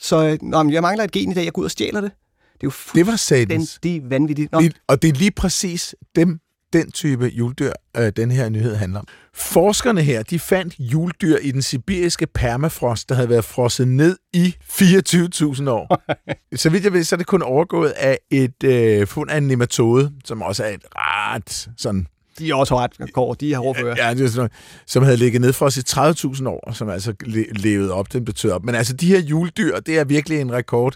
Så 0.01 0.29
øh, 0.29 0.39
når 0.43 0.71
jeg 0.71 0.83
mangler 0.83 1.05
et 1.05 1.11
gen 1.13 1.31
i 1.31 1.35
dag, 1.35 1.45
jeg 1.45 1.53
går 1.53 1.61
ud 1.61 1.65
og 1.65 1.71
stjæler 1.71 2.01
det. 2.01 2.11
Det 2.55 2.67
er 2.67 2.67
jo 2.67 2.73
det 2.95 3.07
var 3.07 3.17
satans. 3.17 3.79
Det 3.83 3.97
er 3.97 4.01
vanvittigt. 4.05 4.53
Nå. 4.53 4.63
Og 4.87 5.03
det 5.03 5.09
er 5.09 5.15
lige 5.15 5.31
præcis 5.31 5.95
dem, 6.17 6.41
den 6.75 6.91
type 6.91 7.27
juldyr, 7.27 7.73
øh, 7.97 8.13
den 8.17 8.31
her 8.31 8.49
nyhed 8.49 8.75
handler 8.75 8.99
om. 8.99 9.07
Forskerne 9.35 10.03
her, 10.03 10.23
de 10.23 10.39
fandt 10.39 10.75
juldyr 10.79 11.37
i 11.37 11.51
den 11.51 11.63
sibiriske 11.63 12.27
permafrost, 12.27 13.09
der 13.09 13.15
havde 13.15 13.29
været 13.29 13.45
frosset 13.45 13.89
ned 13.89 14.17
i 14.33 14.57
24.000 14.63 15.71
år. 15.71 16.03
så 16.57 16.71
vidt 16.71 16.85
jeg 16.85 16.93
ved, 16.93 17.05
så 17.05 17.15
er 17.15 17.19
det 17.19 17.27
kun 17.27 17.43
overgået 17.43 17.91
af 17.91 18.19
et 18.31 18.65
øh, 18.65 19.07
fund 19.07 19.31
af 19.31 19.37
en 19.37 19.49
nematode, 19.49 20.13
som 20.25 20.43
også 20.43 20.65
er 20.65 20.69
et 20.69 20.85
ret 20.97 21.69
sådan 21.77 22.07
de 22.39 22.51
er 22.51 22.55
også 22.55 22.79
ret 22.79 23.13
kår, 23.13 23.35
de 23.35 23.53
har 23.53 23.61
overført. 23.61 23.99
Ja, 23.99 24.15
det 24.15 24.25
er 24.25 24.29
sådan, 24.29 24.51
som 24.87 25.03
havde 25.03 25.17
ligget 25.17 25.41
ned 25.41 25.53
for 25.53 25.67
os 25.67 25.77
i 25.77 25.81
30.000 25.81 26.49
år, 26.49 26.73
som 26.73 26.89
altså 26.89 27.15
levede 27.53 27.93
op, 27.93 28.13
den 28.13 28.25
betød 28.25 28.51
op. 28.51 28.65
Men 28.65 28.75
altså, 28.75 28.93
de 28.93 29.07
her 29.07 29.19
juledyr, 29.19 29.81
det 29.81 29.99
er 29.99 30.05
virkelig 30.05 30.41
en 30.41 30.53
rekord. 30.53 30.95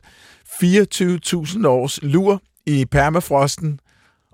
24.000 0.62 1.66
års 1.66 2.02
lur 2.02 2.42
i 2.66 2.84
permafrosten, 2.84 3.80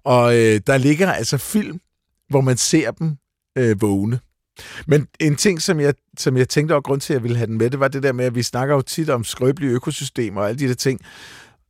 og 0.04 0.36
øh, 0.36 0.60
der 0.66 0.78
ligger 0.78 1.12
altså 1.12 1.38
film, 1.38 1.80
hvor 2.28 2.40
man 2.40 2.56
ser 2.56 2.90
dem 2.90 3.16
øh, 3.58 3.80
vågne. 3.82 4.20
Men 4.86 5.08
en 5.20 5.36
ting, 5.36 5.62
som 5.62 5.80
jeg, 5.80 5.94
som 6.18 6.36
jeg 6.36 6.48
tænkte 6.48 6.72
over 6.72 6.80
grund 6.80 7.00
til, 7.00 7.12
at 7.12 7.14
jeg 7.14 7.22
ville 7.22 7.36
have 7.36 7.46
den 7.46 7.58
med, 7.58 7.70
det 7.70 7.80
var 7.80 7.88
det 7.88 8.02
der 8.02 8.12
med, 8.12 8.24
at 8.24 8.34
vi 8.34 8.42
snakker 8.42 8.74
jo 8.74 8.82
tit 8.82 9.10
om 9.10 9.24
skrøbelige 9.24 9.72
økosystemer 9.72 10.40
og 10.40 10.48
alle 10.48 10.58
de 10.58 10.68
der 10.68 10.74
ting. 10.74 11.00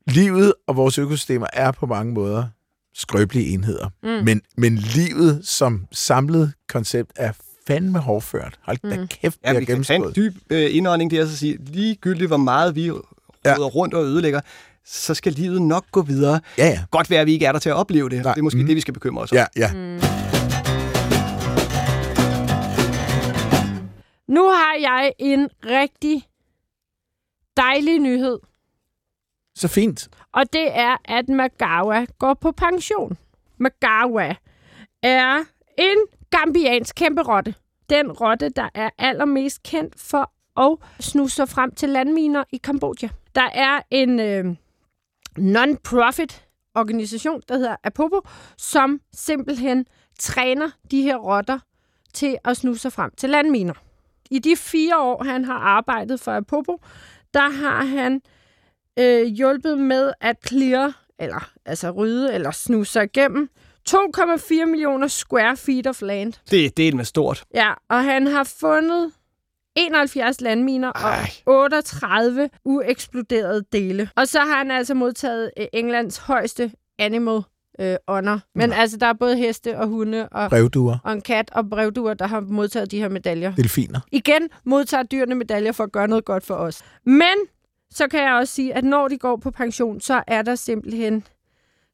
Livet 0.07 0.55
og 0.67 0.77
vores 0.77 0.99
økosystemer 0.99 1.47
er 1.53 1.71
på 1.71 1.87
mange 1.87 2.13
måder 2.13 2.47
skrøbelige 2.95 3.47
enheder. 3.47 3.91
Mm. 4.03 4.09
Men, 4.09 4.43
men 4.57 4.77
livet 4.77 5.47
som 5.47 5.87
samlet 5.93 6.53
koncept 6.69 7.13
er 7.17 7.33
fandme 7.67 7.99
hårdført. 7.99 8.59
Hold 8.63 8.91
da 8.91 8.97
mm. 8.97 9.09
kæft, 9.09 9.39
det 9.45 9.53
ja, 9.53 9.59
vi 9.59 9.65
kan 9.65 9.83
tage 9.83 10.07
en 10.07 10.13
dyb 10.17 10.35
øh, 10.51 10.77
indånding 10.77 11.11
der, 11.11 11.27
så 11.27 11.37
sige, 11.37 11.59
ligegyldigt 11.67 12.29
hvor 12.29 12.37
meget 12.37 12.75
vi 12.75 12.87
ja. 13.45 13.55
rundt 13.57 13.95
og 13.95 14.05
ødelægger, 14.05 14.41
så 14.87 15.15
skal 15.15 15.33
livet 15.33 15.63
nok 15.63 15.85
gå 15.91 16.03
videre. 16.03 16.41
Ja, 16.59 16.67
ja. 16.67 16.85
Godt 16.91 17.11
være, 17.11 17.21
at 17.21 17.27
vi 17.27 17.33
ikke 17.33 17.47
er 17.47 17.53
der 17.53 17.59
til 17.59 17.69
at 17.69 17.77
opleve 17.77 18.11
det. 18.11 18.23
Nej. 18.23 18.33
Det 18.35 18.41
er 18.41 18.43
måske 18.43 18.61
mm. 18.61 18.67
det, 18.67 18.77
vi 18.77 18.81
skal 18.81 18.95
bekymre 18.95 19.23
os 19.23 19.33
om. 19.33 19.37
Ja, 19.37 19.47
ja. 19.57 19.73
Mm. 19.73 20.01
Nu 24.29 24.49
har 24.49 24.77
jeg 24.81 25.13
en 25.19 25.49
rigtig 25.65 26.23
dejlig 27.57 27.99
nyhed. 27.99 28.39
Så 29.55 29.69
fint. 29.69 30.09
Og 30.33 30.53
det 30.53 30.79
er, 30.79 30.97
at 31.05 31.29
Magawa 31.29 32.07
går 32.19 32.35
på 32.35 32.53
pension. 32.53 33.19
Magawa 33.59 34.35
er 35.03 35.45
en 35.79 35.97
gambiansk 36.31 36.95
kæmpe 36.95 37.23
rotte. 37.23 37.55
Den 37.91 38.13
rotte, 38.13 38.49
der 38.49 38.69
er 38.75 38.91
allermest 38.99 39.63
kendt 39.63 40.01
for 40.01 40.33
at 40.61 40.79
snuse 41.01 41.35
sig 41.35 41.49
frem 41.49 41.75
til 41.75 41.89
landminer 41.89 42.45
i 42.53 42.57
Kambodja. 42.57 43.09
Der 43.35 43.49
er 43.55 43.81
en 43.91 44.21
øh, 44.21 44.57
non-profit 45.39 46.45
organisation, 46.75 47.43
der 47.49 47.57
hedder 47.57 47.77
Apopo, 47.85 48.21
som 48.59 49.01
simpelthen 49.15 49.87
træner 50.19 50.71
de 50.91 51.03
her 51.03 51.17
rotter 51.17 51.59
til 52.15 52.39
at 52.45 52.57
snuse 52.57 52.81
sig 52.81 52.93
frem 52.93 53.11
til 53.17 53.31
landminer. 53.31 53.75
I 54.31 54.39
de 54.39 54.57
fire 54.57 54.99
år, 54.99 55.25
han 55.25 55.45
har 55.45 55.59
arbejdet 55.59 56.21
for 56.21 56.33
Apopo, 56.33 56.79
der 57.35 57.49
har 57.49 57.85
han 57.85 58.21
øh, 58.99 59.27
hjulpet 59.27 59.79
med 59.79 60.13
at 60.21 60.37
clear, 60.49 61.05
eller 61.19 61.51
altså 61.67 61.91
rydde, 61.91 62.35
eller 62.35 62.51
snuse 62.51 62.93
sig 62.93 63.05
igennem 63.05 63.49
2,4 63.91 64.65
millioner 64.65 65.09
square 65.09 65.57
feet 65.57 65.87
of 65.87 66.03
land. 66.03 66.33
Det 66.51 66.67
er 66.67 66.71
del 66.71 66.97
med 66.97 67.05
stort. 67.05 67.45
Ja, 67.55 67.73
og 67.89 68.05
han 68.05 68.27
har 68.27 68.45
fundet 68.45 69.13
71 69.77 70.41
landminer 70.41 70.93
Ej. 70.93 71.31
og 71.47 71.55
38 71.55 72.51
ueksploderede 72.65 73.65
dele. 73.73 74.11
Og 74.17 74.29
så 74.29 74.39
har 74.39 74.59
han 74.59 74.71
altså 74.71 74.95
modtaget 74.95 75.51
øh, 75.59 75.67
Englands 75.73 76.19
højeste 76.19 76.73
animal 76.99 77.41
øh, 77.81 77.97
honor. 78.09 78.41
Men 78.55 78.73
altså, 78.73 78.97
der 78.97 79.07
er 79.07 79.13
både 79.13 79.37
heste 79.37 79.79
og 79.79 79.87
hunde 79.87 80.29
og, 80.29 80.51
Brevduer, 80.51 80.99
og 81.05 81.13
en 81.13 81.21
kat 81.21 81.51
og 81.53 81.71
brevduer, 81.71 82.15
der 82.15 82.27
har 82.27 82.41
modtaget 82.41 82.91
de 82.91 82.99
her 82.99 83.09
medaljer. 83.09 83.55
delfiner. 83.55 84.01
Igen 84.13 84.49
modtager 84.65 85.03
dyrene 85.03 85.35
medaljer 85.35 85.73
for 85.73 85.85
at 85.85 85.93
gøre 85.93 86.09
noget 86.09 86.25
godt 86.25 86.45
for 86.47 86.55
os. 86.55 86.83
Men 87.05 87.35
så 87.91 88.09
kan 88.09 88.23
jeg 88.23 88.35
også 88.35 88.55
sige, 88.55 88.75
at 88.75 88.85
når 88.85 89.09
de 89.09 89.19
går 89.19 89.37
på 89.37 89.51
pension, 89.51 90.01
så 90.01 90.23
er 90.27 90.43
der 90.43 90.55
simpelthen, 90.55 91.27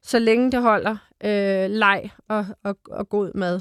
så 0.03 0.19
længe 0.19 0.51
det 0.51 0.61
holder, 0.61 0.97
øh, 1.23 1.69
leg 1.69 2.09
og, 2.29 2.45
og, 2.63 2.77
og 2.91 3.09
god 3.09 3.31
mad 3.35 3.59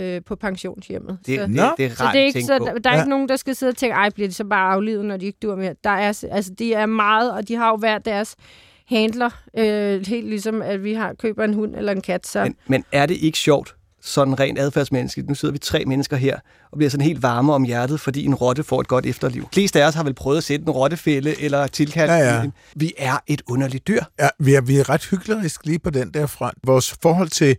øh, 0.00 0.20
på 0.26 0.36
pensionshjemmet. 0.36 1.18
Det, 1.26 1.38
så, 1.38 1.46
det, 1.46 1.56
det 1.78 1.86
er 1.86 1.94
så 1.94 2.04
rart 2.04 2.14
det 2.14 2.20
er 2.20 2.24
ikke, 2.24 2.42
så, 2.44 2.58
der, 2.58 2.78
der 2.78 2.90
er 2.90 2.94
Ja. 2.94 3.00
ikke 3.00 3.10
nogen, 3.10 3.28
der 3.28 3.36
skal 3.36 3.54
sidde 3.54 3.70
og 3.70 3.76
tænke, 3.76 3.94
ej, 3.94 4.10
bliver 4.10 4.28
de 4.28 4.34
så 4.34 4.44
bare 4.44 4.72
aflivet, 4.72 5.04
når 5.04 5.16
de 5.16 5.26
ikke 5.26 5.38
dur 5.42 5.56
mere. 5.56 5.74
Der 5.84 5.90
er, 5.90 6.24
altså, 6.30 6.52
de 6.58 6.74
er 6.74 6.86
meget, 6.86 7.32
og 7.32 7.48
de 7.48 7.54
har 7.56 7.68
jo 7.68 7.76
hver 7.76 7.98
deres 7.98 8.36
handler, 8.88 9.30
øh, 9.58 10.06
helt 10.06 10.28
ligesom, 10.28 10.62
at 10.62 10.84
vi 10.84 10.94
har 10.94 11.14
køber 11.18 11.44
en 11.44 11.54
hund 11.54 11.76
eller 11.76 11.92
en 11.92 12.00
kat. 12.00 12.26
Så. 12.26 12.42
Men, 12.42 12.54
men 12.66 12.84
er 12.92 13.06
det 13.06 13.16
ikke 13.16 13.38
sjovt, 13.38 13.74
sådan 14.04 14.40
rent 14.40 14.58
adfærdsmenneskeligt? 14.58 15.28
Nu 15.28 15.34
sidder 15.34 15.52
vi 15.52 15.58
tre 15.58 15.84
mennesker 15.84 16.16
her, 16.16 16.36
og 16.72 16.78
bliver 16.78 16.90
sådan 16.90 17.06
helt 17.06 17.22
varme 17.22 17.52
om 17.52 17.62
hjertet, 17.64 18.00
fordi 18.00 18.24
en 18.24 18.34
rotte 18.34 18.62
får 18.64 18.80
et 18.80 18.88
godt 18.88 19.06
efterliv. 19.06 19.42
De 19.42 19.48
fleste 19.54 19.82
af 19.82 19.86
os 19.88 19.94
har 19.94 20.04
vel 20.04 20.14
prøvet 20.14 20.36
at 20.38 20.44
sætte 20.44 20.62
en 20.64 20.70
rottefælde 20.70 21.40
eller 21.42 21.66
tilkalde 21.66 22.12
Ja, 22.14 22.34
ja. 22.36 22.42
en. 22.42 22.52
Vi 22.76 22.92
er 22.98 23.18
et 23.26 23.42
underligt 23.48 23.88
dyr. 23.88 24.02
Ja, 24.20 24.28
vi 24.38 24.54
er, 24.54 24.60
vi 24.60 24.76
er 24.78 24.90
ret 24.90 25.04
hyklerisk 25.10 25.66
lige 25.66 25.78
på 25.78 25.90
den 25.90 26.10
der 26.14 26.26
front. 26.26 26.54
Vores 26.66 26.94
forhold 27.02 27.28
til 27.28 27.56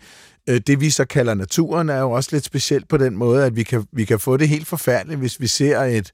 det, 0.47 0.81
vi 0.81 0.89
så 0.89 1.05
kalder 1.05 1.33
naturen, 1.33 1.89
er 1.89 1.99
jo 1.99 2.11
også 2.11 2.29
lidt 2.33 2.45
specielt 2.45 2.87
på 2.87 2.97
den 2.97 3.17
måde, 3.17 3.45
at 3.45 3.55
vi 3.55 3.63
kan, 3.63 3.85
vi 3.91 4.05
kan 4.05 4.19
få 4.19 4.37
det 4.37 4.49
helt 4.49 4.67
forfærdeligt, 4.67 5.19
hvis 5.19 5.41
vi 5.41 5.47
ser 5.47 5.79
et, 5.79 6.11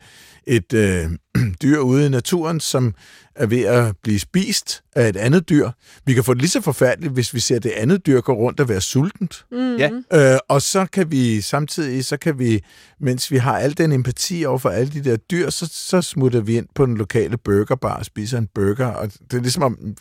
et 0.47 0.73
øh, 0.73 1.09
dyr 1.61 1.79
ude 1.79 2.05
i 2.05 2.09
naturen, 2.09 2.59
som 2.59 2.93
er 3.35 3.45
ved 3.45 3.63
at 3.63 3.95
blive 4.03 4.19
spist 4.19 4.83
af 4.95 5.09
et 5.09 5.17
andet 5.17 5.49
dyr. 5.49 5.69
Vi 6.05 6.13
kan 6.13 6.23
få 6.23 6.33
det 6.33 6.41
lige 6.41 6.49
så 6.49 6.61
forfærdeligt, 6.61 7.13
hvis 7.13 7.33
vi 7.33 7.39
ser 7.39 7.59
det 7.59 7.69
andet 7.71 8.05
dyr 8.05 8.21
gå 8.21 8.33
rundt 8.33 8.59
og 8.59 8.69
være 8.69 8.81
sultent. 8.81 9.45
Mm. 9.51 9.75
Ja. 9.75 9.89
Øh, 10.13 10.39
og 10.49 10.61
så 10.61 10.85
kan 10.85 11.11
vi 11.11 11.41
samtidig, 11.41 12.05
så 12.05 12.17
kan 12.17 12.39
vi, 12.39 12.63
mens 12.99 13.31
vi 13.31 13.37
har 13.37 13.57
al 13.57 13.77
den 13.77 13.91
empati 13.91 14.45
over 14.45 14.57
for 14.57 14.69
alle 14.69 14.91
de 14.91 15.03
der 15.03 15.15
dyr, 15.15 15.49
så, 15.49 15.69
så 15.73 16.01
smutter 16.01 16.41
vi 16.41 16.57
ind 16.57 16.67
på 16.75 16.85
den 16.85 16.97
lokale 16.97 17.37
burgerbar 17.37 17.97
og 17.97 18.05
spiser 18.05 18.37
en 18.37 18.47
burger. 18.55 18.87
Og 18.87 19.11
det 19.31 19.37
er 19.37 19.41
ligesom 19.41 19.63
om, 19.63 19.95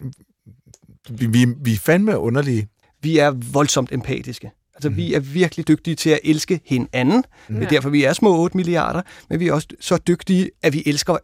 vi, 1.10 1.26
vi, 1.26 1.46
vi 1.64 1.72
er 1.72 1.78
fandme 1.78 2.18
underlige. 2.18 2.68
Vi 3.02 3.18
er 3.18 3.30
voldsomt 3.52 3.92
empatiske. 3.92 4.50
Altså, 4.74 4.90
mm. 4.90 4.96
vi 4.96 5.14
er 5.14 5.20
virkelig 5.20 5.68
dygtige 5.68 5.96
til 5.96 6.10
at 6.10 6.20
elske 6.24 6.60
hinanden. 6.64 7.24
Mm. 7.48 7.54
Det 7.54 7.64
er 7.64 7.68
derfor, 7.68 7.88
vi 7.88 8.04
er 8.04 8.12
små 8.12 8.38
8 8.38 8.56
milliarder, 8.56 9.02
men 9.30 9.40
vi 9.40 9.48
er 9.48 9.52
også 9.52 9.68
så 9.80 9.96
dygtige, 9.96 10.50
at 10.62 10.72
vi 10.72 10.82
elsker 10.86 11.16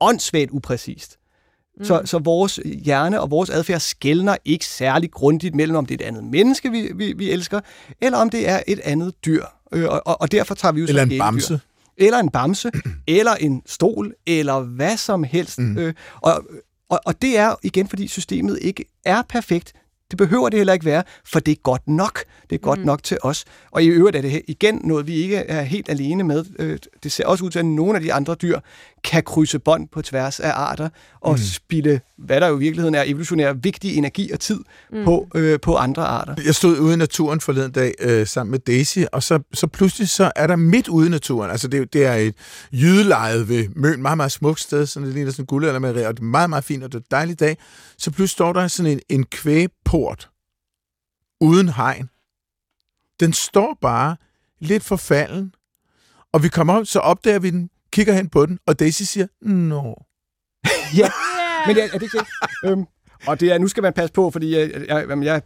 åndssvagt 0.00 0.50
upræcist. 0.50 1.18
Mm. 1.78 1.84
Så, 1.84 2.02
så 2.04 2.18
vores 2.18 2.60
hjerne 2.64 3.20
og 3.20 3.30
vores 3.30 3.50
adfærd 3.50 3.80
skældner 3.80 4.36
ikke 4.44 4.64
særlig 4.64 5.10
grundigt 5.10 5.54
mellem, 5.54 5.76
om 5.76 5.86
det 5.86 6.00
er 6.00 6.04
et 6.04 6.08
andet 6.08 6.24
menneske, 6.24 6.70
vi, 6.70 6.90
vi, 6.94 7.12
vi 7.12 7.30
elsker, 7.30 7.60
eller 8.00 8.18
om 8.18 8.30
det 8.30 8.48
er 8.48 8.62
et 8.66 8.80
andet 8.84 9.24
dyr. 9.24 9.44
Øh, 9.72 9.84
og, 9.84 10.02
og, 10.06 10.20
og 10.20 10.32
derfor 10.32 10.54
tager 10.54 10.72
vi 10.72 10.80
jo 10.80 10.86
Eller 10.86 11.02
en 11.02 11.18
bamse. 11.18 11.60
Eller 11.96 12.18
en 12.18 12.28
bamse, 12.28 12.70
eller 13.18 13.34
en 13.34 13.62
stol, 13.66 14.14
eller 14.26 14.60
hvad 14.60 14.96
som 14.96 15.24
helst. 15.24 15.58
Mm. 15.58 15.78
Øh, 15.78 15.94
og, 16.20 16.44
og, 16.88 17.00
og 17.04 17.22
det 17.22 17.38
er 17.38 17.54
igen, 17.62 17.88
fordi 17.88 18.08
systemet 18.08 18.58
ikke 18.62 18.84
er 19.04 19.22
perfekt. 19.28 19.72
Det 20.10 20.18
behøver 20.18 20.48
det 20.48 20.58
heller 20.58 20.72
ikke 20.72 20.84
være, 20.84 21.02
for 21.24 21.40
det 21.40 21.52
er 21.52 21.56
godt 21.62 21.88
nok. 21.88 22.24
Det 22.50 22.56
er 22.56 22.60
godt 22.60 22.78
mm. 22.78 22.86
nok 22.86 23.02
til 23.02 23.18
os. 23.22 23.44
Og 23.70 23.82
i 23.82 23.86
øvrigt 23.86 24.16
er 24.16 24.20
det 24.20 24.30
her 24.30 24.40
igen 24.48 24.80
noget, 24.84 25.06
vi 25.06 25.14
ikke 25.14 25.36
er 25.36 25.62
helt 25.62 25.88
alene 25.88 26.24
med. 26.24 26.44
Øh, 26.58 26.78
Det 27.02 27.12
ser 27.12 27.26
også 27.26 27.44
ud 27.44 27.50
til, 27.50 27.58
at 27.58 27.66
nogle 27.66 27.94
af 27.94 28.00
de 28.00 28.12
andre 28.12 28.34
dyr 28.34 28.60
kan 29.04 29.22
krydse 29.22 29.58
bånd 29.58 29.88
på 29.88 30.02
tværs 30.02 30.40
af 30.40 30.50
arter 30.50 30.88
og 31.20 31.32
mm. 31.32 31.38
spille, 31.38 32.00
hvad 32.16 32.40
der 32.40 32.48
jo 32.48 32.56
i 32.56 32.58
virkeligheden 32.58 32.94
er 32.94 33.02
evolutionær 33.06 33.52
vigtig 33.52 33.96
energi 33.96 34.30
og 34.32 34.40
tid 34.40 34.60
mm. 34.92 35.04
på, 35.04 35.28
øh, 35.34 35.60
på 35.60 35.76
andre 35.76 36.06
arter. 36.06 36.34
Jeg 36.46 36.54
stod 36.54 36.78
ude 36.78 36.94
i 36.94 36.96
naturen 36.96 37.40
forleden 37.40 37.72
dag 37.72 37.94
øh, 38.00 38.26
sammen 38.26 38.50
med 38.50 38.58
Daisy, 38.58 38.98
og 39.12 39.22
så, 39.22 39.38
så 39.52 39.66
pludselig 39.66 40.08
så 40.08 40.32
er 40.36 40.46
der 40.46 40.56
midt 40.56 40.88
ude 40.88 41.06
i 41.06 41.10
naturen, 41.10 41.50
altså 41.50 41.68
det, 41.68 41.80
er 41.80 41.84
det 41.84 42.06
er 42.06 42.14
et 42.14 42.34
jydelejet 42.72 43.48
ved 43.48 43.66
Møn, 43.76 44.02
meget, 44.02 44.16
meget 44.16 44.32
smukt 44.32 44.60
sted, 44.60 44.86
sådan 44.86 45.06
det 45.06 45.14
ligner 45.14 45.30
sådan 45.30 45.42
en 45.42 45.46
guldaldermeri, 45.46 46.02
og 46.04 46.14
det 46.14 46.20
er 46.20 46.24
meget, 46.24 46.50
meget 46.50 46.64
fint, 46.64 46.84
og 46.84 46.92
det 46.92 46.98
er 46.98 47.00
en 47.00 47.06
dejlig 47.10 47.40
dag. 47.40 47.56
Så 47.98 48.10
pludselig 48.10 48.30
står 48.30 48.52
der 48.52 48.68
sådan 48.68 48.92
en, 48.92 49.00
en 49.08 49.26
kvægport 49.26 50.30
uden 51.40 51.68
hegn. 51.68 52.10
Den 53.20 53.32
står 53.32 53.78
bare 53.80 54.16
lidt 54.58 54.84
forfalden, 54.84 55.54
og 56.32 56.42
vi 56.42 56.48
kommer 56.48 56.74
op, 56.74 56.86
så 56.86 56.98
opdager 56.98 57.38
vi 57.38 57.50
den, 57.50 57.70
kigger 57.92 58.12
hen 58.12 58.28
på 58.28 58.46
den, 58.46 58.58
og 58.66 58.78
Daisy 58.78 59.02
siger, 59.02 59.26
Nå. 59.42 60.04
Ja, 60.96 61.10
men 61.66 61.76
er, 61.76 61.82
er 61.82 61.98
det 61.98 62.02
ikke 62.02 62.18
det? 62.18 62.26
Øhm, 62.64 62.86
og 63.26 63.40
det 63.40 63.52
er, 63.52 63.58
nu 63.58 63.68
skal 63.68 63.82
man 63.82 63.92
passe 63.92 64.12
på, 64.12 64.30
fordi 64.30 64.56
jeg, 64.56 64.86
jeg, 64.88 65.24
jeg, 65.24 65.42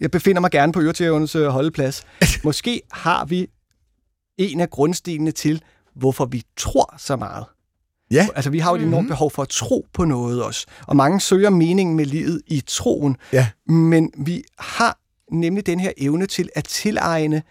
jeg 0.00 0.10
befinder 0.10 0.40
mig 0.40 0.50
gerne 0.50 0.72
på 0.72 0.80
Øretævens 0.80 1.34
øh, 1.34 1.46
holdeplads. 1.46 2.06
Måske 2.44 2.82
har 2.92 3.24
vi 3.24 3.46
en 4.38 4.60
af 4.60 4.70
grundstenene 4.70 5.30
til, 5.30 5.62
hvorfor 5.94 6.24
vi 6.24 6.42
tror 6.56 6.94
så 6.98 7.16
meget. 7.16 7.44
Ja, 8.10 8.28
Altså, 8.36 8.50
vi 8.50 8.58
har 8.58 8.70
jo 8.70 8.76
et 8.76 8.82
enormt 8.82 9.08
behov 9.08 9.30
for 9.30 9.42
at 9.42 9.48
tro 9.48 9.86
på 9.94 10.04
noget 10.04 10.42
også. 10.42 10.66
Og 10.86 10.96
mange 10.96 11.20
søger 11.20 11.50
meningen 11.50 11.96
med 11.96 12.04
livet 12.06 12.40
i 12.46 12.62
troen. 12.66 13.16
ja, 13.32 13.48
Men 13.66 14.10
vi 14.18 14.42
har 14.58 14.98
nemlig 15.32 15.66
den 15.66 15.80
her 15.80 15.92
evne 15.98 16.26
til 16.26 16.48
at 16.54 16.64
tilegne 16.64 17.42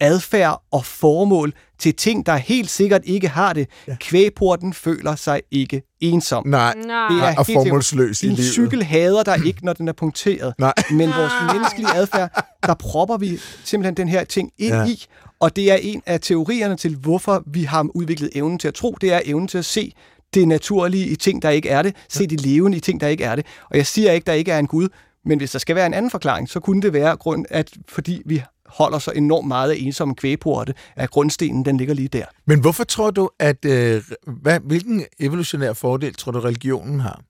adfærd 0.00 0.62
og 0.72 0.84
formål 0.86 1.52
til 1.78 1.94
ting, 1.94 2.26
der 2.26 2.36
helt 2.36 2.70
sikkert 2.70 3.00
ikke 3.04 3.28
har 3.28 3.52
det. 3.52 3.68
Ja. 3.88 3.96
Kvægporten 4.00 4.72
føler 4.72 5.16
sig 5.16 5.40
ikke 5.50 5.82
ensom. 6.00 6.46
nej, 6.46 6.72
Det 6.74 6.86
Nej. 6.86 7.06
er 7.06 7.22
og 7.22 7.28
helt 7.36 7.46
sikkert. 7.46 7.66
formålsløs 7.66 8.22
i 8.22 8.26
En 8.28 8.32
livet. 8.32 8.52
cykel 8.52 8.82
hader 8.84 9.22
dig 9.22 9.46
ikke, 9.46 9.64
når 9.64 9.72
den 9.72 9.88
er 9.88 9.92
punkteret. 9.92 10.54
Nej. 10.58 10.72
Men 10.90 11.08
vores 11.08 11.32
menneskelige 11.54 11.94
adfærd, 11.94 12.44
der 12.66 12.74
propper 12.74 13.16
vi 13.16 13.38
simpelthen 13.64 13.94
den 13.96 14.08
her 14.08 14.24
ting 14.24 14.50
ind 14.58 14.74
ja. 14.74 14.84
i. 14.86 15.04
Og 15.42 15.56
det 15.56 15.72
er 15.72 15.76
en 15.76 16.02
af 16.06 16.20
teorierne 16.20 16.76
til, 16.76 16.96
hvorfor 16.96 17.42
vi 17.46 17.62
har 17.62 17.86
udviklet 17.94 18.30
evnen 18.34 18.58
til 18.58 18.68
at 18.68 18.74
tro. 18.74 18.96
Det 19.00 19.12
er 19.12 19.20
evnen 19.24 19.48
til 19.48 19.58
at 19.58 19.64
se 19.64 19.92
det 20.34 20.48
naturlige 20.48 21.06
i 21.06 21.16
ting, 21.16 21.42
der 21.42 21.50
ikke 21.50 21.68
er 21.68 21.82
det. 21.82 21.96
Se 22.08 22.26
det 22.26 22.40
levende 22.40 22.76
i 22.76 22.80
ting, 22.80 23.00
der 23.00 23.08
ikke 23.08 23.24
er 23.24 23.36
det. 23.36 23.46
Og 23.70 23.76
jeg 23.76 23.86
siger 23.86 24.12
ikke, 24.12 24.24
der 24.24 24.32
ikke 24.32 24.52
er 24.52 24.58
en 24.58 24.66
Gud. 24.66 24.88
Men 25.24 25.38
hvis 25.38 25.50
der 25.50 25.58
skal 25.58 25.76
være 25.76 25.86
en 25.86 25.94
anden 25.94 26.10
forklaring, 26.10 26.48
så 26.48 26.60
kunne 26.60 26.82
det 26.82 26.92
være, 26.92 27.16
grund, 27.16 27.46
at 27.50 27.70
fordi 27.88 28.22
vi 28.24 28.42
holder 28.66 28.98
så 28.98 29.10
enormt 29.10 29.48
meget 29.48 29.70
af 29.70 29.76
ensomme 29.78 30.14
kvægporte, 30.14 30.74
at 30.96 31.10
grundstenen 31.10 31.64
den 31.64 31.76
ligger 31.76 31.94
lige 31.94 32.08
der. 32.08 32.24
Men 32.46 32.60
hvorfor 32.60 32.84
tror 32.84 33.10
du, 33.10 33.30
at... 33.38 33.64
Øh, 33.64 34.02
hvad, 34.26 34.60
hvilken 34.60 35.04
evolutionær 35.20 35.72
fordel 35.72 36.14
tror 36.14 36.32
du, 36.32 36.40
religionen 36.40 37.00
har? 37.00 37.20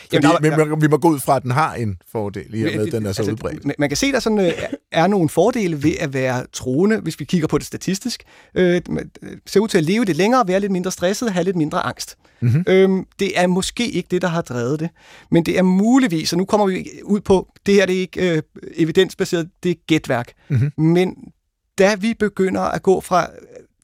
Fordi, 0.00 0.26
Jamen, 0.26 0.42
der- 0.50 0.64
der, 0.64 0.76
vi 0.76 0.86
må 0.88 0.96
gå 0.96 1.08
ud 1.08 1.20
fra, 1.20 1.36
at 1.36 1.42
den 1.42 1.50
har 1.50 1.74
en 1.74 1.96
fordel, 2.12 2.54
i 2.54 2.62
og 2.62 2.66
med, 2.66 2.78
Men 2.78 2.86
at 2.86 2.92
den 2.92 3.06
er 3.06 3.12
så 3.12 3.22
altså, 3.22 3.32
udbredt. 3.32 3.78
Man- 3.78 3.88
kan 3.88 3.96
se, 3.96 4.06
at 4.06 4.14
der 4.14 4.20
sådan, 4.20 4.40
øh, 4.40 4.52
er 4.92 5.06
nogle 5.06 5.28
fordele 5.28 5.82
ved 5.82 5.92
at 6.00 6.12
være 6.14 6.46
troende, 6.52 7.00
hvis 7.00 7.20
vi 7.20 7.24
kigger 7.24 7.46
på 7.48 7.58
det 7.58 7.66
statistisk. 7.66 8.22
Øh, 8.54 8.80
ser 9.46 9.60
ud 9.60 9.68
til 9.68 9.78
at 9.78 9.84
leve 9.84 10.04
det 10.04 10.16
længere, 10.16 10.48
være 10.48 10.60
lidt 10.60 10.72
mindre 10.72 10.90
stresset, 10.90 11.32
have 11.32 11.44
lidt 11.44 11.56
mindre 11.56 11.80
angst. 11.86 12.16
Mm-hmm. 12.40 12.64
Øhm, 12.68 13.04
det 13.18 13.40
er 13.40 13.46
måske 13.46 13.90
ikke 13.90 14.08
det, 14.10 14.22
der 14.22 14.28
har 14.28 14.42
drevet 14.42 14.80
det, 14.80 14.88
men 15.30 15.46
det 15.46 15.58
er 15.58 15.62
muligvis, 15.62 16.32
og 16.32 16.38
nu 16.38 16.44
kommer 16.44 16.66
vi 16.66 16.88
ud 17.04 17.20
på, 17.20 17.48
det 17.66 17.74
her 17.74 17.86
det 17.86 17.96
er 17.96 18.00
ikke 18.00 18.36
øh, 18.36 18.42
evidensbaseret, 18.76 19.48
det 19.62 19.70
er 19.70 19.74
gætværk. 19.86 20.32
Mm-hmm. 20.48 20.84
Men 20.84 21.16
da 21.78 21.94
vi 21.94 22.14
begynder 22.18 22.60
at 22.60 22.82
gå 22.82 23.00
fra 23.00 23.26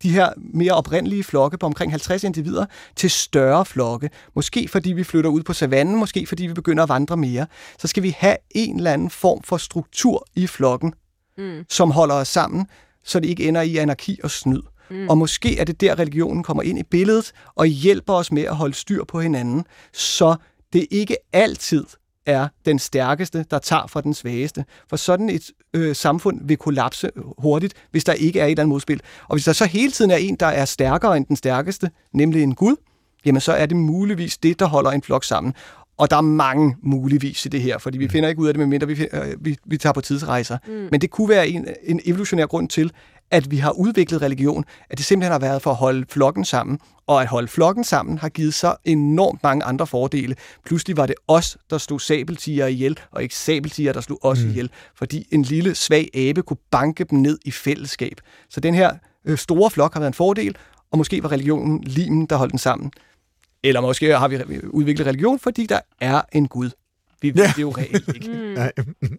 de 0.03 0.11
her 0.11 0.32
mere 0.36 0.72
oprindelige 0.72 1.24
flokke 1.24 1.59
på 1.59 1.66
omkring 1.66 1.92
50 1.92 2.24
individer 2.24 2.66
til 2.96 3.11
større 3.11 3.64
flokke. 3.64 4.11
Måske 4.34 4.68
fordi 4.68 4.92
vi 4.92 5.05
flytter 5.05 5.30
ud 5.30 5.42
på 5.42 5.53
savannen, 5.53 5.96
måske 5.96 6.26
fordi 6.26 6.46
vi 6.46 6.53
begynder 6.53 6.82
at 6.82 6.88
vandre 6.88 7.16
mere. 7.16 7.46
Så 7.78 7.88
skal 7.88 8.03
vi 8.03 8.16
have 8.18 8.36
en 8.51 8.76
eller 8.76 8.92
anden 8.92 9.11
form 9.11 9.42
for 9.42 9.57
struktur 9.57 10.26
i 10.34 10.46
flokken, 10.46 10.94
mm. 11.38 11.64
som 11.68 11.90
holder 11.90 12.14
os 12.14 12.28
sammen, 12.28 12.66
så 13.05 13.20
det 13.20 13.28
ikke 13.28 13.48
ender 13.48 13.61
i 13.62 13.76
anarki 13.76 14.20
og 14.22 14.30
snyd. 14.30 14.62
Mm. 14.90 15.09
Og 15.09 15.18
måske 15.18 15.59
er 15.59 15.64
det 15.64 15.80
der, 15.80 15.98
religionen 15.98 16.42
kommer 16.42 16.62
ind 16.62 16.78
i 16.78 16.82
billedet 16.82 17.32
og 17.55 17.66
hjælper 17.66 18.14
os 18.14 18.32
med 18.32 18.42
at 18.42 18.57
holde 18.57 18.74
styr 18.74 19.05
på 19.05 19.20
hinanden, 19.20 19.64
så 19.92 20.36
det 20.72 20.86
ikke 20.90 21.16
altid 21.32 21.84
er 22.27 22.49
den 22.66 22.79
stærkeste, 22.79 23.45
der 23.51 23.59
tager 23.59 23.87
fra 23.87 24.01
den 24.01 24.14
svageste. 24.14 24.64
For 24.89 24.97
sådan 24.97 25.31
et 25.31 25.51
øh, 25.75 25.97
samfund 25.97 26.41
vil 26.45 26.57
kollapse 26.57 27.11
hurtigt, 27.39 27.75
hvis 27.91 28.05
der 28.05 28.12
ikke 28.12 28.41
er 28.41 28.45
et 28.45 28.51
eller 28.51 28.62
andet 28.62 28.68
modspil. 28.68 29.01
Og 29.29 29.35
hvis 29.35 29.45
der 29.45 29.53
så 29.53 29.64
hele 29.64 29.93
tiden 29.93 30.11
er 30.11 30.16
en, 30.16 30.37
der 30.37 30.47
er 30.47 30.64
stærkere 30.64 31.16
end 31.16 31.27
den 31.27 31.37
stærkeste, 31.37 31.91
nemlig 32.12 32.43
en 32.43 32.55
Gud, 32.55 32.77
jamen 33.25 33.41
så 33.41 33.53
er 33.53 33.66
det 33.66 33.77
muligvis 33.77 34.39
det, 34.39 34.59
der 34.59 34.66
holder 34.66 34.91
en 34.91 35.03
flok 35.03 35.25
sammen. 35.25 35.55
Og 35.97 36.11
der 36.11 36.16
er 36.16 36.21
mange 36.21 36.77
muligvis 36.83 37.47
i 37.47 37.49
det 37.49 37.62
her, 37.62 37.79
fordi 37.79 37.99
vi 37.99 38.09
finder 38.09 38.29
ikke 38.29 38.41
ud 38.41 38.49
af 38.49 38.55
det, 38.55 38.59
medmindre 38.59 38.87
vi, 38.87 39.09
øh, 39.12 39.35
vi, 39.41 39.57
vi 39.64 39.77
tager 39.77 39.93
på 39.93 40.01
tidsrejser. 40.01 40.59
Mm. 40.66 40.89
Men 40.91 41.01
det 41.01 41.11
kunne 41.11 41.29
være 41.29 41.49
en, 41.49 41.66
en 41.83 42.01
evolutionær 42.05 42.47
grund 42.47 42.68
til, 42.68 42.93
at 43.31 43.51
vi 43.51 43.57
har 43.57 43.70
udviklet 43.70 44.22
religion, 44.22 44.64
at 44.91 44.99
det 44.99 45.07
simpelthen 45.07 45.33
har 45.33 45.39
været 45.39 45.62
for 45.62 45.70
at 45.70 45.76
holde 45.76 46.07
flokken 46.09 46.45
sammen, 46.45 46.78
og 47.07 47.22
at 47.22 47.28
holde 47.28 47.49
flokken 47.49 47.85
sammen 47.85 48.18
har 48.18 48.28
givet 48.28 48.55
så 48.55 48.76
enormt 48.85 49.43
mange 49.43 49.64
andre 49.64 49.87
fordele. 49.87 50.37
Pludselig 50.64 50.97
var 50.97 51.07
det 51.07 51.14
os, 51.28 51.59
der 51.70 51.78
slog 51.78 52.01
sabeltiger 52.01 52.66
ihjel, 52.66 52.99
og 53.11 53.22
ikke 53.22 53.35
sabeltiger, 53.35 53.93
der 53.93 54.01
slog 54.01 54.18
os 54.22 54.39
mm. 54.43 54.49
ihjel, 54.49 54.70
fordi 54.95 55.26
en 55.31 55.43
lille 55.43 55.74
svag 55.74 56.11
abe 56.14 56.43
kunne 56.43 56.57
banke 56.70 57.05
dem 57.05 57.18
ned 57.18 57.39
i 57.45 57.51
fællesskab. 57.51 58.20
Så 58.49 58.61
den 58.61 58.74
her 58.74 58.93
øh, 59.24 59.39
store 59.39 59.70
flok 59.70 59.93
har 59.93 60.01
været 60.01 60.11
en 60.11 60.14
fordel, 60.14 60.57
og 60.93 60.99
måske 60.99 61.22
var 61.22 61.33
religionen 61.33 61.85
limen, 61.85 62.26
der 62.26 62.37
holdt 62.37 62.51
den 62.51 62.59
sammen. 62.59 62.93
Eller 63.64 63.81
måske 63.81 64.18
har 64.18 64.28
vi 64.28 64.61
udviklet 64.68 65.07
religion, 65.07 65.39
fordi 65.39 65.66
der 65.66 65.81
er 66.01 66.22
en 66.33 66.49
Gud. 66.49 66.70
Vi 67.23 67.35
ved 67.35 67.45
ja. 67.45 67.53
det 67.57 67.62
jo 67.62 67.71
reelt 67.71 68.14
ikke. 68.14 68.29
Mm. 69.03 69.18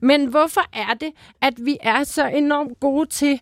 Men 0.00 0.26
hvorfor 0.26 0.60
er 0.72 0.94
det, 0.94 1.10
at 1.42 1.54
vi 1.64 1.76
er 1.80 2.04
så 2.04 2.26
enormt 2.26 2.80
gode 2.80 3.08
til 3.08 3.40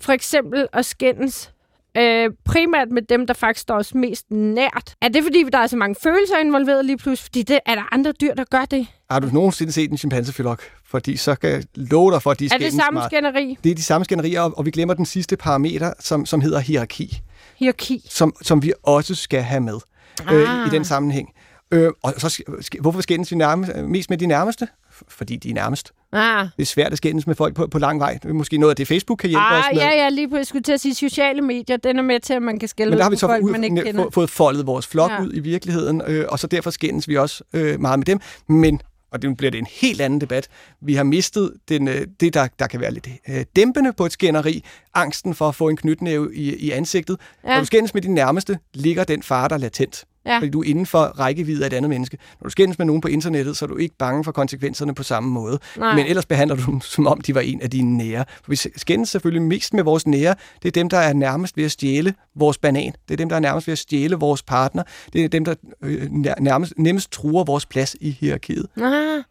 for 0.00 0.12
eksempel 0.12 0.66
at 0.72 0.86
skændes 0.86 1.52
Øh, 1.96 2.30
primært 2.44 2.90
med 2.90 3.02
dem, 3.02 3.26
der 3.26 3.34
faktisk 3.34 3.62
står 3.62 3.74
os 3.74 3.94
mest 3.94 4.30
nært. 4.30 4.94
Er 5.02 5.08
det, 5.08 5.22
fordi 5.22 5.44
der 5.52 5.58
er 5.58 5.66
så 5.66 5.76
mange 5.76 5.96
følelser 6.02 6.38
involveret 6.38 6.84
lige 6.84 6.96
pludselig? 6.96 7.24
Fordi 7.24 7.42
det, 7.42 7.60
er 7.66 7.74
der 7.74 7.94
andre 7.94 8.12
dyr, 8.12 8.34
der 8.34 8.44
gør 8.50 8.64
det? 8.64 8.86
Har 9.10 9.20
du 9.20 9.28
nogensinde 9.32 9.72
set 9.72 9.90
en 9.90 9.98
chimpansefilok? 9.98 10.62
Fordi 10.84 11.16
så 11.16 11.34
kan 11.34 11.50
jeg 11.50 11.62
love 11.74 12.12
dig 12.12 12.22
for, 12.22 12.30
at 12.30 12.38
de 12.40 12.48
Er 12.52 12.58
det 12.58 12.72
samme 12.72 13.00
skænderi? 13.06 13.58
Det 13.64 13.70
er 13.70 13.74
de 13.74 13.82
samme 13.82 14.04
skænderier, 14.04 14.40
og 14.40 14.66
vi 14.66 14.70
glemmer 14.70 14.94
den 14.94 15.06
sidste 15.06 15.36
parameter, 15.36 15.92
som, 16.00 16.26
som 16.26 16.40
hedder 16.40 16.58
hierarki. 16.58 17.20
Hierarki. 17.56 18.06
Som, 18.10 18.34
som 18.42 18.62
vi 18.62 18.72
også 18.82 19.14
skal 19.14 19.42
have 19.42 19.60
med 19.60 19.78
ah. 20.26 20.34
øh, 20.34 20.66
i 20.66 20.70
den 20.70 20.84
sammenhæng. 20.84 21.28
Øh, 21.70 21.90
og 22.02 22.14
så, 22.18 22.42
hvorfor 22.80 23.00
skændes 23.00 23.30
vi 23.30 23.36
nærmest, 23.36 23.76
mest 23.76 24.10
med 24.10 24.18
de 24.18 24.26
nærmeste? 24.26 24.68
Fordi 25.08 25.36
de 25.36 25.50
er 25.50 25.54
nærmest. 25.54 25.92
Ah. 26.12 26.46
Det 26.56 26.62
er 26.62 26.66
svært 26.66 26.92
at 26.92 26.98
skændes 26.98 27.26
med 27.26 27.34
folk 27.34 27.54
på, 27.54 27.66
på 27.66 27.78
lang 27.78 28.00
vej. 28.00 28.18
Måske 28.32 28.58
noget 28.58 28.70
af 28.70 28.76
det, 28.76 28.88
Facebook 28.88 29.18
kan 29.18 29.30
hjælpe 29.30 29.44
ah, 29.44 29.58
os 29.58 29.64
med. 29.72 29.82
Ja, 29.82 29.88
ja, 29.88 30.08
lige 30.08 30.28
på. 30.30 30.36
Jeg 30.36 30.46
skulle 30.46 30.62
til 30.62 30.72
at 30.72 30.80
sige, 30.80 30.94
sociale 30.94 31.42
medier, 31.42 31.76
den 31.76 31.98
er 31.98 32.02
med 32.02 32.20
til, 32.20 32.34
at 32.34 32.42
man 32.42 32.58
kan 32.58 32.68
skælde 32.68 32.90
Men 32.90 32.98
der 32.98 33.02
har 33.02 33.10
vi 33.10 33.16
så 33.16 33.26
folk, 33.26 33.44
ud, 33.44 33.50
man 33.50 33.64
ikke 33.64 33.82
kender. 33.82 34.04
Få, 34.04 34.10
fået 34.10 34.30
foldet 34.30 34.66
vores 34.66 34.86
flok 34.86 35.10
ja. 35.10 35.22
ud 35.22 35.30
i 35.34 35.40
virkeligheden, 35.40 36.02
øh, 36.06 36.24
og 36.28 36.38
så 36.38 36.46
derfor 36.46 36.70
skændes 36.70 37.08
vi 37.08 37.16
også 37.16 37.44
øh, 37.52 37.80
meget 37.80 37.98
med 37.98 38.06
dem. 38.06 38.20
Men 38.48 38.80
og 39.10 39.22
det 39.22 39.36
bliver 39.36 39.50
det 39.50 39.58
en 39.58 39.66
helt 39.70 40.00
anden 40.00 40.20
debat. 40.20 40.48
Vi 40.80 40.94
har 40.94 41.04
mistet 41.04 41.52
den, 41.68 41.88
øh, 41.88 42.06
det, 42.20 42.34
der, 42.34 42.48
der 42.58 42.66
kan 42.66 42.80
være 42.80 42.92
lidt 42.92 43.08
øh, 43.28 43.44
dæmpende 43.56 43.92
på 43.92 44.06
et 44.06 44.12
skænderi, 44.12 44.64
angsten 44.94 45.34
for 45.34 45.48
at 45.48 45.54
få 45.54 45.68
en 45.68 45.76
knytnæve 45.76 46.34
i, 46.34 46.56
i 46.56 46.70
ansigtet. 46.70 47.20
Ja. 47.44 47.48
Når 47.48 47.58
du 47.60 47.66
skændes 47.66 47.94
med 47.94 48.02
din 48.02 48.14
nærmeste, 48.14 48.58
ligger 48.74 49.04
den 49.04 49.22
fare, 49.22 49.48
der 49.48 49.54
er 49.54 49.58
latent. 49.58 50.04
Ja. 50.28 50.38
Fordi 50.38 50.50
du 50.50 50.60
er 50.60 50.64
inden 50.64 50.86
for 50.86 50.98
rækkevidde 50.98 51.62
af 51.62 51.66
et 51.66 51.72
andet 51.72 51.88
menneske. 51.88 52.18
Når 52.40 52.44
du 52.44 52.50
skændes 52.50 52.78
med 52.78 52.86
nogen 52.86 53.00
på 53.00 53.08
internettet, 53.08 53.56
så 53.56 53.64
er 53.64 53.66
du 53.66 53.76
ikke 53.76 53.94
bange 53.98 54.24
for 54.24 54.32
konsekvenserne 54.32 54.94
på 54.94 55.02
samme 55.02 55.30
måde. 55.30 55.58
Nej. 55.78 55.94
Men 55.94 56.06
ellers 56.06 56.26
behandler 56.26 56.56
du 56.56 56.62
dem, 56.66 56.80
som 56.80 57.06
om 57.06 57.20
de 57.20 57.34
var 57.34 57.40
en 57.40 57.60
af 57.60 57.70
dine 57.70 57.96
nære. 57.96 58.24
For 58.44 58.50
vi 58.50 58.56
skændes 58.56 59.08
selvfølgelig 59.08 59.42
mest 59.42 59.74
med 59.74 59.82
vores 59.82 60.06
nære. 60.06 60.34
Det 60.62 60.68
er 60.68 60.72
dem, 60.72 60.88
der 60.88 60.98
er 60.98 61.12
nærmest 61.12 61.56
ved 61.56 61.64
at 61.64 61.70
stjæle 61.70 62.14
vores 62.34 62.58
banan. 62.58 62.92
Det 63.08 63.14
er 63.14 63.16
dem, 63.16 63.28
der 63.28 63.36
er 63.36 63.40
nærmest 63.40 63.66
ved 63.66 63.72
at 63.72 63.78
stjæle 63.78 64.16
vores 64.16 64.42
partner. 64.42 64.82
Det 65.12 65.24
er 65.24 65.28
dem, 65.28 65.44
der 65.44 65.54
øh, 65.82 66.10
nærmest, 66.40 66.72
nemmest 66.76 67.12
truer 67.12 67.44
vores 67.44 67.66
plads 67.66 67.96
i 68.00 68.10
hierarkiet. 68.10 68.66
Ah. 68.76 69.22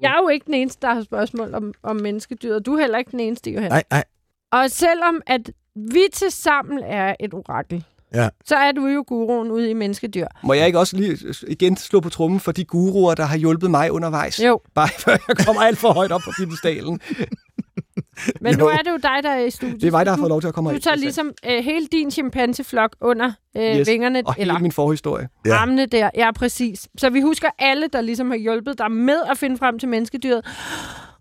Jeg 0.00 0.10
er 0.10 0.22
jo 0.22 0.28
ikke 0.28 0.46
den 0.46 0.54
eneste, 0.54 0.86
der 0.86 0.94
har 0.94 1.02
spørgsmål 1.02 1.54
om, 1.54 1.72
om 1.82 1.96
menneskedyret. 1.96 2.66
Du 2.66 2.74
er 2.74 2.80
heller 2.80 2.98
ikke 2.98 3.10
den 3.10 3.20
eneste, 3.20 3.50
Johan. 3.50 3.70
Nej, 3.70 3.82
nej. 3.90 4.04
Og 4.52 4.70
selvom 4.70 5.20
at 5.26 5.50
vi 5.74 6.02
til 6.12 6.30
sammen 6.30 6.78
er 6.84 7.14
et 7.20 7.34
orakel, 7.34 7.84
ja. 8.14 8.28
så 8.44 8.56
er 8.56 8.72
du 8.72 8.86
jo 8.86 9.04
guruen 9.06 9.50
ude 9.50 9.70
i 9.70 9.74
menneskedyr. 9.74 10.26
Må 10.44 10.52
jeg 10.52 10.66
ikke 10.66 10.78
også 10.78 10.96
lige 10.96 11.18
igen 11.48 11.76
slå 11.76 12.00
på 12.00 12.08
trummen 12.08 12.40
for 12.40 12.52
de 12.52 12.64
guruer, 12.64 13.14
der 13.14 13.24
har 13.24 13.36
hjulpet 13.36 13.70
mig 13.70 13.92
undervejs? 13.92 14.40
Jo. 14.44 14.60
Bare 14.74 14.88
før 14.88 15.16
jeg 15.28 15.36
kommer 15.36 15.62
alt 15.62 15.78
for 15.78 15.92
højt 15.92 16.12
op 16.12 16.20
på 16.24 16.30
piedestalen. 16.36 17.00
Men 18.40 18.58
nu 18.58 18.66
er 18.66 18.76
det 18.76 18.90
jo 18.90 18.96
dig, 18.96 19.22
der 19.22 19.30
er 19.30 19.44
i 19.44 19.50
studiet. 19.50 19.80
Det 19.80 19.86
er 19.86 19.90
mig, 19.90 20.06
der 20.06 20.12
har 20.12 20.18
fået 20.18 20.28
lov 20.28 20.40
til 20.40 20.48
at 20.48 20.54
komme 20.54 20.72
Du 20.72 20.78
tager 20.78 20.96
ligesom 20.96 21.32
øh, 21.46 21.64
hele 21.64 21.86
din 21.86 22.10
chimpanseflok 22.10 22.96
under 23.00 23.32
øh, 23.56 23.78
yes. 23.78 23.88
vingerne. 23.88 24.22
Og 24.26 24.34
hele 24.34 24.58
min 24.58 24.72
forhistorie. 24.72 25.28
Ja. 25.46 25.54
Armene 25.54 25.86
der, 25.86 26.10
ja 26.14 26.32
præcis. 26.32 26.88
Så 26.98 27.10
vi 27.10 27.20
husker 27.20 27.48
alle, 27.58 27.88
der 27.92 28.00
ligesom 28.00 28.30
har 28.30 28.38
hjulpet 28.38 28.78
dig 28.78 28.90
med 28.90 29.18
at 29.30 29.38
finde 29.38 29.56
frem 29.56 29.78
til 29.78 29.88
menneskedyret. 29.88 30.44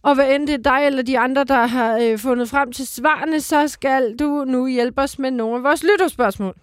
Og 0.04 0.16
hvad 0.16 0.36
end 0.36 0.48
det 0.48 0.54
er 0.54 0.72
dig 0.78 0.86
eller 0.86 1.04
de 1.04 1.20
andre, 1.20 1.44
der 1.44 1.66
har 1.66 1.98
øh, 1.98 2.20
fundet 2.20 2.50
frem 2.50 2.72
til 2.72 2.88
svarene, 2.88 3.42
så 3.42 3.68
skal 3.68 4.16
du 4.20 4.46
nu 4.48 4.68
hjælpe 4.68 5.02
os 5.02 5.20
med 5.20 5.32
nogle 5.32 5.56
af 5.56 5.64
vores 5.64 5.84
lytterspørgsmål. 5.84 6.56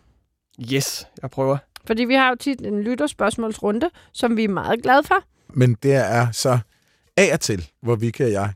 Yes, 0.73 1.07
jeg 1.23 1.31
prøver. 1.31 1.57
Fordi 1.87 2.05
vi 2.05 2.15
har 2.15 2.29
jo 2.29 2.35
tit 2.35 2.61
en 2.61 2.83
lytterspørgsmålsrunde, 2.83 3.91
som 4.13 4.37
vi 4.37 4.45
er 4.45 4.49
meget 4.49 4.83
glade 4.83 5.03
for. 5.03 5.23
Men 5.49 5.75
det 5.75 5.95
er 5.95 6.31
så 6.33 6.59
af 7.17 7.33
og 7.33 7.41
til, 7.41 7.71
hvor 7.83 7.97
vi 7.97 8.11
kan 8.11 8.33
jeg 8.33 8.53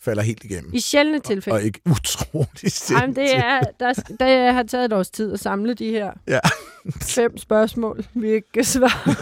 falder 0.00 0.22
helt 0.22 0.44
igennem. 0.44 0.74
I 0.74 0.80
sjældne 0.80 1.18
tilfælde. 1.18 1.54
Og, 1.54 1.60
og 1.60 1.66
ikke 1.66 1.80
utroligt 1.90 2.72
sjældent. 2.72 3.18
Jamen, 3.18 3.28
det 3.28 3.36
er, 3.36 3.60
der, 3.80 3.92
der 4.20 4.52
har 4.52 4.62
taget 4.62 4.84
et 4.84 4.92
års 4.92 5.10
tid 5.10 5.32
at 5.32 5.40
samle 5.40 5.74
de 5.74 5.90
her 5.90 6.12
ja. 6.28 6.40
fem 7.02 7.38
spørgsmål, 7.38 8.04
vi 8.14 8.30
ikke 8.30 8.52
kan 8.52 8.64
svare 8.64 9.14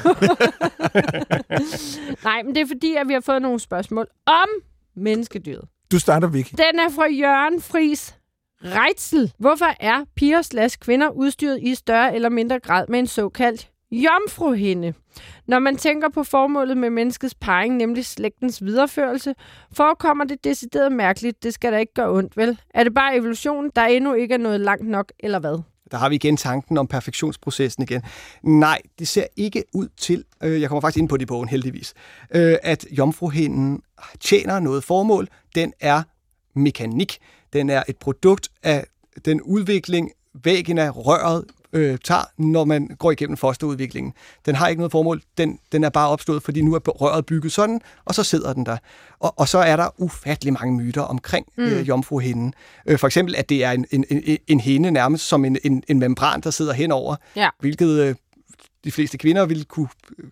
Nej, 2.24 2.42
men 2.42 2.54
det 2.54 2.60
er 2.60 2.66
fordi, 2.66 2.94
at 2.94 3.08
vi 3.08 3.12
har 3.12 3.20
fået 3.20 3.42
nogle 3.42 3.60
spørgsmål 3.60 4.06
om 4.26 4.48
menneskedyret. 4.96 5.64
Du 5.92 5.98
starter, 5.98 6.28
Vicky. 6.28 6.50
Den 6.50 6.78
er 6.78 6.90
fra 6.90 7.06
Jørgen 7.06 7.60
Fris 7.60 8.14
Reitzel. 8.64 9.32
Hvorfor 9.38 9.74
er 9.80 10.04
piger 10.16 10.42
slash 10.42 10.78
kvinder 10.78 11.08
udstyret 11.10 11.62
i 11.62 11.74
større 11.74 12.14
eller 12.14 12.28
mindre 12.28 12.60
grad 12.60 12.86
med 12.88 12.98
en 12.98 13.06
såkaldt 13.06 13.70
jomfruhinde? 13.90 14.94
Når 15.46 15.58
man 15.58 15.76
tænker 15.76 16.08
på 16.08 16.24
formålet 16.24 16.76
med 16.76 16.90
menneskets 16.90 17.34
parring, 17.34 17.76
nemlig 17.76 18.04
slægtens 18.06 18.64
videreførelse, 18.64 19.34
forekommer 19.72 20.24
det 20.24 20.44
decideret 20.44 20.92
mærkeligt. 20.92 21.42
Det 21.42 21.54
skal 21.54 21.72
da 21.72 21.78
ikke 21.78 21.94
gøre 21.94 22.10
ondt, 22.10 22.36
vel? 22.36 22.60
Er 22.74 22.84
det 22.84 22.94
bare 22.94 23.16
evolution, 23.16 23.70
der 23.76 23.82
endnu 23.82 24.14
ikke 24.14 24.34
er 24.34 24.38
nået 24.38 24.60
langt 24.60 24.88
nok, 24.88 25.12
eller 25.18 25.38
hvad? 25.38 25.62
Der 25.94 25.98
har 25.98 26.08
vi 26.08 26.14
igen 26.14 26.36
tanken 26.36 26.78
om 26.78 26.86
perfektionsprocessen 26.86 27.82
igen. 27.82 28.02
Nej, 28.42 28.80
det 28.98 29.08
ser 29.08 29.26
ikke 29.36 29.64
ud 29.74 29.88
til, 29.96 30.24
øh, 30.42 30.60
jeg 30.60 30.68
kommer 30.68 30.80
faktisk 30.80 30.98
ind 30.98 31.08
på 31.08 31.16
det 31.16 31.22
i 31.22 31.26
bogen 31.26 31.48
heldigvis, 31.48 31.94
øh, 32.34 32.56
at 32.62 32.86
jomfruhinden 32.90 33.82
tjener 34.20 34.60
noget 34.60 34.84
formål. 34.84 35.28
Den 35.54 35.72
er 35.80 36.02
mekanik. 36.54 37.18
Den 37.52 37.70
er 37.70 37.82
et 37.88 37.96
produkt 37.96 38.48
af 38.62 38.86
den 39.24 39.42
udvikling, 39.42 40.10
væggen 40.44 40.78
af 40.78 40.96
røret 40.96 41.44
øh, 41.74 41.98
tager, 42.04 42.24
når 42.38 42.64
man 42.64 42.88
går 42.98 43.10
igennem 43.10 43.36
fosterudviklingen. 43.36 44.12
Den 44.46 44.54
har 44.54 44.68
ikke 44.68 44.80
noget 44.80 44.92
formål. 44.92 45.22
Den, 45.38 45.58
den 45.72 45.84
er 45.84 45.88
bare 45.88 46.08
opstået, 46.08 46.42
fordi 46.42 46.62
nu 46.62 46.74
er 46.74 46.78
røret 46.78 47.26
bygget 47.26 47.52
sådan, 47.52 47.80
og 48.04 48.14
så 48.14 48.22
sidder 48.22 48.52
den 48.52 48.66
der. 48.66 48.76
Og, 49.18 49.34
og 49.36 49.48
så 49.48 49.58
er 49.58 49.76
der 49.76 50.00
ufattelig 50.02 50.52
mange 50.52 50.76
myter 50.76 51.02
omkring 51.02 51.46
mm. 51.56 51.64
øh, 51.64 51.88
jomfruhinden. 51.88 52.54
Øh, 52.86 52.98
for 52.98 53.06
eksempel, 53.06 53.36
at 53.36 53.48
det 53.48 53.64
er 53.64 53.70
en, 53.70 53.86
en, 53.90 54.04
en, 54.10 54.38
en 54.46 54.60
hende 54.60 54.90
nærmest 54.90 55.28
som 55.28 55.44
en, 55.44 55.58
en, 55.64 55.82
en 55.88 55.98
membran, 55.98 56.40
der 56.40 56.50
sidder 56.50 56.72
henover, 56.72 57.16
ja. 57.36 57.48
hvilket 57.60 57.88
øh, 57.88 58.14
de 58.84 58.92
fleste 58.92 59.18
kvinder 59.18 59.46
ville 59.46 59.64
kunne 59.64 59.88
øh, 60.18 60.30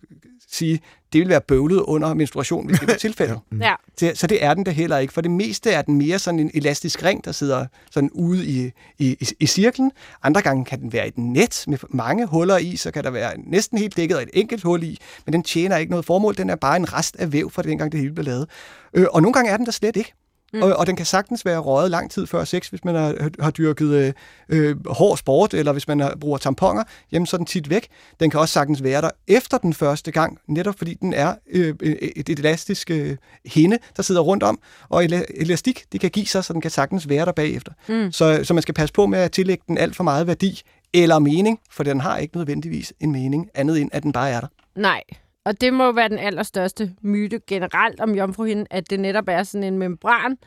sige, 0.53 0.79
det 1.13 1.21
vil 1.21 1.29
være 1.29 1.41
bøvlet 1.41 1.79
under 1.79 2.13
menstruation, 2.13 2.65
hvis 2.67 2.79
det 2.79 2.89
er 2.89 2.97
tilfældet. 3.07 3.39
ja. 3.61 3.73
Så, 3.97 4.11
så 4.15 4.27
det 4.27 4.43
er 4.43 4.53
den 4.53 4.63
da 4.63 4.71
heller 4.71 4.97
ikke. 4.97 5.13
For 5.13 5.21
det 5.21 5.31
meste 5.31 5.71
er 5.71 5.81
den 5.81 5.95
mere 5.97 6.19
sådan 6.19 6.39
en 6.39 6.51
elastisk 6.53 7.03
ring, 7.03 7.25
der 7.25 7.31
sidder 7.31 7.65
sådan 7.91 8.09
ude 8.13 8.45
i, 8.45 8.71
i, 8.99 9.17
i, 9.19 9.27
i 9.39 9.45
cirklen. 9.45 9.91
Andre 10.23 10.41
gange 10.41 10.65
kan 10.65 10.79
den 10.81 10.93
være 10.93 11.07
et 11.07 11.17
net 11.17 11.63
med 11.67 11.77
mange 11.89 12.25
huller 12.25 12.57
i, 12.57 12.75
så 12.75 12.91
kan 12.91 13.03
der 13.03 13.09
være 13.09 13.33
næsten 13.37 13.77
helt 13.77 13.97
dækket 13.97 14.15
af 14.15 14.23
et 14.23 14.29
enkelt 14.33 14.63
hul 14.63 14.83
i, 14.83 14.97
men 15.25 15.33
den 15.33 15.43
tjener 15.43 15.77
ikke 15.77 15.89
noget 15.89 16.05
formål. 16.05 16.37
Den 16.37 16.49
er 16.49 16.55
bare 16.55 16.75
en 16.75 16.93
rest 16.93 17.15
af 17.19 17.33
væv 17.33 17.51
fra 17.51 17.61
dengang 17.61 17.91
det 17.91 17.99
hele 17.99 18.13
blev 18.13 18.25
lavet. 18.25 18.49
Øh, 18.93 19.05
og 19.11 19.21
nogle 19.21 19.33
gange 19.33 19.51
er 19.51 19.57
den 19.57 19.65
der 19.65 19.71
slet 19.71 19.95
ikke. 19.95 20.13
Mm. 20.53 20.61
Og, 20.61 20.73
og 20.73 20.87
den 20.87 20.95
kan 20.95 21.05
sagtens 21.05 21.45
være 21.45 21.59
røget 21.59 21.91
lang 21.91 22.11
tid 22.11 22.27
før 22.27 22.43
sex, 22.43 22.67
hvis 22.67 22.85
man 22.85 22.95
har, 22.95 23.29
har 23.39 23.51
dyrket 23.51 23.89
øh, 23.89 24.13
øh, 24.49 24.87
hård 24.87 25.17
sport, 25.17 25.53
eller 25.53 25.71
hvis 25.71 25.87
man 25.87 25.99
har, 25.99 26.15
bruger 26.21 26.37
tamponer, 26.37 26.83
jamen 27.11 27.25
så 27.25 27.35
er 27.35 27.37
den 27.37 27.45
tit 27.45 27.69
væk. 27.69 27.87
Den 28.19 28.29
kan 28.29 28.39
også 28.39 28.53
sagtens 28.53 28.83
være 28.83 29.01
der 29.01 29.09
efter 29.27 29.57
den 29.57 29.73
første 29.73 30.11
gang, 30.11 30.39
netop 30.47 30.77
fordi 30.77 30.93
den 30.93 31.13
er 31.13 31.35
øh, 31.51 31.75
et, 31.81 32.11
et 32.15 32.39
elastisk 32.39 32.91
øh, 32.91 33.17
hinde, 33.45 33.77
der 33.97 34.03
sidder 34.03 34.21
rundt 34.21 34.43
om, 34.43 34.59
og 34.89 35.05
elastik, 35.35 35.83
det 35.91 36.01
kan 36.01 36.09
give 36.09 36.25
sig, 36.25 36.43
så 36.43 36.53
den 36.53 36.61
kan 36.61 36.71
sagtens 36.71 37.09
være 37.09 37.25
der 37.25 37.31
bagefter. 37.31 37.71
Mm. 37.87 38.11
Så, 38.11 38.39
så 38.43 38.53
man 38.53 38.61
skal 38.61 38.73
passe 38.73 38.93
på 38.93 39.05
med 39.05 39.19
at 39.19 39.31
tillægge 39.31 39.63
den 39.67 39.77
alt 39.77 39.95
for 39.95 40.03
meget 40.03 40.27
værdi 40.27 40.61
eller 40.93 41.19
mening, 41.19 41.59
for 41.71 41.83
den 41.83 42.01
har 42.01 42.17
ikke 42.17 42.37
nødvendigvis 42.37 42.93
en 42.99 43.11
mening, 43.11 43.49
andet 43.55 43.81
end 43.81 43.89
at 43.93 44.03
den 44.03 44.11
bare 44.11 44.29
er 44.29 44.39
der. 44.39 44.47
Nej, 44.75 45.01
og 45.45 45.61
det 45.61 45.73
må 45.73 45.91
være 45.91 46.09
den 46.09 46.19
allerstørste 46.19 46.93
myte 47.01 47.39
generelt 47.47 47.99
om 47.99 48.15
jomfruhinden, 48.15 48.67
at 48.69 48.89
det 48.89 48.99
netop 48.99 49.23
er 49.27 49.43
sådan 49.43 49.63
en 49.63 49.77
membran, 49.77 50.37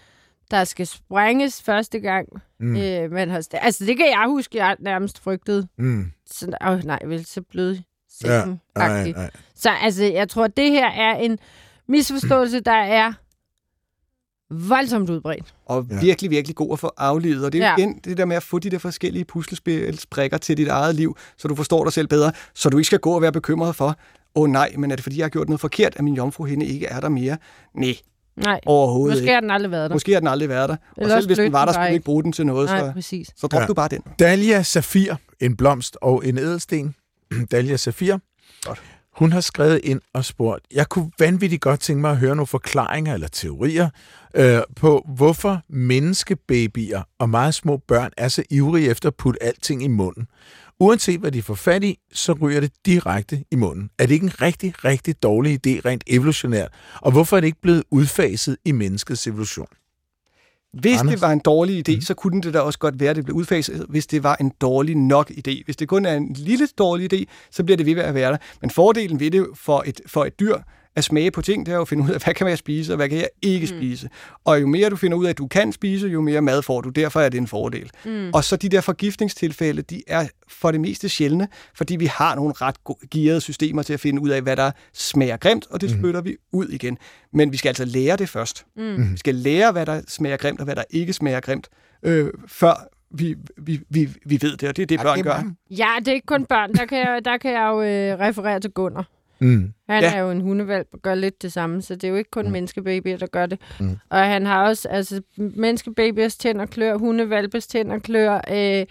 der 0.50 0.64
skal 0.64 0.86
sprænges 0.86 1.62
første 1.62 2.00
gang. 2.00 2.28
Mm. 2.60 2.76
Øh, 2.76 3.12
man 3.12 3.30
har, 3.30 3.48
altså, 3.52 3.84
det 3.84 3.96
kan 3.96 4.06
jeg 4.06 4.24
huske, 4.28 4.58
jeg 4.58 4.76
nærmest 4.78 5.22
frygtede. 5.22 5.68
Mm. 5.78 6.12
Så, 6.26 6.56
åh, 6.66 6.84
nej, 6.84 6.98
vel, 7.06 7.24
så 7.26 7.42
blød 7.42 7.76
Ja, 8.24 8.44
nej, 8.76 9.12
nej. 9.12 9.30
Så 9.54 9.70
altså, 9.70 10.04
jeg 10.04 10.28
tror, 10.28 10.46
det 10.46 10.70
her 10.70 10.86
er 10.90 11.16
en 11.16 11.38
misforståelse, 11.88 12.60
der 12.60 12.72
er 12.72 13.12
voldsomt 14.50 15.10
udbredt. 15.10 15.54
Og 15.66 15.86
Ja. 15.90 16.00
virkelig, 16.00 16.30
virkelig 16.30 16.56
god 16.56 16.72
at 16.72 16.78
få 16.78 16.90
aflevet. 16.96 17.44
Og 17.44 17.52
det 17.52 17.62
er 17.62 17.66
Ja. 17.68 17.74
igen 17.78 17.98
det 18.04 18.16
der 18.16 18.24
med 18.24 18.36
at 18.36 18.42
få 18.42 18.58
de 18.58 18.70
der 18.70 18.78
forskellige 18.78 19.24
puslespilsbrikker 19.24 20.38
til 20.38 20.56
dit 20.56 20.68
eget 20.68 20.94
liv, 20.94 21.16
så 21.36 21.48
du 21.48 21.54
forstår 21.54 21.84
dig 21.84 21.92
selv 21.92 22.08
bedre, 22.08 22.32
så 22.54 22.68
du 22.70 22.78
ikke 22.78 22.86
skal 22.86 22.98
gå 22.98 23.12
og 23.14 23.22
være 23.22 23.32
bekymret 23.32 23.76
for, 23.76 23.96
åh 24.36 24.42
oh, 24.42 24.50
nej, 24.50 24.74
men 24.78 24.90
er 24.90 24.96
det 24.96 25.02
fordi, 25.02 25.18
jeg 25.18 25.24
har 25.24 25.28
gjort 25.30 25.48
noget 25.48 25.60
forkert, 25.60 25.96
at 25.96 26.04
min 26.04 26.14
jomfruhinde 26.14 26.66
ikke 26.66 26.86
er 26.86 27.00
der 27.00 27.08
mere? 27.08 27.36
Nej, 27.74 27.94
Nej, 28.36 28.60
overhovedet 28.66 29.12
måske 29.14 29.22
ikke. 29.22 29.32
har 29.32 29.40
den 29.40 29.50
aldrig 29.50 29.70
været 29.70 29.90
der. 29.90 29.94
Måske 29.94 30.12
har 30.12 30.20
den 30.20 30.28
aldrig 30.28 30.48
været 30.48 30.68
der. 30.68 30.76
Eller 30.96 31.14
og 31.14 31.22
selv 31.22 31.28
hvis 31.28 31.38
den 31.38 31.52
var 31.52 31.64
der, 31.64 31.72
bare 31.72 31.84
skulle 31.84 31.92
ikke. 31.94 32.04
bruge 32.04 32.22
den 32.22 32.32
til 32.32 32.46
noget, 32.46 32.68
Nej, 32.68 32.80
så, 32.80 32.92
præcis. 32.92 33.28
så 33.36 33.46
drop 33.46 33.58
Ja. 33.58 33.62
ja. 33.62 33.66
du 33.66 33.74
bare 33.74 33.88
den. 33.88 34.02
Dahlia 34.18 34.62
Safir, 34.62 35.14
en 35.40 35.56
blomst 35.56 35.96
og 36.00 36.26
en 36.26 36.38
edelsten. 36.38 36.94
Dahlia 37.52 37.76
Safir. 37.76 38.16
Godt. 38.64 38.82
Hun 39.16 39.32
har 39.32 39.40
skrevet 39.40 39.80
ind 39.84 40.00
og 40.12 40.24
spurgt, 40.24 40.64
jeg 40.74 40.88
kunne 40.88 41.10
vanvittigt 41.18 41.62
godt 41.62 41.80
tænke 41.80 42.00
mig 42.00 42.10
at 42.10 42.16
høre 42.16 42.36
nogle 42.36 42.46
forklaringer 42.46 43.14
eller 43.14 43.28
teorier 43.28 43.88
øh, 44.34 44.60
på, 44.76 45.06
hvorfor 45.16 45.60
menneskebabyer 45.68 47.02
og 47.18 47.28
meget 47.30 47.54
små 47.54 47.76
børn 47.76 48.10
er 48.16 48.28
så 48.28 48.42
ivrige 48.50 48.90
efter 48.90 49.08
at 49.08 49.14
putte 49.14 49.42
alting 49.42 49.84
i 49.84 49.88
munden. 49.88 50.26
Uanset 50.80 51.20
hvad 51.20 51.32
de 51.32 51.42
får 51.42 51.54
fat 51.54 51.84
i, 51.84 51.98
så 52.12 52.32
ryger 52.32 52.60
det 52.60 52.72
direkte 52.86 53.44
i 53.50 53.56
munden. 53.56 53.90
Er 53.98 54.06
det 54.06 54.14
ikke 54.14 54.24
en 54.24 54.42
rigtig, 54.42 54.84
rigtig 54.84 55.22
dårlig 55.22 55.52
idé 55.66 55.80
rent 55.84 56.04
evolutionært? 56.06 56.72
Og 57.00 57.12
hvorfor 57.12 57.36
er 57.36 57.40
det 57.40 57.46
ikke 57.46 57.60
blevet 57.60 57.82
udfaset 57.90 58.56
i 58.64 58.72
menneskets 58.72 59.26
evolution? 59.26 59.66
Hvis 60.72 61.00
Anders? 61.00 61.12
det 61.14 61.20
var 61.20 61.30
en 61.32 61.38
dårlig 61.38 61.88
idé, 61.88 61.92
Mhm. 61.92 61.96
mm. 61.98 62.00
så 62.02 62.14
kunne 62.14 62.40
det 62.42 62.54
da 62.54 62.60
også 62.60 62.78
godt 62.78 63.00
være, 63.00 63.10
at 63.10 63.16
det 63.16 63.24
blev 63.24 63.36
udfaset, 63.36 63.86
hvis 63.88 64.06
det 64.06 64.22
var 64.22 64.36
en 64.40 64.52
dårlig 64.60 64.94
nok 64.96 65.30
idé. 65.30 65.64
Hvis 65.64 65.76
det 65.76 65.88
kun 65.88 66.04
er 66.06 66.14
en 66.14 66.32
lille 66.32 66.68
dårlig 66.78 67.12
idé, 67.14 67.24
så 67.50 67.64
bliver 67.64 67.76
det 67.76 67.86
ved 67.86 67.96
at 67.98 68.14
være 68.14 68.30
der. 68.32 68.38
Men 68.60 68.70
fordelen 68.70 69.20
ved 69.20 69.30
det 69.30 69.46
for 69.54 69.82
et, 69.86 70.00
for 70.06 70.24
et 70.24 70.40
dyr 70.40 70.54
at 70.96 71.04
smage 71.04 71.30
på 71.30 71.42
ting, 71.42 71.66
det 71.66 71.72
er 71.72 71.76
jo 71.76 71.82
at 71.82 71.88
finde 71.88 72.04
ud 72.04 72.10
af, 72.10 72.20
hvad 72.24 72.34
kan 72.34 72.48
jeg 72.48 72.58
spise, 72.58 72.92
og 72.92 72.96
hvad 72.96 73.08
kan 73.08 73.18
jeg 73.18 73.28
ikke 73.42 73.68
mm. 73.72 73.78
spise. 73.78 74.08
Og 74.44 74.60
jo 74.60 74.66
mere 74.66 74.90
du 74.90 74.96
finder 74.96 75.16
ud 75.16 75.24
af, 75.24 75.30
at 75.30 75.38
du 75.38 75.46
kan 75.46 75.72
spise, 75.72 76.08
jo 76.08 76.20
mere 76.20 76.42
mad 76.42 76.62
får 76.62 76.80
du. 76.80 76.88
Derfor 76.88 77.20
er 77.20 77.28
det 77.28 77.38
en 77.38 77.46
fordel. 77.46 77.90
Mm. 78.04 78.30
Og 78.34 78.44
så 78.44 78.56
de 78.56 78.68
der 78.68 78.80
forgiftningstilfælde, 78.80 79.82
de 79.82 80.02
er 80.06 80.28
for 80.48 80.70
det 80.70 80.80
meste 80.80 81.08
sjældne, 81.08 81.48
fordi 81.74 81.96
vi 81.96 82.06
har 82.06 82.34
nogle 82.34 82.52
ret 82.52 82.76
gearede 83.10 83.40
systemer 83.40 83.82
til 83.82 83.92
at 83.92 84.00
finde 84.00 84.22
ud 84.22 84.28
af, 84.28 84.42
hvad 84.42 84.56
der 84.56 84.70
smager 84.92 85.36
grimt, 85.36 85.66
og 85.70 85.80
det 85.80 85.90
spytter 85.90 86.20
vi 86.20 86.36
ud 86.52 86.68
igen. 86.68 86.98
Men 87.32 87.52
vi 87.52 87.56
skal 87.56 87.68
altså 87.68 87.84
lære 87.84 88.16
det 88.16 88.28
først. 88.28 88.66
Mm. 88.76 89.12
Vi 89.12 89.18
skal 89.18 89.34
lære, 89.34 89.72
hvad 89.72 89.86
der 89.86 90.00
smager 90.08 90.36
grimt, 90.36 90.60
og 90.60 90.64
hvad 90.64 90.76
der 90.76 90.84
ikke 90.90 91.12
smager 91.12 91.40
grimt, 91.40 91.68
øh, 92.02 92.28
før 92.46 92.88
vi, 93.10 93.36
vi, 93.56 93.80
vi, 93.88 94.08
vi 94.26 94.38
ved 94.42 94.56
det, 94.56 94.68
og 94.68 94.76
det 94.76 94.82
er 94.82 94.86
det, 94.86 95.00
børn 95.00 95.22
gør. 95.22 95.42
Ja, 95.70 95.88
det 95.98 96.08
er 96.08 96.12
ikke 96.12 96.26
kun 96.26 96.46
børn. 96.46 96.74
Der 96.74 96.86
kan 96.86 96.98
jeg, 96.98 97.24
der 97.24 97.38
kan 97.38 97.52
jeg 97.52 97.68
jo 97.68 97.82
øh, 97.82 98.18
referere 98.18 98.60
til 98.60 98.70
Gunnar. 98.70 99.06
Mm. 99.38 99.72
Han 99.88 100.02
Ja. 100.02 100.14
er 100.14 100.20
jo 100.20 100.30
en 100.30 100.40
hundevalp 100.40 100.88
og 100.92 100.98
gør 101.02 101.14
lidt 101.14 101.42
det 101.42 101.52
samme, 101.52 101.82
så 101.82 101.94
det 101.94 102.04
er 102.04 102.08
jo 102.08 102.14
ikke 102.16 102.30
kun 102.30 102.44
mm. 102.46 102.52
menneskebabyer, 102.52 103.16
der 103.16 103.26
gør 103.26 103.46
det. 103.46 103.60
Mm. 103.80 103.96
Og 104.10 104.18
han 104.18 104.46
har 104.46 104.62
også, 104.68 104.88
altså, 104.88 105.22
menneskebabyers 105.36 106.36
tænder 106.36 106.66
klør, 106.66 106.96
hundevalpes 106.96 107.66
tænder 107.66 107.98
klør. 107.98 108.40
Øh, 108.50 108.86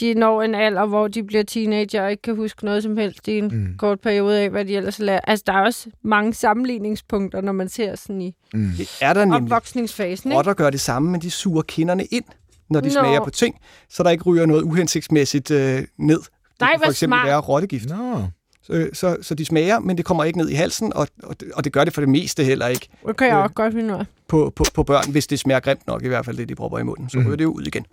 de 0.00 0.14
når 0.14 0.42
en 0.42 0.54
alder, 0.54 0.86
hvor 0.86 1.08
de 1.08 1.22
bliver 1.24 1.42
teenager 1.42 2.02
og 2.02 2.10
ikke 2.10 2.22
kan 2.22 2.36
huske 2.36 2.64
noget 2.64 2.82
som 2.82 2.96
helst 2.96 3.28
i 3.28 3.38
en 3.38 3.48
mm. 3.48 3.76
kort 3.78 4.00
periode 4.00 4.38
af, 4.40 4.50
hvad 4.50 4.64
de 4.64 4.76
ellers 4.76 4.98
lærer. 4.98 5.20
Altså, 5.20 5.44
der 5.46 5.52
er 5.52 5.60
også 5.64 5.90
mange 6.04 6.34
sammenligningspunkter, 6.34 7.40
når 7.40 7.52
man 7.52 7.68
ser 7.68 7.94
sådan 7.96 8.22
i 8.22 8.34
Det 8.52 8.98
er 9.00 9.12
der 9.12 9.34
opvoksningsfasen, 9.34 10.30
ikke? 10.30 10.36
Rotter 10.38 10.54
gør 10.54 10.70
det 10.70 10.80
samme, 10.80 11.10
men 11.10 11.20
de 11.20 11.30
suger 11.30 11.62
kinderne 11.62 12.04
ind, 12.04 12.24
når 12.70 12.80
de 12.80 12.86
Nå. 12.86 12.92
smager 12.92 13.24
på 13.24 13.30
ting, 13.30 13.56
så 13.88 14.02
der 14.02 14.10
ikke 14.10 14.24
ryger 14.24 14.46
noget 14.46 14.62
uhensigtsmæssigt 14.62 15.50
øh, 15.50 15.82
ned. 15.98 16.18
Det 16.18 16.60
Nej, 16.60 16.70
kan 16.70 16.78
hvor 16.78 16.86
for 16.86 16.90
eksempel 16.90 17.16
smart. 17.16 17.26
være 17.28 17.38
rottegift. 17.40 17.88
Nå. 17.88 18.24
Så, 18.62 18.90
så, 18.92 19.16
så 19.22 19.34
de 19.34 19.44
smager, 19.44 19.78
men 19.78 19.96
det 19.96 20.04
kommer 20.04 20.24
ikke 20.24 20.38
ned 20.38 20.48
i 20.48 20.54
halsen, 20.54 20.92
og, 20.92 21.08
og, 21.22 21.40
det, 21.40 21.52
og 21.52 21.64
det 21.64 21.72
gør 21.72 21.84
det 21.84 21.94
for 21.94 22.00
det 22.00 22.08
meste 22.08 22.44
heller 22.44 22.66
ikke 22.66 22.88
Det 23.06 23.16
kan 23.16 23.26
jeg 23.26 23.36
Øh. 23.36 23.42
også 23.42 23.54
godt 23.54 23.74
finde 23.74 23.94
ud 23.94 23.98
af. 23.98 24.06
på, 24.28 24.52
på, 24.56 24.64
på 24.74 24.82
børn, 24.82 25.10
hvis 25.10 25.26
det 25.26 25.38
smager 25.38 25.60
grimt 25.60 25.86
nok, 25.86 26.02
i 26.04 26.08
hvert 26.08 26.24
fald 26.24 26.36
det, 26.36 26.48
de 26.48 26.54
propper 26.54 26.78
i 26.78 26.82
munden. 26.82 27.08
Så 27.10 27.18
ryger 27.18 27.36
det 27.36 27.44
jo 27.44 27.50
ud 27.52 27.62
igen. 27.62 27.86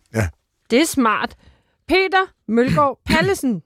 Det 0.72 0.82
er 0.82 0.86
smart. 0.86 1.36
Peter 1.88 2.32
Mølgaard 2.48 3.00
Pallesen 3.10 3.62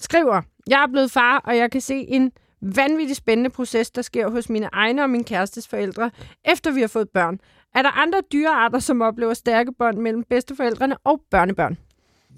skriver, 0.00 0.42
jeg 0.68 0.82
er 0.82 0.86
blevet 0.92 1.10
far, 1.10 1.38
og 1.38 1.56
jeg 1.56 1.70
kan 1.70 1.80
se 1.80 1.94
en 1.94 2.32
vanvittig 2.60 3.16
spændende 3.16 3.50
proces, 3.50 3.90
der 3.90 4.02
sker 4.02 4.28
hos 4.30 4.48
mine 4.48 4.68
egne 4.72 5.02
og 5.02 5.10
min 5.10 5.24
kærestes 5.24 5.68
forældre, 5.68 6.10
efter 6.44 6.70
vi 6.72 6.80
har 6.80 6.88
fået 6.88 7.08
børn. 7.10 7.40
Er 7.74 7.82
der 7.82 7.90
andre 7.90 8.22
dyrearter, 8.32 8.78
som 8.78 9.02
oplever 9.02 9.34
stærke 9.34 9.72
bånd 9.78 9.96
mellem 9.98 10.24
bedsteforældrene 10.30 10.96
og 11.04 11.20
børnebørn? 11.30 11.76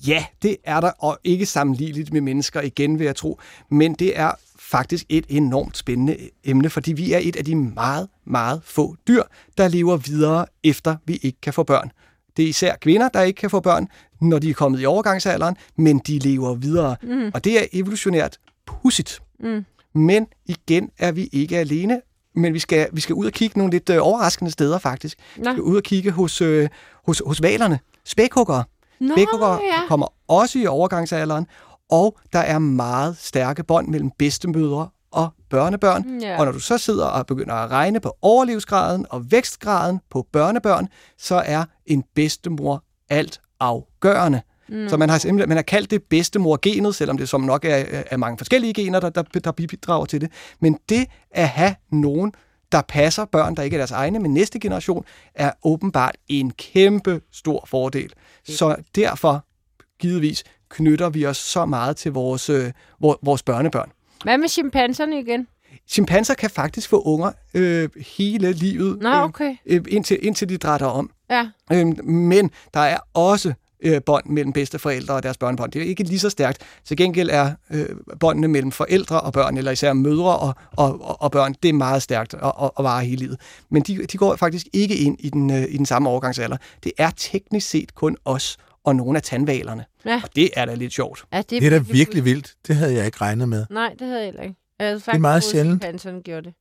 Ja, 0.07 0.25
det 0.43 0.57
er 0.65 0.81
der, 0.81 0.91
og 0.99 1.19
ikke 1.25 1.47
sammenligneligt 1.47 2.13
med 2.13 2.21
mennesker 2.21 2.61
igen, 2.61 2.99
vil 2.99 3.05
jeg 3.05 3.17
tro. 3.17 3.41
Men 3.71 3.95
det 3.95 4.19
er 4.19 4.33
faktisk 4.59 5.05
et 5.09 5.27
enormt 5.29 5.77
spændende 5.77 6.17
emne, 6.45 6.71
fordi 6.71 6.93
vi 6.93 7.13
er 7.13 7.19
et 7.23 7.37
af 7.37 7.45
de 7.45 7.55
meget, 7.55 8.09
meget 8.27 8.61
få 8.65 8.97
dyr, 9.09 9.23
der 9.59 9.69
lever 9.69 9.97
videre, 9.97 10.47
efter 10.65 10.97
vi 11.07 11.19
ikke 11.23 11.41
kan 11.41 11.53
få 11.53 11.63
børn. 11.63 11.91
Det 12.37 12.45
er 12.45 12.49
især 12.49 12.77
kvinder, 12.77 13.09
der 13.09 13.23
ikke 13.23 13.39
kan 13.39 13.51
få 13.51 13.61
børn, 13.61 13.89
når 14.21 14.39
de 14.39 14.51
er 14.51 14.55
kommet 14.55 14.83
i 14.83 14.87
overgangsalderen, 14.87 15.57
men 15.77 15.99
de 15.99 16.19
lever 16.19 16.55
videre. 16.55 16.97
Mm. 17.03 17.31
Og 17.35 17.45
det 17.45 17.61
er 17.61 17.67
evolutionært 17.73 18.39
pudsigt. 18.67 19.23
Mm. 19.41 19.65
Men 19.95 20.27
igen 20.47 20.91
er 20.99 21.13
vi 21.13 21.29
ikke 21.33 21.59
alene, 21.59 22.01
men 22.35 22.55
vi 22.55 22.59
skal, 22.59 22.89
vi 22.93 23.01
skal 23.01 23.15
ud 23.15 23.27
og 23.27 23.33
kigge 23.33 23.59
nogle 23.59 23.73
lidt 23.73 23.91
øh, 23.91 23.99
overraskende 24.01 24.51
steder 24.51 24.79
faktisk. 24.79 25.19
Vi 25.37 25.43
Nå, 25.43 25.53
skal 25.53 25.63
ud 25.63 25.77
og 25.77 25.83
kigge 25.83 26.11
hos, 26.11 26.41
øh, 26.41 26.69
hos, 27.07 27.23
hos 27.27 27.43
valerne, 27.43 27.79
spækhuggere. 28.05 28.65
Nå 29.05 29.15
Spækhuggere 29.15 29.61
ja. 29.63 29.87
kommer 29.89 30.07
også 30.29 30.59
i 30.59 30.67
overgangsalderen, 30.67 31.47
og 31.91 32.19
der 32.33 32.39
er 32.39 32.59
meget 32.59 33.17
stærke 33.19 33.65
bånd 33.65 33.89
mellem 33.89 34.11
bedstemødre 34.19 34.89
og 35.11 35.29
børnebørn. 35.51 36.21
Ja. 36.23 36.39
Og 36.39 36.45
når 36.45 36.53
du 36.53 36.61
så 36.61 36.79
sidder 36.79 37.07
og 37.07 37.27
begynder 37.27 37.55
at 37.55 37.71
regne 37.71 38.01
på 38.01 38.17
overlevelsesgraden 38.23 39.07
og 39.11 39.31
vækstgraden 39.31 40.01
på 40.11 40.27
børnebørn, 40.33 40.89
så 41.19 41.43
er 41.47 41.65
en 41.87 42.05
bedstemor 42.15 42.85
alt 43.11 43.41
afgørende. 43.61 44.41
Mm. 44.69 44.89
Så 44.89 44.97
man 44.97 45.09
har 45.09 45.19
simpelthen 45.19 45.49
man 45.49 45.57
har 45.57 45.63
kaldt 45.63 45.91
det 45.91 46.03
bedstemor-genet, 46.03 46.95
selvom 46.95 47.19
det 47.19 47.29
som 47.29 47.41
nok 47.41 47.65
er, 47.65 47.85
er 48.11 48.17
mange 48.17 48.39
forskellige 48.39 48.75
gener, 48.75 49.01
der, 49.01 49.11
der, 49.11 49.23
der 49.23 49.53
bidrager 49.53 50.05
til 50.05 50.21
det. 50.21 50.31
Men 50.61 50.79
det 50.89 51.07
at 51.31 51.49
have 51.49 51.75
nogen, 51.93 52.33
der 52.75 52.83
passer 52.89 53.25
børn, 53.25 53.55
der 53.55 53.63
ikke 53.63 53.75
er 53.75 53.79
deres 53.79 53.91
egne, 53.91 54.19
men 54.19 54.35
næste 54.35 54.59
generation, 54.61 55.05
er 55.35 55.53
åbenbart 55.65 56.17
en 56.29 56.51
kæmpe 56.51 57.21
stor 57.33 57.65
fordel. 57.67 58.13
Så 58.49 58.77
derfor, 58.95 59.45
givetvis, 59.99 60.45
knytter 60.69 61.09
vi 61.11 61.27
os 61.27 61.37
så 61.37 61.67
meget 61.67 61.97
til 61.97 62.13
vores, 62.13 62.51
øh, 62.51 62.73
vor- 63.01 63.19
vores 63.23 63.43
børnebørn. 63.43 63.91
Hvad 64.25 64.39
med 64.39 64.49
chimpanserne 64.49 65.21
igen? 65.21 65.47
Chimpanser 65.89 66.35
kan 66.35 66.51
faktisk 66.51 66.89
få 66.91 67.03
unger 67.03 67.33
øh, 67.55 67.89
hele 68.19 68.53
livet, 68.53 69.03
Nå, 69.03 69.11
okay. 69.11 69.57
øh, 69.67 69.85
indtil, 69.89 70.19
indtil 70.27 70.49
de 70.49 70.57
drætter 70.59 70.87
om. 70.87 71.11
Ja. 71.31 71.49
Øhm, 71.73 72.05
men 72.05 72.51
der 72.75 72.81
er 72.81 72.99
også 73.15 73.55
øh, 73.85 74.01
bånd 74.07 74.27
mellem 74.27 74.53
bedsteforældre 74.53 75.15
og 75.15 75.23
deres 75.23 75.39
børnebørn. 75.39 75.71
Det 75.71 75.83
er 75.83 75.87
ikke 75.87 76.03
lige 76.03 76.19
så 76.19 76.31
stærkt. 76.31 76.59
Til 76.85 76.97
gengæld 76.97 77.31
er 77.33 77.53
øh, 77.71 77.87
båndene 78.21 78.49
mellem 78.49 78.73
forældre 78.73 79.21
og 79.21 79.33
børn, 79.33 79.57
eller 79.57 79.71
især 79.71 79.93
mødre 79.93 80.39
og, 80.39 80.55
og, 80.77 81.03
og, 81.03 81.23
og 81.23 81.31
børn, 81.31 81.55
det 81.63 81.69
er 81.69 81.73
meget 81.73 82.03
stærkt 82.03 82.35
og, 82.35 82.59
og, 82.59 82.79
og 82.79 82.85
varer 82.85 83.03
hele 83.03 83.17
livet. 83.17 83.41
Men 83.71 83.83
de, 83.83 84.07
de 84.07 84.17
går 84.17 84.37
faktisk 84.37 84.67
ikke 84.73 84.97
ind 84.97 85.17
i 85.21 85.31
den, 85.31 85.51
øh, 85.51 85.63
i 85.69 85.77
den 85.77 85.87
samme 85.87 86.09
overgangsalder. 86.09 86.57
Det 86.85 86.93
er 86.99 87.11
teknisk 87.17 87.69
set 87.69 87.95
kun 87.95 88.17
os 88.25 88.57
og 88.85 88.97
nogle 88.97 89.17
af 89.19 89.23
tandvalerne. 89.23 89.85
Ja. 90.07 90.21
Og 90.25 90.29
det 90.37 90.51
er 90.57 90.65
da 90.65 90.75
lidt 90.75 90.93
sjovt. 90.93 91.25
ja 91.33 91.43
Det 91.51 91.67
er 91.67 91.71
da 91.71 91.79
virkelig 91.79 92.25
vildt. 92.25 92.55
Det 92.67 92.77
havde 92.77 92.95
jeg 92.95 93.07
ikke 93.07 93.19
regnet 93.21 93.49
med. 93.49 93.67
Nej, 93.71 93.95
det 93.99 94.07
havde 94.07 94.19
jeg 94.19 94.25
heller 94.25 94.43
ikke. 94.43 94.57
Jeg 94.79 94.87
havde 94.87 95.01
faktisk 95.01 95.15
er 95.17 95.21
meget 95.21 95.43
sjældent. 95.45 95.83
chimpanserne 95.83 96.23
gjorde 96.23 96.43
det. 96.43 96.55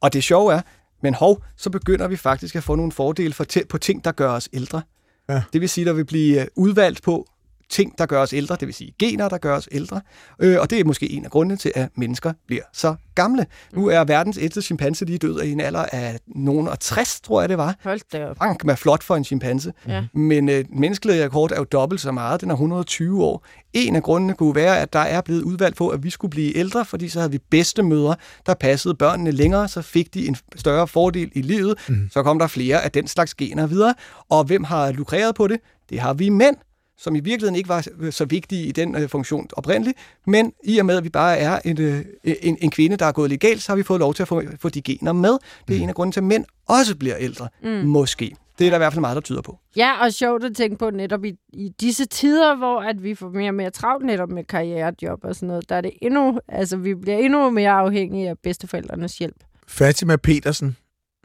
Og 0.00 0.12
det 0.12 0.24
sjove 0.24 0.52
er, 0.54 0.60
men 1.02 1.14
hov, 1.14 1.42
så 1.56 1.70
begynder 1.70 2.08
vi 2.08 2.16
faktisk 2.16 2.56
at 2.56 2.62
få 2.62 2.74
nogle 2.74 2.92
fordele 2.92 3.32
for 3.32 3.46
på 3.68 3.78
ting, 3.78 4.04
der 4.04 4.12
gør 4.12 4.30
os 4.30 4.48
ældre. 4.52 4.82
Ja. 5.30 5.42
Det 5.52 5.60
vil 5.60 5.68
sige, 5.68 5.84
der 5.84 5.92
vil 5.92 6.04
blive 6.04 6.40
øh, 6.40 6.46
udvalgt 6.56 7.02
på 7.02 7.26
ting, 7.70 7.98
der 7.98 8.06
gør 8.06 8.22
os 8.22 8.32
ældre, 8.32 8.56
det 8.60 8.66
vil 8.66 8.74
sige 8.74 8.94
gener, 8.98 9.28
der 9.28 9.38
gør 9.38 9.56
os 9.56 9.68
ældre. 9.72 10.00
Øh, 10.38 10.60
og 10.60 10.70
det 10.70 10.80
er 10.80 10.84
måske 10.84 11.12
en 11.12 11.24
af 11.24 11.30
grundene 11.30 11.56
til, 11.56 11.72
at 11.74 11.88
mennesker 11.94 12.32
bliver 12.46 12.62
så 12.72 12.94
gamle. 13.14 13.46
Nu 13.72 13.86
er 13.86 14.04
verdens 14.04 14.38
ældste 14.40 14.62
chimpanse 14.62 15.04
lige 15.04 15.18
død 15.18 15.42
i 15.42 15.52
en 15.52 15.60
alder 15.60 15.84
af 15.92 16.18
nogen 16.26 16.68
og 16.68 16.80
60, 16.80 17.20
tror 17.20 17.40
jeg 17.40 17.48
det 17.48 17.58
var. 17.58 17.76
Hold 17.84 18.00
da 18.12 18.26
op. 18.26 18.36
Frank 18.36 18.64
er 18.64 18.74
flot 18.74 19.02
for 19.02 19.16
en 19.16 19.24
chimpanse. 19.24 19.72
Ja. 19.88 20.04
Men 20.14 20.48
øh, 20.48 20.64
menneskelige 20.72 21.24
rekord 21.24 21.52
er 21.52 21.56
jo 21.56 21.64
dobbelt 21.64 22.00
så 22.00 22.12
meget. 22.12 22.40
Den 22.40 22.50
er 22.50 22.54
120 22.54 23.24
år. 23.24 23.46
En 23.72 23.96
af 23.96 24.02
grundene 24.02 24.34
kunne 24.34 24.54
være, 24.54 24.80
at 24.80 24.92
der 24.92 24.98
er 24.98 25.20
blevet 25.20 25.42
udvalgt 25.42 25.76
på, 25.76 25.88
at 25.88 26.02
vi 26.04 26.10
skulle 26.10 26.30
blive 26.30 26.56
ældre, 26.56 26.84
fordi 26.84 27.08
så 27.08 27.18
havde 27.18 27.32
vi 27.32 27.38
bedste 27.50 27.82
mødre, 27.82 28.16
der 28.46 28.54
passede 28.54 28.94
børnene 28.94 29.30
længere, 29.30 29.68
så 29.68 29.82
fik 29.82 30.14
de 30.14 30.28
en 30.28 30.36
større 30.56 30.88
fordel 30.88 31.30
i 31.34 31.42
livet. 31.42 31.78
Mm. 31.88 32.08
Så 32.12 32.22
kom 32.22 32.38
der 32.38 32.46
flere 32.46 32.84
af 32.84 32.92
den 32.92 33.06
slags 33.06 33.34
gener 33.34 33.66
videre. 33.66 33.94
Og 34.28 34.44
hvem 34.44 34.64
har 34.64 34.92
lukreret 34.92 35.34
på 35.34 35.46
det? 35.46 35.60
Det 35.90 36.00
har 36.00 36.14
vi 36.14 36.28
mænd 36.28 36.56
som 37.00 37.16
i 37.16 37.20
virkeligheden 37.20 37.56
ikke 37.56 37.68
var 37.68 38.10
så 38.10 38.24
vigtige 38.24 38.66
i 38.66 38.72
den 38.72 38.96
øh, 38.96 39.08
funktion 39.08 39.48
oprindeligt, 39.52 39.98
men 40.26 40.52
i 40.64 40.78
og 40.78 40.86
med, 40.86 40.96
at 40.96 41.04
vi 41.04 41.08
bare 41.08 41.38
er 41.38 41.58
en, 41.64 41.80
øh, 41.80 42.04
en, 42.24 42.58
en 42.60 42.70
kvinde, 42.70 42.96
der 42.96 43.06
er 43.06 43.12
gået 43.12 43.30
legalt, 43.30 43.62
så 43.62 43.72
har 43.72 43.76
vi 43.76 43.82
fået 43.82 44.00
lov 44.00 44.14
til 44.14 44.22
at 44.22 44.28
få, 44.28 44.42
få 44.58 44.68
de 44.68 44.82
gener 44.82 45.12
med. 45.12 45.38
Det 45.68 45.74
er 45.74 45.78
mm. 45.78 45.82
en 45.82 45.88
af 45.88 45.94
grunden 45.94 46.12
til, 46.12 46.20
at 46.20 46.24
mænd 46.24 46.44
også 46.68 46.96
bliver 46.96 47.16
ældre. 47.18 47.48
Mm. 47.62 47.68
Måske. 47.68 48.36
Det 48.58 48.66
er 48.66 48.70
der 48.70 48.76
i 48.76 48.78
hvert 48.78 48.92
fald 48.92 49.00
meget, 49.00 49.14
der 49.14 49.20
tyder 49.20 49.42
på. 49.42 49.58
Ja, 49.76 50.04
og 50.04 50.12
sjovt 50.12 50.44
at 50.44 50.56
tænke 50.56 50.76
på 50.76 50.90
netop 50.90 51.24
i, 51.24 51.34
i 51.52 51.68
disse 51.80 52.06
tider, 52.06 52.56
hvor 52.56 52.80
at 52.80 53.02
vi 53.02 53.14
får 53.14 53.28
mere 53.28 53.50
og 53.50 53.54
mere 53.54 53.70
travlt 53.70 54.06
netop 54.06 54.30
med 54.30 54.44
karrierejob 54.44 55.24
og 55.24 55.34
sådan 55.34 55.46
noget, 55.46 55.68
der 55.68 55.76
er 55.76 55.80
det 55.80 55.92
endnu, 56.02 56.40
altså 56.48 56.76
vi 56.76 56.94
bliver 56.94 57.18
endnu 57.18 57.50
mere 57.50 57.70
afhængige 57.70 58.28
af 58.28 58.38
bedsteforældrenes 58.38 59.18
hjælp. 59.18 59.36
Fatima 59.68 60.16
Petersen, 60.16 60.76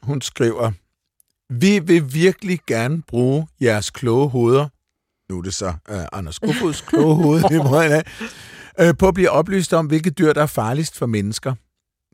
hun 0.04 0.22
skriver, 0.22 0.72
vi 1.50 1.80
vil 1.80 2.14
virkelig 2.14 2.60
gerne 2.68 3.02
bruge 3.02 3.48
jeres 3.62 3.90
kloge 3.90 4.30
hoveder, 4.30 4.68
nu 5.30 5.38
er 5.38 5.42
det 5.42 5.54
så 5.54 5.68
uh, 5.68 5.96
Anders 6.12 6.40
Kofods 6.46 6.82
kloge 6.82 7.16
hoved, 7.16 7.44
det 7.44 7.64
må 7.64 7.80
have, 7.80 8.04
uh, 8.82 8.98
på 9.00 9.08
at 9.08 9.14
blive 9.14 9.30
oplyst 9.30 9.74
om, 9.74 9.86
hvilke 9.86 10.10
dyr, 10.10 10.34
der 10.34 10.42
er 10.42 10.46
farligst 10.46 10.98
for 10.98 11.06
mennesker. 11.06 11.54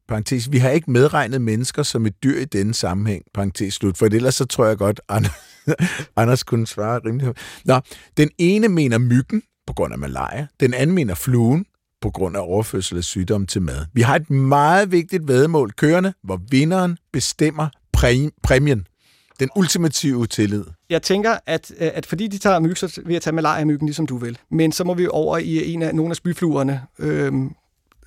Parenthes, 0.07 0.51
vi 0.51 0.57
har 0.57 0.69
ikke 0.69 0.91
medregnet 0.91 1.41
mennesker 1.41 1.83
som 1.83 2.05
et 2.05 2.23
dyr 2.23 2.39
i 2.39 2.45
denne 2.45 2.73
sammenhæng, 2.73 3.23
parentes 3.33 3.73
slut, 3.73 3.97
for 3.97 4.05
ellers 4.05 4.35
så 4.35 4.45
tror 4.45 4.65
jeg 4.65 4.77
godt, 4.77 5.01
Anders, 5.09 5.33
Anders 6.15 6.43
kunne 6.43 6.67
svare 6.67 6.99
rimelig. 7.05 7.33
Nå, 7.65 7.79
den 8.17 8.29
ene 8.37 8.69
mener 8.69 8.97
myggen 8.97 9.43
på 9.67 9.73
grund 9.73 9.93
af 9.93 9.99
malaria, 9.99 10.47
den 10.59 10.73
anden 10.73 10.95
mener 10.95 11.15
fluen 11.15 11.65
på 12.01 12.09
grund 12.09 12.37
af 12.37 12.41
overførsel 12.41 12.97
af 12.97 13.03
sygdom 13.03 13.47
til 13.47 13.61
mad. 13.61 13.85
Vi 13.93 14.01
har 14.01 14.15
et 14.15 14.29
meget 14.29 14.91
vigtigt 14.91 15.27
vedmål 15.27 15.71
kørende, 15.71 16.13
hvor 16.23 16.41
vinderen 16.49 16.97
bestemmer 17.13 17.69
præmien. 18.43 18.87
Den 19.41 19.49
ultimative 19.55 20.27
tillid. 20.27 20.63
Jeg 20.89 21.01
tænker, 21.01 21.37
at, 21.45 21.71
at 21.79 22.05
fordi 22.05 22.27
de 22.27 22.37
tager 22.37 22.59
myg, 22.59 22.77
så 22.77 23.01
vil 23.05 23.13
jeg 23.13 23.21
tage 23.21 23.35
malaria-myggen, 23.35 23.87
ligesom 23.87 24.07
du 24.07 24.17
vil. 24.17 24.37
Men 24.51 24.71
så 24.71 24.83
må 24.83 24.93
vi 24.93 25.07
over 25.07 25.37
i 25.37 25.73
en 25.73 25.81
af 25.81 25.95
nogle 25.95 26.11
af 26.11 26.15
spyfluerne, 26.15 26.81
øhm, 26.99 27.55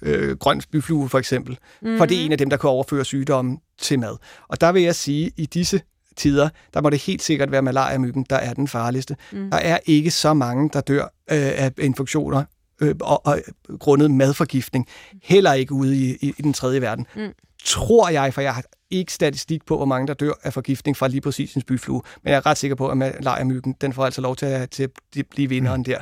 øh, 0.02 0.36
grøn 0.36 0.60
spyflue 0.60 1.08
for 1.08 1.18
eksempel, 1.18 1.58
mm-hmm. 1.82 1.98
for 1.98 2.06
det 2.06 2.20
er 2.20 2.24
en 2.24 2.32
af 2.32 2.38
dem, 2.38 2.50
der 2.50 2.56
kan 2.56 2.70
overføre 2.70 3.04
sygdomme 3.04 3.58
til 3.78 3.98
mad. 3.98 4.16
Og 4.48 4.60
der 4.60 4.72
vil 4.72 4.82
jeg 4.82 4.94
sige, 4.94 5.26
at 5.26 5.32
i 5.36 5.46
disse 5.46 5.80
tider, 6.16 6.48
der 6.74 6.80
må 6.80 6.90
det 6.90 6.98
helt 6.98 7.22
sikkert 7.22 7.50
være 7.50 7.62
malaria-myggen, 7.62 8.26
der 8.30 8.36
er 8.36 8.54
den 8.54 8.68
farligste. 8.68 9.16
Mm. 9.32 9.50
Der 9.50 9.58
er 9.58 9.78
ikke 9.86 10.10
så 10.10 10.34
mange, 10.34 10.70
der 10.72 10.80
dør 10.80 11.02
øh, 11.02 11.08
af 11.28 11.72
infektioner 11.78 12.44
øh, 12.80 12.94
og, 13.00 13.26
og 13.26 13.40
grundet 13.80 14.10
madforgiftning. 14.10 14.86
Heller 15.22 15.52
ikke 15.52 15.72
ude 15.72 15.96
i, 15.96 16.16
i, 16.20 16.34
i 16.38 16.42
den 16.42 16.52
tredje 16.52 16.80
verden. 16.80 17.06
Mm. 17.16 17.32
Tror 17.64 18.08
jeg, 18.08 18.34
for 18.34 18.40
jeg 18.40 18.54
har 18.54 18.64
ikke 18.90 19.12
statistik 19.12 19.64
på, 19.66 19.76
hvor 19.76 19.86
mange 19.86 20.06
der 20.06 20.14
dør 20.14 20.32
af 20.42 20.52
forgiftning 20.52 20.96
fra 20.96 21.08
lige 21.08 21.20
præcis 21.20 21.54
en 21.54 21.60
spyflue, 21.60 22.02
men 22.22 22.30
jeg 22.30 22.36
er 22.36 22.46
ret 22.46 22.58
sikker 22.58 22.74
på, 22.74 22.88
at 22.88 22.96
malaria-myggen, 22.96 23.74
den 23.80 23.92
får 23.92 24.04
altså 24.04 24.20
lov 24.20 24.36
til 24.36 24.46
at, 24.46 24.70
til 24.70 24.82
at 25.16 25.26
blive 25.30 25.48
vinderen 25.48 25.80
mm. 25.80 25.84
der. 25.84 25.98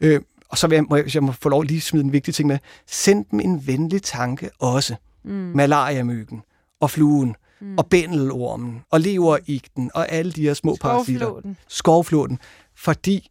Øh, 0.00 0.20
og 0.48 0.58
så 0.58 0.66
vil 0.66 0.76
jeg, 0.76 0.84
må 0.90 0.96
jeg, 0.96 1.14
jeg 1.14 1.22
må 1.22 1.32
få 1.32 1.48
lov 1.48 1.60
at 1.60 1.66
lige 1.66 1.80
smide 1.80 2.04
en 2.04 2.12
vigtig 2.12 2.34
ting 2.34 2.46
med. 2.46 2.58
Send 2.86 3.24
dem 3.30 3.40
en 3.40 3.66
venlig 3.66 4.02
tanke 4.02 4.50
også. 4.58 4.94
Mm. 5.24 5.30
Malaria-myggen 5.30 6.42
og 6.80 6.90
fluen 6.90 7.36
mm. 7.60 7.78
og 7.78 7.86
bændelormen 7.86 8.82
og 8.90 9.00
leverigten 9.00 9.90
og 9.94 10.12
alle 10.12 10.32
de 10.32 10.42
her 10.42 10.54
små 10.54 10.76
parasitter. 10.80 11.40
Skovflåten. 11.68 12.38
Fordi 12.74 13.30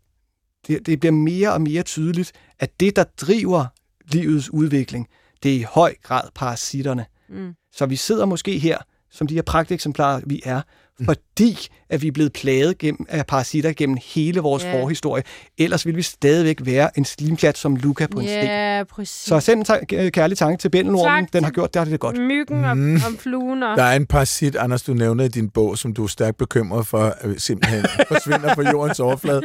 det, 0.68 0.86
det 0.86 1.00
bliver 1.00 1.14
mere 1.14 1.54
og 1.54 1.62
mere 1.62 1.84
tydeligt, 1.84 2.32
at 2.60 2.80
det, 2.80 2.96
der 2.96 3.04
driver 3.04 3.66
livets 4.12 4.50
udvikling, 4.50 5.08
det 5.44 5.52
er 5.52 5.56
i 5.56 5.66
høj 5.70 5.96
grad 6.04 6.30
parasitterne. 6.36 7.06
Mm. 7.30 7.54
Så 7.74 7.86
vi 7.86 7.96
sidder 7.96 8.26
måske 8.26 8.58
her, 8.58 8.78
som 9.12 9.28
de 9.28 9.34
her 9.34 9.42
pragteksemplarer, 9.42 10.22
vi 10.26 10.42
er, 10.46 10.62
fordi 11.06 11.68
at 11.90 12.02
vi 12.02 12.08
er 12.08 12.12
blevet 12.12 12.34
plaget 12.34 12.78
gennem, 12.78 13.06
af 13.10 13.26
parasitter 13.26 13.74
gennem 13.74 13.98
hele 14.14 14.40
vores 14.40 14.64
yeah. 14.64 14.74
forhistorie. 14.74 15.24
Ellers 15.58 15.86
ville 15.86 15.96
vi 15.96 16.02
stadigvæk 16.02 16.58
være 16.66 16.98
en 16.98 17.06
slimklat 17.06 17.58
som 17.58 17.76
Luca 17.76 18.08
på 18.08 18.20
en 18.20 18.26
yeah, 18.26 18.44
sten. 18.44 18.50
Ja, 18.50 18.84
præcis. 18.84 19.26
Så 19.26 19.40
send 19.40 19.60
en 19.60 19.66
ta- 19.66 20.10
kærlig 20.10 20.38
tanke 20.38 20.62
til 20.62 20.70
bændelormen. 20.70 21.28
Den 21.34 21.44
har 21.44 21.52
gjort 21.52 21.74
det, 21.74 21.80
har 21.80 21.86
det 21.86 22.00
godt. 22.00 22.18
Myggen 22.18 22.66
og, 22.66 22.78
mm. 22.78 22.96
og 22.96 23.20
fluen. 23.20 23.64
Og... 23.64 23.78
Der 23.78 23.84
er 23.84 23.96
en 23.96 24.06
parasit, 24.06 24.56
Anders, 24.56 24.82
du 24.82 24.94
nævner 24.94 25.24
i 25.24 25.28
din 25.28 25.50
bog, 25.50 25.78
som 25.78 25.94
du 25.94 26.04
er 26.04 26.08
stærkt 26.08 26.38
bekymret 26.38 26.88
for, 26.88 27.16
øh, 27.24 27.38
simpelthen 27.38 27.86
forsvinder 28.12 28.56
fra 28.56 28.72
jordens 28.72 29.00
overflade. 29.00 29.42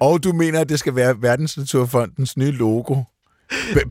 Og 0.00 0.24
du 0.24 0.32
mener, 0.32 0.60
at 0.60 0.68
det 0.68 0.78
skal 0.78 0.94
være 0.94 1.22
Verdensnaturfondens 1.22 2.36
nye 2.36 2.52
logo. 2.52 2.96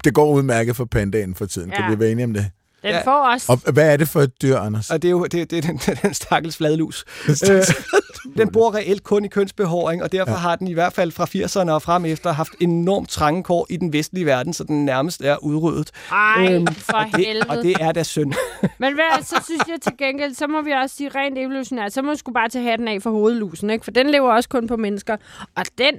Det 0.03 0.13
går 0.13 0.31
udmærket 0.31 0.75
for 0.75 0.85
pandaen 0.85 1.35
for 1.35 1.45
tiden. 1.45 1.69
Ja. 1.69 1.81
Kan 1.81 1.91
vi 1.91 1.99
være 1.99 2.11
enige 2.11 2.25
om 2.25 2.33
det? 2.33 2.51
Den 2.83 2.91
ja. 2.91 3.01
får 3.01 3.31
også. 3.31 3.51
Og 3.51 3.73
hvad 3.73 3.93
er 3.93 3.97
det 3.97 4.09
for 4.09 4.21
et 4.21 4.41
dyr, 4.41 4.57
Anders? 4.57 4.89
Og 4.89 5.01
det 5.01 5.07
er 5.07 5.11
jo 5.11 5.23
det, 5.23 5.51
det 5.51 5.57
er 5.57 5.61
den, 5.61 5.77
den 6.03 6.13
stakkels 6.13 6.57
fladlus. 6.57 7.05
øh, 7.51 7.63
den 8.37 8.51
bor 8.51 8.75
reelt 8.75 9.03
kun 9.03 9.25
i 9.25 9.27
kønsbehåring, 9.27 10.03
og 10.03 10.11
derfor 10.11 10.31
ja. 10.31 10.37
har 10.37 10.55
den 10.55 10.67
i 10.67 10.73
hvert 10.73 10.93
fald 10.93 11.11
fra 11.11 11.25
80'erne 11.25 11.71
og 11.71 11.81
frem 11.81 12.05
efter 12.05 12.31
haft 12.31 12.51
enormt 12.59 13.09
trange 13.09 13.43
kår 13.43 13.67
i 13.69 13.77
den 13.77 13.93
vestlige 13.93 14.25
verden, 14.25 14.53
så 14.53 14.63
den 14.63 14.85
nærmest 14.85 15.21
er 15.21 15.37
udryddet. 15.43 15.91
Ej, 16.11 16.47
øhm, 16.51 16.67
for 16.67 16.97
og 16.97 17.05
det, 17.15 17.25
helvede. 17.25 17.49
Og 17.49 17.57
det 17.57 17.75
er 17.79 17.91
da 17.91 18.03
synd. 18.03 18.33
Men 18.77 18.93
hvad, 18.93 19.23
så 19.23 19.35
synes 19.45 19.61
jeg 19.67 19.81
til 19.81 19.97
gengæld, 19.97 20.33
så 20.33 20.47
må 20.47 20.61
vi 20.61 20.71
også 20.71 20.95
sige 20.95 21.09
rent 21.15 21.37
evolutionært, 21.37 21.93
så 21.93 22.01
må 22.01 22.11
vi 22.11 22.17
sgu 22.17 22.31
bare 22.31 22.49
tage 22.49 22.69
hatten 22.69 22.87
af 22.87 23.01
for 23.01 23.11
hovedlusen, 23.11 23.69
ikke? 23.69 23.83
for 23.83 23.91
den 23.91 24.09
lever 24.09 24.33
også 24.33 24.49
kun 24.49 24.67
på 24.67 24.77
mennesker. 24.77 25.17
Og 25.55 25.65
den 25.77 25.95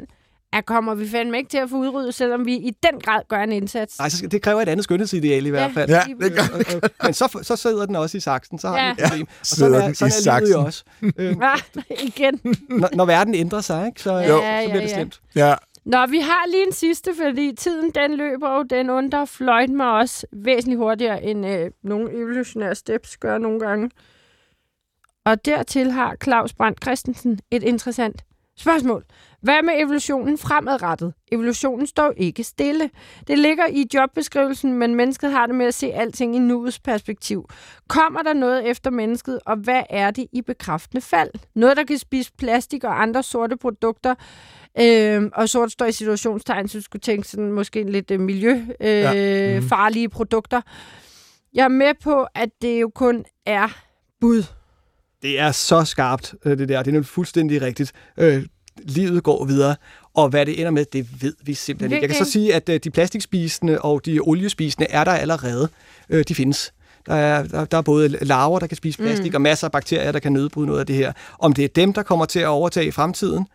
at 0.53 0.67
kommer 0.67 0.95
vi 0.95 1.09
fandme 1.09 1.39
ikke 1.39 1.51
til 1.51 1.59
at 1.59 1.71
få 1.71 1.77
udryddet, 1.77 2.15
selvom 2.15 2.47
vi 2.47 2.55
i 2.55 2.71
den 2.83 3.01
grad 3.01 3.21
gør 3.29 3.39
en 3.39 3.53
indsats. 3.53 3.99
Nej, 3.99 4.09
det 4.31 4.43
kræver 4.43 4.61
et 4.61 4.69
andet 4.69 4.85
skønhedsideal 4.85 5.47
i 5.47 5.51
hvert 5.51 5.73
fald. 5.75 5.91
Ja, 5.91 6.03
det 6.21 6.33
gør 6.33 6.59
det. 6.59 6.91
Men 7.05 7.15
så, 7.15 7.39
så 7.43 7.57
sidder 7.57 7.87
den 7.87 7.97
også 7.97 8.17
i 8.17 8.21
saksen, 8.21 8.59
så 8.59 8.69
har 8.69 8.79
ja. 8.79 8.95
vi 8.95 9.03
et 9.03 9.09
problem. 9.09 9.27
Og 9.41 9.47
sådan 9.47 9.75
er, 9.75 9.93
sådan 9.93 10.35
er 10.35 10.41
livet 10.41 10.55
jo 10.55 10.61
også. 10.61 10.85
Øhm, 11.19 11.43
ja, 11.43 11.55
igen. 11.91 12.41
Når, 12.69 12.89
når 12.95 13.05
verden 13.05 13.35
ændrer 13.35 13.61
sig, 13.61 13.87
ikke, 13.87 14.03
så, 14.03 14.13
jo. 14.13 14.23
så 14.23 14.67
bliver 14.69 14.81
det 14.81 14.91
slemt. 14.91 15.21
Ja. 15.35 15.55
Nå, 15.85 16.07
vi 16.07 16.19
har 16.19 16.51
lige 16.51 16.67
en 16.67 16.73
sidste, 16.73 17.11
fordi 17.25 17.55
tiden 17.59 17.91
den 17.91 18.17
løber 18.17 18.49
og 18.49 18.71
den 18.71 18.91
under 18.91 19.25
fløjt 19.25 19.71
mig 19.71 19.91
også 19.93 20.27
væsentligt 20.33 20.79
hurtigere, 20.79 21.23
end 21.23 21.47
øh, 21.47 21.71
nogle 21.83 22.13
evolutionære 22.13 22.75
steps 22.75 23.17
gør 23.17 23.39
nogle 23.39 23.61
gange. 23.61 23.91
Og 25.25 25.45
dertil 25.45 25.91
har 25.91 26.17
Claus 26.25 26.55
Brandt 26.55 26.83
Christensen 26.83 27.39
et 27.51 27.63
interessant 27.63 28.25
spørgsmål. 28.57 29.05
Hvad 29.43 29.63
med 29.63 29.73
evolutionen 29.77 30.39
fremadrettet? 30.39 31.15
Evolutionen 31.33 31.87
står 31.87 32.13
ikke 32.17 32.45
stille. 32.45 32.91
Det 33.27 33.39
ligger 33.39 33.67
i 33.67 33.87
jobbeskrivelsen, 33.95 34.73
men 34.73 34.95
mennesket 34.95 35.31
har 35.33 35.47
det 35.47 35.55
med 35.55 35.67
at 35.67 35.75
se 35.75 35.93
alting 35.93 36.37
i 36.37 36.39
nuets 36.39 36.79
perspektiv. 36.79 37.49
Kommer 37.89 38.23
der 38.23 38.33
noget 38.33 38.71
efter 38.71 38.91
mennesket, 38.91 39.41
og 39.47 39.57
hvad 39.57 39.83
er 39.91 40.11
det 40.11 40.27
i 40.33 40.43
bekræftende 40.43 41.01
fald? 41.01 41.31
Noget, 41.55 41.77
der 41.77 41.85
kan 41.85 41.99
spise 41.99 42.33
plastik 42.39 42.85
og 42.85 43.03
andre 43.03 43.23
sorte 43.23 43.57
produkter, 43.57 44.15
øh, 44.81 45.23
og 45.35 45.49
sort 45.49 45.73
står 45.73 45.87
i 45.87 45.93
situationstegn, 45.93 46.69
så 46.69 46.79
du 46.79 46.83
skulle 46.83 47.01
tænke 47.01 47.29
sådan 47.29 47.53
måske 47.53 47.83
lidt 47.83 48.11
øh, 48.11 48.21
miljøfarlige 48.21 50.01
øh, 50.01 50.03
ja. 50.03 50.07
mm. 50.07 50.11
produkter. 50.11 50.61
Jeg 51.55 51.65
er 51.65 51.69
med 51.69 51.95
på, 52.03 52.27
at 52.35 52.49
det 52.63 52.81
jo 52.81 52.91
kun 52.95 53.25
er 53.47 53.69
bud. 54.21 54.43
Det 55.23 55.41
er 55.41 55.53
så 55.53 55.85
skarpt, 55.85 56.35
øh, 56.45 56.59
det 56.59 56.69
der. 56.69 56.83
Det 56.83 56.95
er 56.95 57.03
fuldstændig 57.03 57.63
rigtigt. 57.63 57.93
Øh, 58.19 58.47
livet 58.85 59.23
går 59.23 59.45
videre, 59.45 59.77
og 60.15 60.29
hvad 60.29 60.47
det 60.47 60.61
ender 60.61 60.71
med, 60.71 60.85
det 60.93 61.23
ved 61.23 61.35
vi 61.43 61.55
simpelthen 61.55 61.97
ikke. 61.97 62.09
Jeg 62.09 62.17
kan 62.17 62.25
så 62.27 62.33
sige, 62.33 62.55
at 62.55 62.69
øh, 62.69 62.81
de 62.85 62.91
plastikspisende 62.91 63.81
og 63.81 64.07
de 64.07 64.21
oliespisende 64.21 64.87
er 64.91 65.05
der 65.05 65.13
allerede. 65.13 65.69
Øh, 66.11 66.25
de 66.29 66.35
findes. 66.35 66.73
Der 67.07 67.15
er, 67.15 67.43
der, 67.43 67.65
der 67.65 67.79
er 67.79 67.83
både 67.83 68.09
larver, 68.09 68.59
der 68.59 68.67
kan 68.67 68.77
spise 68.77 68.99
plastik, 68.99 69.33
mm. 69.33 69.35
og 69.35 69.41
masser 69.41 69.67
af 69.67 69.73
bakterier, 69.73 70.13
der 70.13 70.19
kan 70.19 70.33
nedbryde 70.33 70.67
noget 70.67 70.81
af 70.81 70.87
det 70.87 70.97
her. 70.97 71.13
Om 71.39 71.53
det 71.53 71.65
er 71.65 71.69
dem, 71.69 71.93
der 71.93 72.03
kommer 72.03 72.25
til 72.25 72.39
at 72.41 72.47
overtage 72.47 72.87
i 72.87 72.91
fremtiden, 72.91 73.47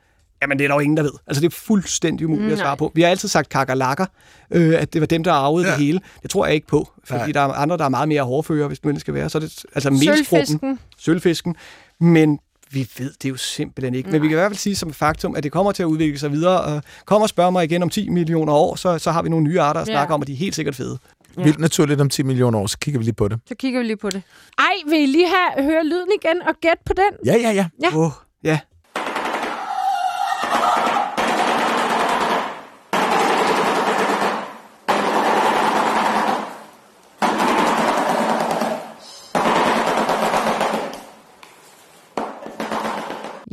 Jamen, 0.42 0.60
det 0.60 0.64
er 0.64 0.68
der 0.68 0.76
jo 0.76 0.80
ingen, 0.80 0.98
der 0.98 1.04
ved. 1.04 1.12
Altså, 1.28 1.42
det 1.42 1.48
er 1.48 1.56
fuldstændig 1.56 2.28
umuligt 2.28 2.48
mm, 2.48 2.54
at 2.54 2.60
svare 2.60 2.78
på. 2.78 2.92
Vi 2.96 3.02
har 3.02 3.10
altid 3.10 3.30
sagt 3.30 3.50
kakalakker, 3.50 4.06
øh, 4.52 4.82
at 4.82 4.94
det 4.94 5.02
var 5.02 5.08
dem, 5.08 5.24
der 5.24 5.32
arvede 5.32 5.66
ja. 5.66 5.72
det 5.72 5.80
hele. 5.80 6.00
Det 6.22 6.30
tror 6.30 6.46
jeg 6.46 6.56
ikke 6.56 6.68
på, 6.68 6.92
fordi 7.04 7.20
Nej. 7.20 7.32
der 7.32 7.40
er 7.42 7.54
andre, 7.54 7.78
der 7.78 7.86
er 7.86 7.90
meget 7.90 8.08
mere 8.08 8.24
hårdfører, 8.24 8.68
hvis 8.68 8.80
det 8.80 9.02
skal 9.02 9.14
være. 9.14 9.30
Så 9.30 9.38
er 9.38 9.40
det 9.40 9.66
altså 9.76 10.00
Sølvfisken. 10.04 10.80
Sølvfisken. 10.98 11.56
Men 12.00 12.40
vi 12.72 12.90
ved 12.98 13.12
det 13.24 13.30
jo 13.30 13.36
simpelthen 13.38 13.96
ikke. 13.96 14.10
Nej. 14.10 14.12
Men 14.12 14.22
vi 14.22 14.28
kan 14.28 14.36
i 14.36 14.40
hvert 14.40 14.52
fald 14.52 14.58
sige 14.58 14.76
som 14.76 14.94
faktum, 14.94 15.36
at 15.36 15.44
det 15.44 15.52
kommer 15.52 15.72
til 15.72 15.84
at 15.84 15.88
udvikle 15.88 16.20
sig 16.20 16.32
videre. 16.32 16.62
Og 16.62 16.84
kommer 17.06 17.24
og 17.26 17.30
spørger 17.30 17.50
mig 17.52 17.64
igen 17.64 17.84
om 17.84 17.90
10 17.90 18.10
millioner 18.10 18.54
år, 18.54 18.76
så, 18.76 18.98
så 18.98 19.12
har 19.12 19.22
vi 19.22 19.30
nogle 19.30 19.44
nye 19.44 19.60
arter 19.62 19.82
at 19.82 19.88
snakke 19.88 20.12
ja. 20.12 20.14
om, 20.14 20.22
og 20.22 20.28
de 20.28 20.34
er 20.34 20.38
helt 20.38 20.56
sikkert 20.56 20.76
fede. 20.76 20.98
Ja. 21.38 21.44
Vildt 21.44 21.60
naturligt 21.60 22.02
om 22.02 22.10
10 22.10 22.24
millioner 22.24 22.60
år, 22.60 22.68
så 22.68 22.78
kigger 22.78 23.00
vi 23.00 23.04
lige 23.06 23.14
på 23.14 23.28
det. 23.28 23.40
Så 23.48 23.56
kigger 23.56 23.80
vi 23.80 23.86
lige 23.86 23.98
på 23.98 24.10
det. 24.10 24.22
Ej, 24.58 24.66
vil 24.90 25.02
I 25.02 25.06
lige 25.06 25.28
have, 25.28 25.64
høre 25.64 25.84
lyden 25.84 26.10
igen 26.24 26.42
og 26.42 26.56
gætte 26.62 26.84
på 26.86 26.94
den? 26.94 27.26
Ja, 27.26 27.38
ja, 27.38 27.52
ja. 27.52 27.68
Ja. 27.84 27.98
Oh, 27.98 28.12
ja. 28.44 28.60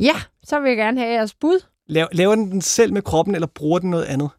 Ja, 0.03 0.15
så 0.43 0.59
vil 0.59 0.69
jeg 0.69 0.77
gerne 0.77 0.99
have 0.99 1.13
jeres 1.13 1.33
bud. 1.33 1.65
Laver, 1.87 2.07
laver 2.11 2.35
den 2.35 2.51
den 2.51 2.61
selv 2.61 2.93
med 2.93 3.01
kroppen, 3.01 3.35
eller 3.35 3.47
bruger 3.47 3.79
den 3.79 3.89
noget 3.89 4.03
andet? 4.03 4.29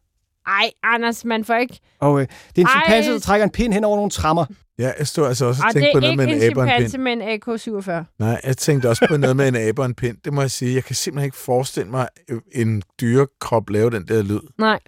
Ej, 0.46 0.70
Anders, 0.82 1.24
man 1.24 1.44
får 1.44 1.54
ikke... 1.54 1.80
Okay. 2.00 2.26
Det 2.56 2.62
er 2.62 2.66
en 2.66 2.68
chimpanse, 2.68 3.12
der 3.12 3.18
trækker 3.18 3.44
en 3.44 3.50
pind 3.50 3.72
hen 3.72 3.84
over 3.84 3.96
nogle 3.96 4.10
trammer. 4.10 4.46
Ja, 4.78 4.92
jeg 4.98 5.06
stod 5.06 5.26
altså 5.26 5.44
også 5.44 5.62
og 5.66 5.72
tænkte 5.72 5.90
på 5.94 6.00
noget 6.00 6.16
med 6.16 6.28
en 6.28 6.42
abe 6.42 6.60
og 6.60 6.64
en 6.64 6.70
pind. 6.70 6.90
det 6.90 7.06
er 7.06 7.28
ikke 7.28 7.42
en 7.42 7.50
chimpanse 7.50 7.78
med 7.78 7.92
en 7.92 8.02
AK-47. 8.02 8.14
Nej, 8.18 8.40
jeg 8.44 8.56
tænkte 8.56 8.88
også 8.88 9.06
på 9.08 9.16
noget 9.16 9.36
med 9.36 9.48
en 9.48 9.56
abe 9.56 9.82
og 9.82 9.86
en 9.86 9.94
pind. 9.94 10.16
Det 10.24 10.32
må 10.32 10.40
jeg 10.40 10.50
sige. 10.50 10.74
Jeg 10.74 10.84
kan 10.84 10.94
simpelthen 10.94 11.24
ikke 11.24 11.36
forestille 11.36 11.90
mig 11.90 12.08
en 12.52 12.82
dyrekrop 13.00 13.70
lave 13.70 13.90
den 13.90 14.08
der 14.08 14.22
lyd. 14.22 14.40
Nej. 14.58 14.80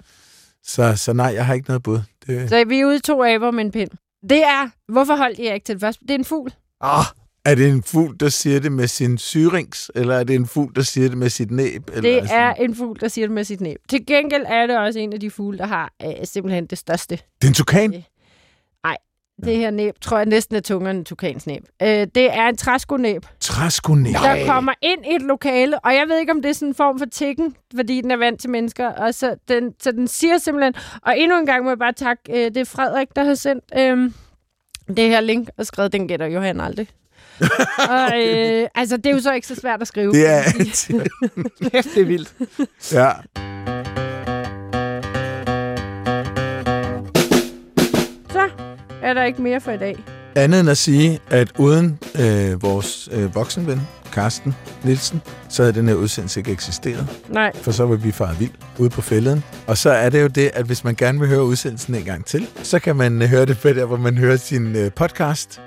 Så, 0.64 0.96
så 0.96 1.12
nej, 1.12 1.32
jeg 1.34 1.46
har 1.46 1.54
ikke 1.54 1.68
noget 1.68 1.82
bud. 1.82 2.00
Det... 2.26 2.48
Så 2.48 2.64
vi 2.64 2.80
er 2.80 2.86
ude 2.86 2.98
to 2.98 3.24
aber 3.24 3.50
med 3.50 3.64
en 3.64 3.70
pind. 3.70 3.90
Det 4.30 4.42
er... 4.42 4.92
Hvorfor 4.92 5.16
holdt 5.16 5.38
jeg 5.38 5.54
ikke 5.54 5.64
til 5.64 5.74
det 5.74 5.80
først? 5.80 6.00
Det 6.00 6.10
er 6.10 6.14
en 6.14 6.24
fugl. 6.24 6.54
Ah, 6.80 7.04
Er 7.46 7.54
det 7.54 7.68
en 7.68 7.82
fugl, 7.82 8.16
der 8.20 8.28
siger 8.28 8.60
det 8.60 8.72
med 8.72 8.86
sin 8.86 9.18
syrings, 9.18 9.90
eller 9.94 10.14
er 10.14 10.24
det 10.24 10.36
en 10.36 10.46
fugl, 10.46 10.74
der 10.74 10.82
siger 10.82 11.08
det 11.08 11.18
med 11.18 11.28
sit 11.28 11.50
næb? 11.50 11.88
Eller 11.88 12.00
Det 12.02 12.28
sådan- 12.28 12.42
er 12.42 12.54
en 12.54 12.74
fugl, 12.76 13.00
der 13.00 13.08
siger 13.08 13.26
det 13.26 13.34
med 13.34 13.44
sit 13.44 13.60
næb. 13.60 13.78
Til 13.90 14.06
gengæld 14.06 14.44
er 14.46 14.66
det 14.66 14.78
også 14.78 14.98
en 14.98 15.12
af 15.12 15.20
de 15.20 15.30
fugle, 15.30 15.58
der 15.58 15.66
har 15.66 15.92
øh, 16.04 16.12
simpelthen 16.24 16.66
det 16.66 16.78
største. 16.78 17.14
Det 17.16 17.44
er 17.44 17.48
en 17.48 17.54
tukan? 17.54 18.04
Det 19.44 19.56
her 19.56 19.70
næb, 19.70 19.94
tror 20.00 20.16
jeg 20.16 20.26
næsten 20.26 20.56
er 20.56 20.60
tungere 20.60 20.90
end 20.90 20.98
en 20.98 21.04
tukans 21.04 21.46
næb. 21.46 21.62
Øh, 21.82 21.88
det 21.88 22.36
er 22.36 22.48
en 22.48 22.56
træskonæb, 22.56 23.22
Træskonæb. 23.40 24.14
der 24.14 24.46
kommer 24.46 24.72
ind 24.82 25.04
i 25.06 25.14
et 25.14 25.22
lokale, 25.22 25.78
og 25.78 25.94
jeg 25.94 26.04
ved 26.08 26.18
ikke, 26.18 26.32
om 26.32 26.42
det 26.42 26.48
er 26.48 26.52
sådan 26.52 26.68
en 26.68 26.74
form 26.74 26.98
for 26.98 27.06
tikken, 27.06 27.54
fordi 27.76 28.00
den 28.00 28.10
er 28.10 28.16
vant 28.16 28.40
til 28.40 28.50
mennesker, 28.50 28.86
og 28.88 29.14
så 29.14 29.36
den, 29.48 29.72
så 29.82 29.92
den 29.92 30.08
siger 30.08 30.38
simpelthen, 30.38 30.74
og 31.02 31.18
endnu 31.18 31.38
en 31.38 31.46
gang 31.46 31.64
må 31.64 31.70
jeg 31.70 31.78
bare 31.78 31.92
takke, 31.92 32.22
øh, 32.28 32.44
det 32.44 32.56
er 32.56 32.64
Frederik, 32.64 33.08
der 33.16 33.24
har 33.24 33.34
sendt 33.34 33.64
øh, 33.78 34.10
det 34.96 35.08
her 35.08 35.20
link, 35.20 35.48
og 35.58 35.66
skrevet, 35.66 35.92
den 35.92 36.08
gætter 36.08 36.26
Johan 36.26 36.60
aldrig. 36.60 36.88
og, 37.98 38.22
øh, 38.26 38.68
altså, 38.74 38.96
det 38.96 39.06
er 39.06 39.10
jo 39.10 39.20
så 39.20 39.32
ikke 39.32 39.46
så 39.46 39.54
svært 39.54 39.80
at 39.80 39.88
skrive. 39.88 40.12
Det 40.12 40.26
er... 40.26 40.42
Kæft, 41.72 41.88
det 41.94 42.00
er 42.00 42.04
vildt. 42.04 42.32
ja. 42.92 43.10
Så 48.30 48.48
er 49.02 49.14
der 49.14 49.24
ikke 49.24 49.42
mere 49.42 49.60
for 49.60 49.72
i 49.72 49.78
dag. 49.78 49.96
Andet 50.36 50.60
end 50.60 50.70
at 50.70 50.78
sige, 50.78 51.20
at 51.30 51.52
uden 51.58 51.98
øh, 52.20 52.62
vores 52.62 53.08
øh, 53.12 53.34
voksenven, 53.34 53.80
Carsten 54.12 54.54
Nielsen, 54.84 55.22
så 55.48 55.62
havde 55.62 55.72
den 55.74 55.88
her 55.88 55.94
udsendelse 55.94 56.40
ikke 56.40 56.52
eksisteret. 56.52 57.06
Nej, 57.28 57.52
For 57.56 57.72
så 57.72 57.86
vil 57.86 58.04
vi 58.04 58.12
fare 58.12 58.36
vild 58.38 58.50
ude 58.78 58.90
på 58.90 59.00
fælleden. 59.02 59.44
Og 59.66 59.78
så 59.78 59.90
er 59.90 60.10
det 60.10 60.22
jo 60.22 60.26
det, 60.26 60.50
at 60.54 60.66
hvis 60.66 60.84
man 60.84 60.94
gerne 60.94 61.18
vil 61.20 61.28
høre 61.28 61.44
udsendelsen 61.44 61.94
en 61.94 62.04
gang 62.04 62.24
til, 62.24 62.46
så 62.62 62.78
kan 62.78 62.96
man 62.96 63.22
øh, 63.22 63.28
høre 63.28 63.46
det 63.46 63.58
på 63.58 63.68
der, 63.68 63.84
hvor 63.84 63.96
man 63.96 64.18
hører 64.18 64.36
sin 64.36 64.76
øh, 64.76 64.92
podcast. 64.92 65.60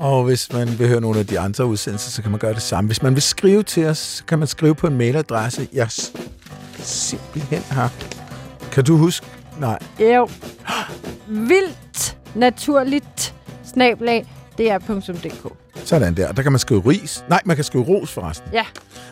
Og 0.00 0.24
hvis 0.24 0.52
man 0.52 0.78
vil 0.78 0.88
høre 0.88 1.00
nogle 1.00 1.18
af 1.18 1.26
de 1.26 1.38
andre 1.38 1.66
udsendelser, 1.66 2.10
så 2.10 2.22
kan 2.22 2.30
man 2.30 2.40
gøre 2.40 2.54
det 2.54 2.62
samme. 2.62 2.88
Hvis 2.88 3.02
man 3.02 3.14
vil 3.14 3.22
skrive 3.22 3.62
til 3.62 3.86
os, 3.86 3.98
så 3.98 4.24
kan 4.24 4.38
man 4.38 4.48
skrive 4.48 4.74
på 4.74 4.86
en 4.86 4.96
mailadresse, 4.98 5.68
jeg 5.72 5.90
s- 5.90 6.12
simpelthen 6.78 7.62
har. 7.70 7.92
Kan 8.72 8.84
du 8.84 8.96
huske? 8.96 9.26
Nej. 9.60 9.78
jo. 10.00 10.28
Vildt 11.28 12.16
naturligt 12.34 13.34
snablag 13.64 14.26
det 14.58 14.70
er 14.70 14.78
.dk. 14.78 15.59
Sådan 15.84 16.14
der. 16.16 16.32
Der 16.32 16.42
kan 16.42 16.52
man 16.52 16.58
skrive 16.58 16.80
ris. 16.86 17.24
Nej, 17.28 17.40
man 17.44 17.56
kan 17.56 17.64
skrive 17.64 17.84
ros 17.84 18.12
forresten. 18.12 18.48
Ja. 18.52 18.64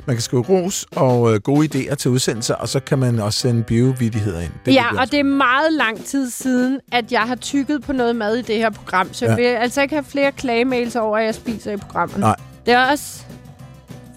Man 0.07 0.17
kan 0.17 0.23
skrive 0.23 0.43
ros 0.43 0.87
og 0.91 1.35
øh, 1.35 1.41
gode 1.41 1.69
idéer 1.75 1.95
til 1.95 2.11
udsendelser, 2.11 2.55
og 2.55 2.69
så 2.69 2.81
kan 2.81 2.99
man 2.99 3.21
også 3.21 3.39
sende 3.39 3.63
biovidigheder 3.63 4.41
ind. 4.41 4.51
Det 4.67 4.75
ja, 4.75 4.93
og 4.93 4.99
også 4.99 5.11
det 5.11 5.21
er 5.21 5.25
meget 5.25 5.73
lang 5.73 6.05
tid 6.05 6.31
siden, 6.31 6.81
at 6.93 7.13
jeg 7.13 7.21
har 7.21 7.35
tykket 7.35 7.83
på 7.83 7.93
noget 7.93 8.17
mad 8.17 8.37
i 8.37 8.43
det 8.43 8.57
her 8.57 8.71
program, 8.71 9.13
så. 9.13 9.25
Ja. 9.25 9.31
jeg 9.31 9.39
vil 9.39 9.45
altså 9.45 9.83
ikke 9.83 9.95
have 9.95 10.05
flere 10.05 10.33
klagemails 10.33 10.97
over, 10.97 11.19
at 11.19 11.25
jeg 11.25 11.35
spiser 11.35 11.73
i 11.73 11.77
programmet. 11.77 12.19
Nej. 12.19 12.37
Det 12.67 12.75
er 12.75 12.91
også... 12.91 13.28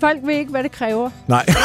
Folk 0.02 0.18
ved 0.26 0.36
ikke, 0.36 0.52
hvad 0.52 0.64
det 0.64 0.72
kræver. 0.72 1.10
Nej, 1.28 1.45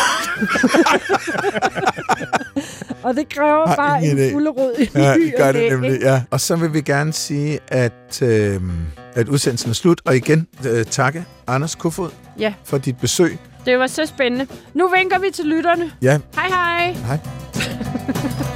Og 3.03 3.14
det 3.16 3.28
kræver 3.28 3.66
Har 3.66 3.76
bare 3.76 4.05
en 4.05 4.32
fulderod 4.32 4.72
i 4.78 4.89
ja, 4.95 5.14
det 5.14 5.34
gør 5.39 5.53
det 5.53 5.70
nemlig, 5.72 5.93
ikke? 5.93 6.07
ja. 6.09 6.22
Og 6.30 6.41
så 6.41 6.57
vil 6.57 6.72
vi 6.74 6.80
gerne 6.80 7.12
sige, 7.12 7.59
at, 7.68 8.22
øh, 8.22 8.61
at 9.14 9.28
udsendelsen 9.28 9.70
er 9.70 9.74
slut. 9.74 10.01
Og 10.05 10.16
igen, 10.16 10.47
øh, 10.68 10.84
takke 10.84 11.24
Anders 11.47 11.74
Kofod 11.74 12.11
Ja. 12.39 12.55
for 12.64 12.78
dit 12.78 12.97
besøg. 12.99 13.39
Det 13.66 13.78
var 13.78 13.87
så 13.87 14.07
spændende. 14.07 14.47
Nu 14.74 14.89
vinker 14.97 15.18
vi 15.18 15.26
til 15.34 15.45
lytterne. 15.45 15.91
Ja, 16.03 16.18
Hej 16.34 16.49
hej! 16.49 16.93
hej. 16.93 17.18